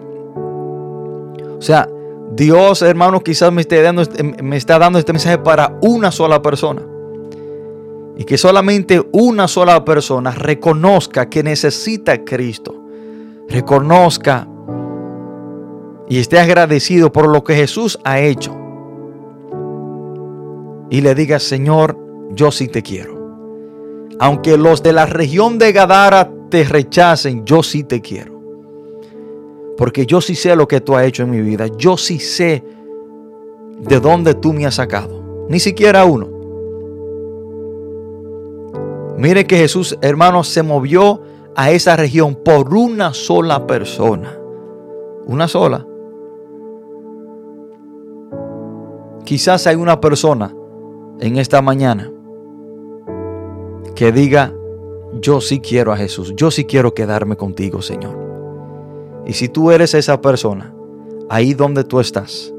O 1.59 1.63
sea, 1.63 1.89
Dios, 2.33 2.83
hermano, 2.83 3.21
quizás 3.21 3.53
me, 3.53 3.61
esté 3.61 3.83
dando, 3.83 4.03
este, 4.03 4.23
me 4.23 4.57
está 4.57 4.79
dando 4.79 4.99
este 4.99 5.13
mensaje 5.13 5.39
para 5.39 5.79
una 5.83 6.11
sola 6.11 6.41
persona. 6.43 6.83
Y 8.17 8.25
que 8.25 8.39
solamente 8.39 9.03
una 9.13 9.47
sola 9.47 9.85
persona 9.85 10.31
reconozca 10.31 11.29
que 11.29 11.43
necesita 11.43 12.13
a 12.13 12.25
Cristo. 12.25 12.75
Reconozca 13.49 14.49
y 16.09 16.19
esté 16.19 16.39
agradecido 16.39 17.13
por 17.13 17.29
lo 17.29 17.43
que 17.45 17.55
Jesús 17.55 17.99
ha 18.05 18.21
hecho. 18.21 18.57
Y 20.89 21.01
le 21.01 21.15
diga, 21.15 21.39
Señor, 21.39 21.99
yo 22.31 22.51
sí 22.51 22.69
te 22.69 22.83
quiero. 22.83 23.17
Aunque 24.19 24.57
los 24.57 24.83
de 24.83 24.93
la 24.93 25.07
región 25.07 25.59
de 25.59 25.73
Gadara 25.73 26.31
te 26.49 26.65
rechacen, 26.65 27.45
yo 27.45 27.63
sí 27.63 27.85
te 27.85 28.01
quiero. 28.01 28.41
Porque 29.77 30.07
yo 30.07 30.21
sí 30.21 30.35
sé 30.35 30.57
lo 30.57 30.67
que 30.67 30.81
tú 30.81 30.97
has 30.97 31.05
hecho 31.05 31.25
en 31.25 31.31
mi 31.31 31.41
vida. 31.41 31.67
Yo 31.77 31.97
sí 31.97 32.19
sé 32.19 32.65
de 33.81 34.01
dónde 34.01 34.35
tú 34.35 34.53
me 34.53 34.65
has 34.65 34.77
sacado. 34.77 35.47
Ni 35.49 35.61
siquiera 35.61 36.05
uno. 36.05 36.36
Mire 39.17 39.47
que 39.47 39.57
Jesús, 39.57 39.97
hermano, 40.03 40.45
se 40.45 40.63
movió 40.63 41.23
a 41.55 41.71
esa 41.71 41.97
región 41.97 42.35
por 42.35 42.75
una 42.75 43.15
sola 43.15 43.67
persona. 43.67 44.39
Una 45.27 45.49
sola. 45.49 45.87
Quizás 49.25 49.67
hay 49.67 49.77
una 49.77 50.01
persona 50.01 50.55
en 51.19 51.39
esta 51.39 51.63
mañana 51.63 52.13
que 53.95 54.13
diga, 54.13 54.53
yo 55.15 55.41
sí 55.41 55.61
quiero 55.61 55.93
a 55.93 55.97
Jesús, 55.97 56.35
yo 56.37 56.51
sí 56.51 56.67
quiero 56.67 56.93
quedarme 56.93 57.37
contigo, 57.37 57.81
Señor. 57.81 58.17
Y 59.27 59.33
si 59.33 59.49
tú 59.49 59.71
eres 59.71 59.95
esa 59.95 60.21
persona, 60.21 60.75
ahí 61.31 61.55
donde 61.55 61.83
tú 61.85 61.99
estás, 61.99 62.55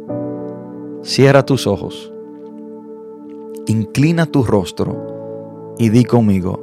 cierra 1.03 1.45
tus 1.45 1.67
ojos, 1.67 2.11
inclina 3.67 4.25
tu 4.25 4.43
rostro 4.43 5.16
y 5.77 5.89
di 5.89 6.03
conmigo, 6.03 6.59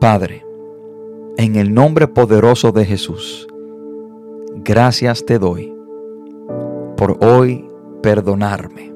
Padre, 0.00 0.44
en 1.36 1.56
el 1.56 1.72
nombre 1.72 2.08
poderoso 2.08 2.72
de 2.72 2.84
Jesús, 2.84 3.46
gracias 4.64 5.24
te 5.24 5.38
doy 5.38 5.72
por 6.96 7.16
hoy 7.24 7.68
perdonarme. 8.02 8.92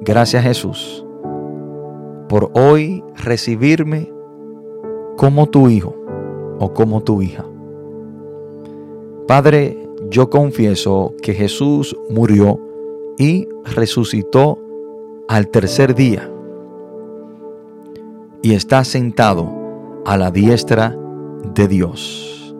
Gracias 0.00 0.42
Jesús 0.42 1.04
por 2.28 2.50
hoy 2.54 3.04
recibirme 3.14 4.10
como 5.18 5.46
tu 5.46 5.68
hijo 5.68 5.94
o 6.58 6.72
como 6.72 7.02
tu 7.02 7.20
hija. 7.20 7.44
Padre, 9.28 9.78
yo 10.08 10.30
confieso 10.30 11.14
que 11.22 11.34
Jesús 11.34 11.94
murió 12.08 12.58
y 13.18 13.46
resucitó 13.64 14.58
al 15.28 15.48
tercer 15.48 15.94
día 15.94 16.31
y 18.42 18.54
está 18.54 18.84
sentado 18.84 20.02
a 20.04 20.16
la 20.16 20.30
diestra 20.30 20.96
de 21.54 21.68
Dios. 21.68 22.54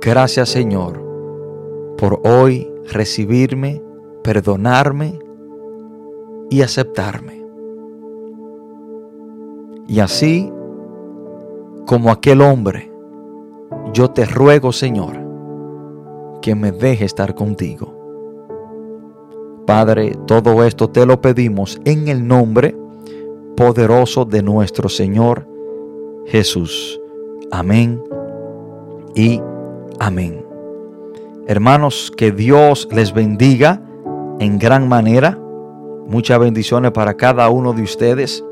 Gracias 0.00 0.48
Señor 0.48 1.04
por 1.98 2.20
hoy 2.24 2.70
recibirme, 2.92 3.82
perdonarme 4.22 5.18
y 6.50 6.62
aceptarme. 6.62 7.44
Y 9.88 10.00
así 10.00 10.52
como 11.86 12.10
aquel 12.10 12.40
hombre 12.40 12.92
yo 13.92 14.10
te 14.10 14.26
ruego, 14.26 14.72
Señor, 14.72 15.16
que 16.42 16.54
me 16.54 16.70
deje 16.70 17.04
estar 17.04 17.34
contigo. 17.34 17.94
Padre, 19.66 20.12
todo 20.26 20.62
esto 20.64 20.90
te 20.90 21.06
lo 21.06 21.20
pedimos 21.20 21.80
en 21.84 22.08
el 22.08 22.26
nombre 22.26 22.76
poderoso 23.56 24.24
de 24.24 24.42
nuestro 24.42 24.88
Señor 24.88 25.46
Jesús. 26.26 27.00
Amén 27.50 28.02
y 29.14 29.40
amén. 29.98 30.44
Hermanos, 31.46 32.12
que 32.16 32.32
Dios 32.32 32.88
les 32.92 33.12
bendiga 33.12 33.82
en 34.38 34.58
gran 34.58 34.88
manera 34.88 35.38
Muchas 36.06 36.38
bendiciones 36.38 36.92
para 36.92 37.14
cada 37.14 37.48
uno 37.50 37.72
de 37.72 37.82
ustedes. 37.82 38.44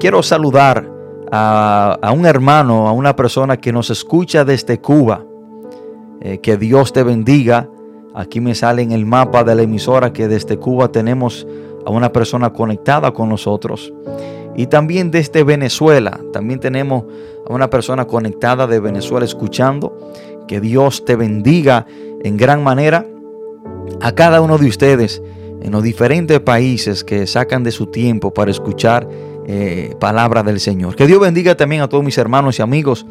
Quiero 0.00 0.20
saludar 0.22 0.90
a, 1.30 2.12
un 2.12 2.26
hermano, 2.26 2.88
a 2.88 2.92
una 2.92 3.14
persona 3.14 3.56
que 3.56 3.72
nos 3.72 3.88
escucha 3.90 4.44
desde 4.44 4.80
Cuba. 4.80 5.24
Eh, 6.20 6.38
que 6.38 6.56
Dios 6.56 6.92
te 6.92 7.04
bendiga. 7.04 7.68
Aquí 8.14 8.40
me 8.40 8.56
sale 8.56 8.82
en 8.82 8.90
el 8.90 9.06
mapa 9.06 9.44
de 9.44 9.54
la 9.54 9.62
emisora 9.62 10.12
que 10.12 10.26
desde 10.26 10.58
Cuba 10.58 10.88
tenemos 10.88 11.46
a 11.84 11.90
una 11.90 12.12
persona 12.12 12.52
conectada 12.52 13.12
con 13.12 13.28
nosotros. 13.28 13.92
Y 14.54 14.66
también 14.66 15.10
desde 15.10 15.44
Venezuela, 15.44 16.20
también 16.32 16.60
tenemos 16.60 17.04
a 17.48 17.52
una 17.52 17.70
persona 17.70 18.06
conectada 18.06 18.66
de 18.66 18.80
Venezuela 18.80 19.24
escuchando. 19.24 19.96
Que 20.46 20.60
Dios 20.60 21.04
te 21.04 21.16
bendiga 21.16 21.86
en 22.22 22.36
gran 22.36 22.62
manera 22.62 23.06
a 24.00 24.12
cada 24.12 24.40
uno 24.40 24.58
de 24.58 24.66
ustedes 24.66 25.22
en 25.62 25.70
los 25.70 25.82
diferentes 25.82 26.40
países 26.40 27.04
que 27.04 27.26
sacan 27.26 27.62
de 27.62 27.70
su 27.70 27.86
tiempo 27.86 28.34
para 28.34 28.50
escuchar 28.50 29.08
eh, 29.46 29.94
palabra 29.98 30.42
del 30.42 30.60
Señor. 30.60 30.96
Que 30.96 31.06
Dios 31.06 31.20
bendiga 31.20 31.56
también 31.56 31.82
a 31.82 31.88
todos 31.88 32.04
mis 32.04 32.18
hermanos 32.18 32.58
y 32.58 32.62
amigos 32.62 33.06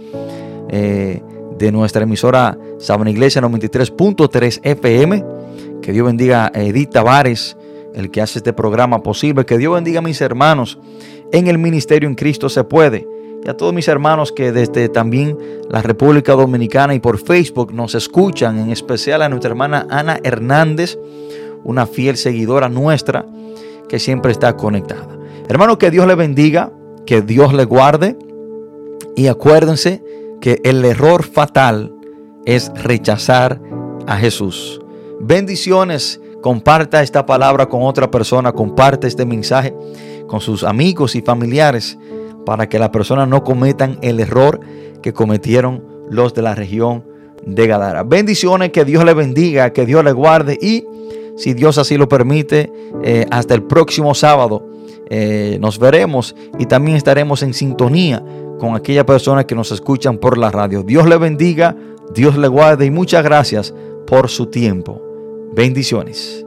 eh, 0.69 1.21
de 1.57 1.71
nuestra 1.71 2.03
emisora 2.03 2.57
Sabana 2.79 3.09
Iglesia 3.09 3.41
93.3 3.41 4.59
FM. 4.63 5.25
Que 5.81 5.93
Dios 5.93 6.05
bendiga 6.05 6.51
a 6.53 6.61
Edith 6.61 6.91
Tavares, 6.91 7.57
el 7.93 8.11
que 8.11 8.21
hace 8.21 8.39
este 8.39 8.53
programa 8.53 9.03
posible. 9.03 9.45
Que 9.45 9.57
Dios 9.57 9.73
bendiga 9.73 9.99
a 9.99 10.01
mis 10.03 10.21
hermanos 10.21 10.79
en 11.31 11.47
el 11.47 11.57
ministerio 11.57 12.07
en 12.09 12.15
Cristo 12.15 12.49
se 12.49 12.63
puede. 12.63 13.07
Y 13.43 13.49
a 13.49 13.57
todos 13.57 13.73
mis 13.73 13.87
hermanos 13.87 14.31
que 14.31 14.51
desde 14.51 14.89
también 14.89 15.37
la 15.69 15.81
República 15.81 16.33
Dominicana 16.33 16.93
y 16.93 16.99
por 16.99 17.17
Facebook 17.17 17.73
nos 17.73 17.95
escuchan, 17.95 18.59
en 18.59 18.69
especial 18.69 19.21
a 19.21 19.29
nuestra 19.29 19.49
hermana 19.49 19.87
Ana 19.89 20.19
Hernández, 20.23 20.99
una 21.63 21.87
fiel 21.87 22.17
seguidora 22.17 22.69
nuestra 22.69 23.25
que 23.89 23.97
siempre 23.99 24.31
está 24.31 24.55
conectada. 24.55 25.17
Hermano, 25.47 25.77
que 25.77 25.89
Dios 25.89 26.05
le 26.05 26.15
bendiga, 26.15 26.71
que 27.05 27.21
Dios 27.21 27.53
le 27.53 27.65
guarde 27.65 28.17
y 29.15 29.27
acuérdense 29.27 30.03
que 30.39 30.61
el 30.63 30.83
error 30.85 31.23
fatal 31.23 31.93
es 32.45 32.71
rechazar 32.83 33.59
a 34.07 34.17
Jesús. 34.17 34.81
Bendiciones, 35.19 36.19
comparta 36.41 37.01
esta 37.01 37.25
palabra 37.25 37.67
con 37.67 37.83
otra 37.83 38.11
persona, 38.11 38.51
comparte 38.51 39.07
este 39.07 39.25
mensaje 39.25 39.73
con 40.27 40.41
sus 40.41 40.63
amigos 40.63 41.15
y 41.15 41.21
familiares 41.21 41.97
para 42.45 42.67
que 42.67 42.79
las 42.79 42.89
personas 42.89 43.27
no 43.27 43.43
cometan 43.43 43.97
el 44.01 44.19
error 44.19 44.59
que 45.01 45.13
cometieron 45.13 45.83
los 46.09 46.33
de 46.33 46.41
la 46.41 46.55
región 46.55 47.05
de 47.45 47.67
Gadara. 47.67 48.03
Bendiciones, 48.03 48.71
que 48.71 48.85
Dios 48.85 49.03
le 49.05 49.13
bendiga, 49.13 49.71
que 49.71 49.85
Dios 49.85 50.03
le 50.03 50.11
guarde 50.11 50.57
y 50.61 50.85
si 51.37 51.53
Dios 51.53 51.77
así 51.77 51.97
lo 51.97 52.07
permite, 52.07 52.71
eh, 53.03 53.25
hasta 53.31 53.53
el 53.53 53.63
próximo 53.63 54.13
sábado 54.13 54.67
eh, 55.09 55.57
nos 55.59 55.79
veremos 55.79 56.35
y 56.59 56.65
también 56.65 56.97
estaremos 56.97 57.43
en 57.43 57.53
sintonía 57.53 58.23
con 58.59 58.75
aquellas 58.75 59.05
personas 59.05 59.45
que 59.45 59.55
nos 59.55 59.71
escuchan 59.71 60.17
por 60.17 60.37
la 60.37 60.51
radio. 60.51 60.83
Dios 60.83 61.07
le 61.07 61.17
bendiga, 61.17 61.75
Dios 62.13 62.37
le 62.37 62.47
guarde 62.47 62.85
y 62.85 62.91
muchas 62.91 63.23
gracias 63.23 63.73
por 64.05 64.29
su 64.29 64.47
tiempo. 64.47 65.10
Bendiciones. 65.53 66.45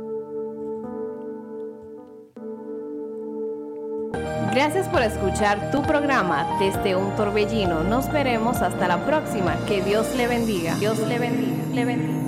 Gracias 4.54 4.88
por 4.88 5.02
escuchar 5.02 5.70
tu 5.70 5.82
programa 5.82 6.56
desde 6.58 6.96
un 6.96 7.14
torbellino. 7.14 7.84
Nos 7.84 8.10
veremos 8.10 8.62
hasta 8.62 8.88
la 8.88 9.04
próxima. 9.04 9.56
Que 9.66 9.82
Dios 9.82 10.14
le 10.16 10.26
bendiga. 10.26 10.74
Dios 10.76 10.98
le 11.00 11.18
bendiga. 11.18 11.64
Le 11.74 11.84
bendiga. 11.84 12.20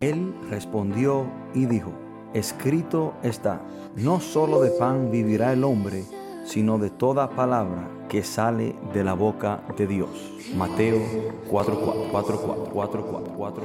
Él 0.00 0.34
respondió 0.48 1.26
y 1.52 1.66
dijo, 1.66 1.92
escrito 2.32 3.12
está, 3.22 3.60
no 3.96 4.20
solo 4.20 4.62
de 4.62 4.70
pan 4.70 5.10
vivirá 5.10 5.52
el 5.52 5.64
hombre, 5.64 6.04
sino 6.44 6.78
de 6.78 6.90
toda 6.90 7.30
palabra 7.30 7.88
que 8.08 8.22
sale 8.22 8.76
de 8.92 9.04
la 9.04 9.14
boca 9.14 9.62
de 9.76 9.86
Dios. 9.86 10.32
Mateo 10.56 11.00
4, 11.48 11.80
4, 11.80 12.08
4, 12.10 12.38
4, 12.38 12.70
4, 12.72 13.06
4, 13.06 13.32
4, 13.36 13.64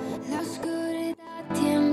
4. 1.61 1.86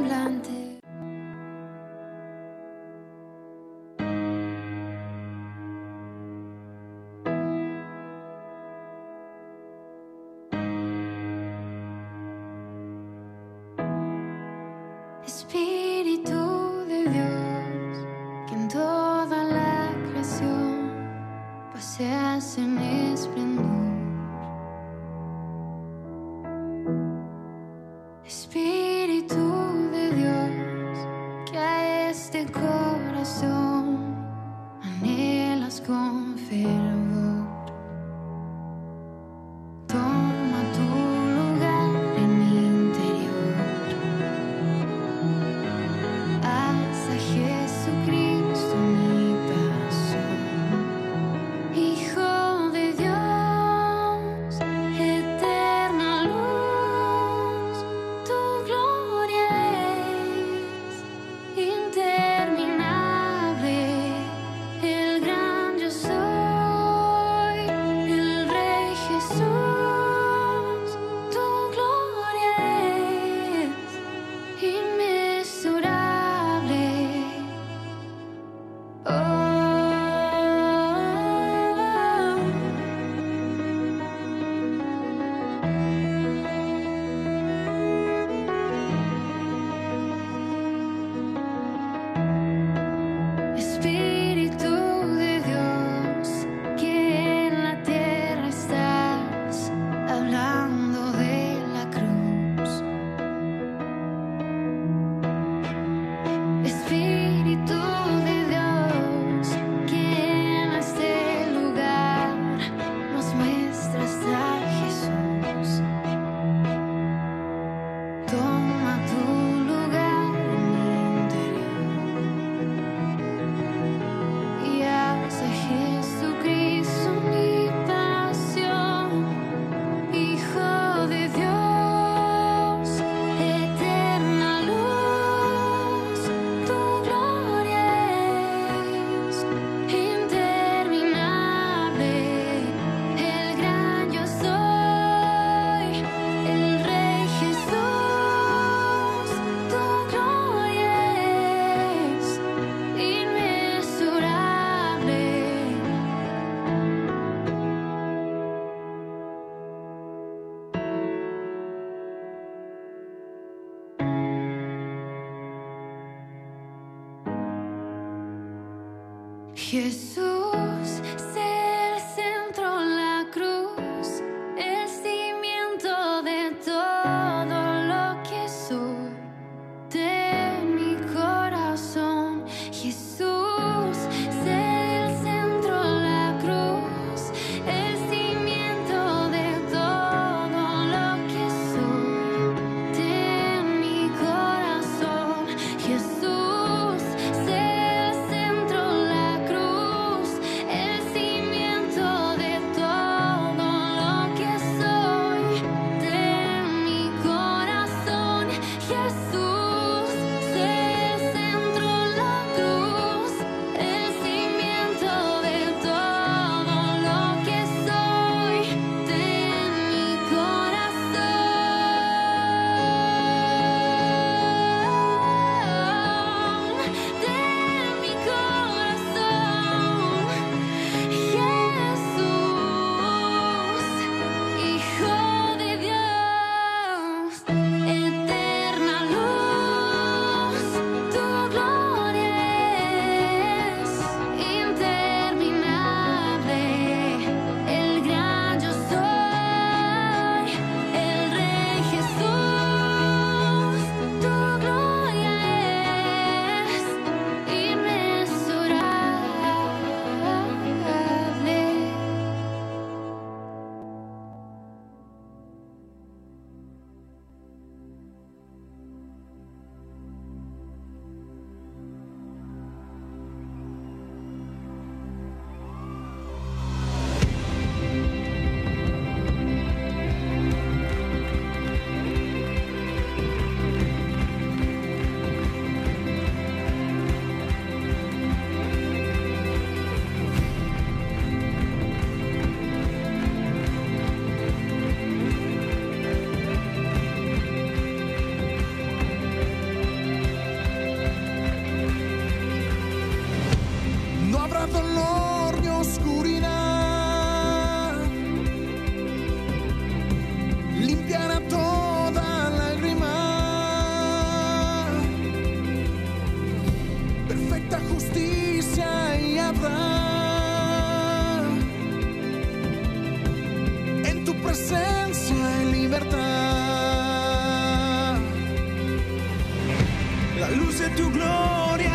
Siempre. 330.55 331.94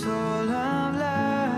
solo 0.00 0.56
hablar. 0.56 1.50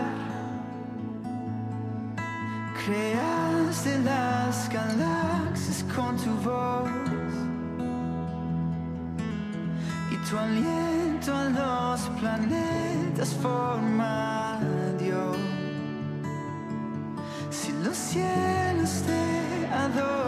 Creaste 2.85 3.99
las 4.01 4.69
galaxias 4.69 5.85
con 5.95 6.17
tu 6.17 6.33
voz 6.49 6.91
y 10.11 10.17
tu 10.29 10.37
aliento 10.37 11.35
a 11.35 11.45
los 11.61 12.01
planetas 12.21 13.31
forma 13.43 14.59
Dios. 14.99 15.37
Si 17.51 17.73
los 17.85 17.97
cielos 17.97 19.03
te 19.07 19.67
adoran. 19.69 20.24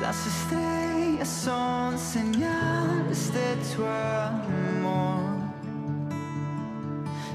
Las 0.00 0.26
estrellas 0.26 1.28
son 1.28 1.98
señales 1.98 3.32
de 3.32 3.56
tu 3.74 3.84
amor. 3.84 5.24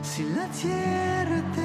Si 0.02 0.24
la 0.24 0.46
tierra 0.62 1.42
te 1.56 1.59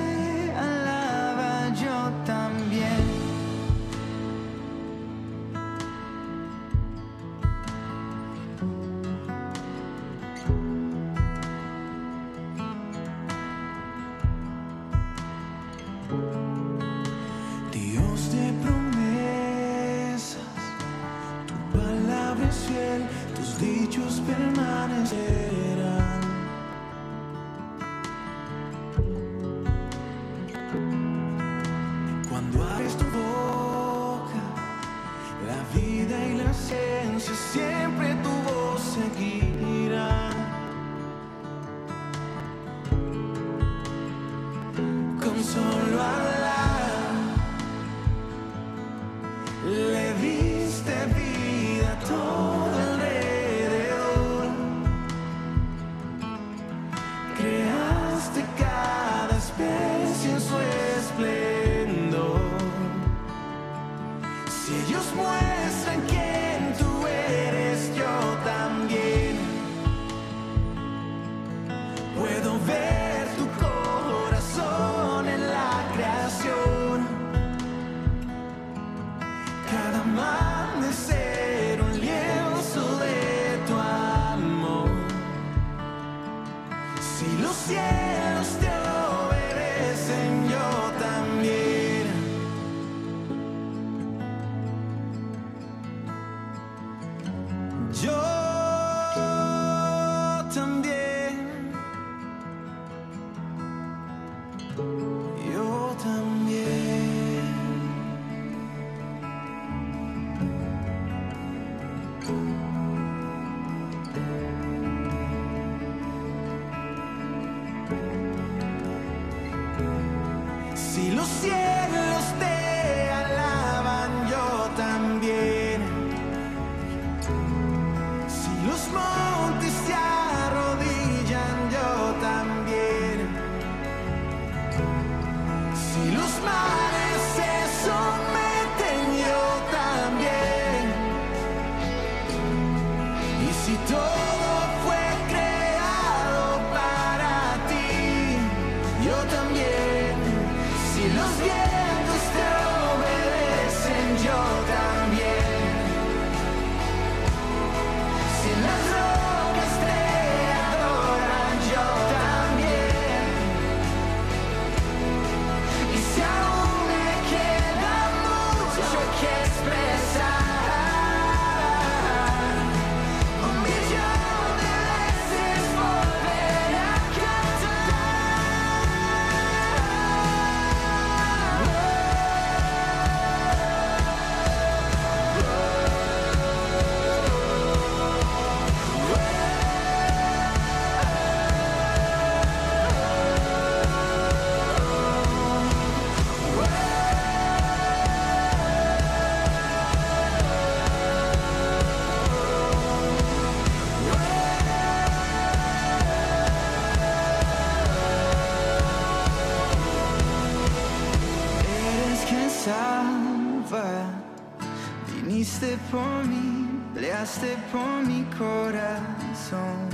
Moriste 215.45 215.77
por 215.91 216.25
mí, 216.25 216.67
peleaste 216.95 217.59
por 217.71 218.03
mi 218.07 218.25
corazón. 218.39 219.91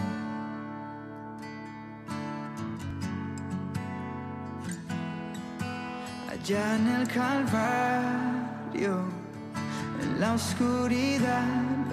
Allá 6.31 6.77
en 6.77 6.87
el 7.01 7.09
Calvario, 7.09 8.95
en 10.01 10.21
la 10.21 10.35
oscuridad, 10.35 11.43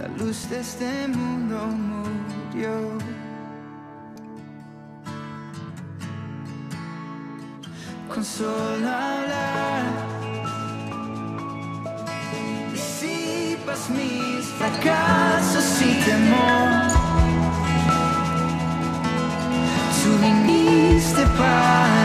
la 0.01 0.07
luz 0.23 0.47
de 0.51 0.59
este 0.59 1.07
mundo 1.07 1.57
murió. 1.65 2.99
Con 8.07 8.23
solo 8.23 8.87
hablar 8.87 10.16
disipas 13.77 13.89
mis 13.89 14.45
fracasos 14.57 15.81
y 15.81 15.93
temor. 16.03 16.91
Tú 20.03 20.17
viniste 20.21 21.21
para 21.37 21.96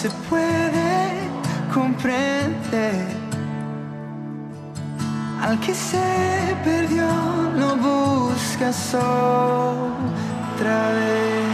se 0.00 0.08
puede 0.30 1.10
comprender. 1.74 3.06
Al 5.42 5.60
que 5.60 5.74
se 5.74 6.56
perdió 6.64 7.06
lo 7.54 7.76
buscas 7.76 8.94
otra 8.94 10.92
vez. 10.92 11.49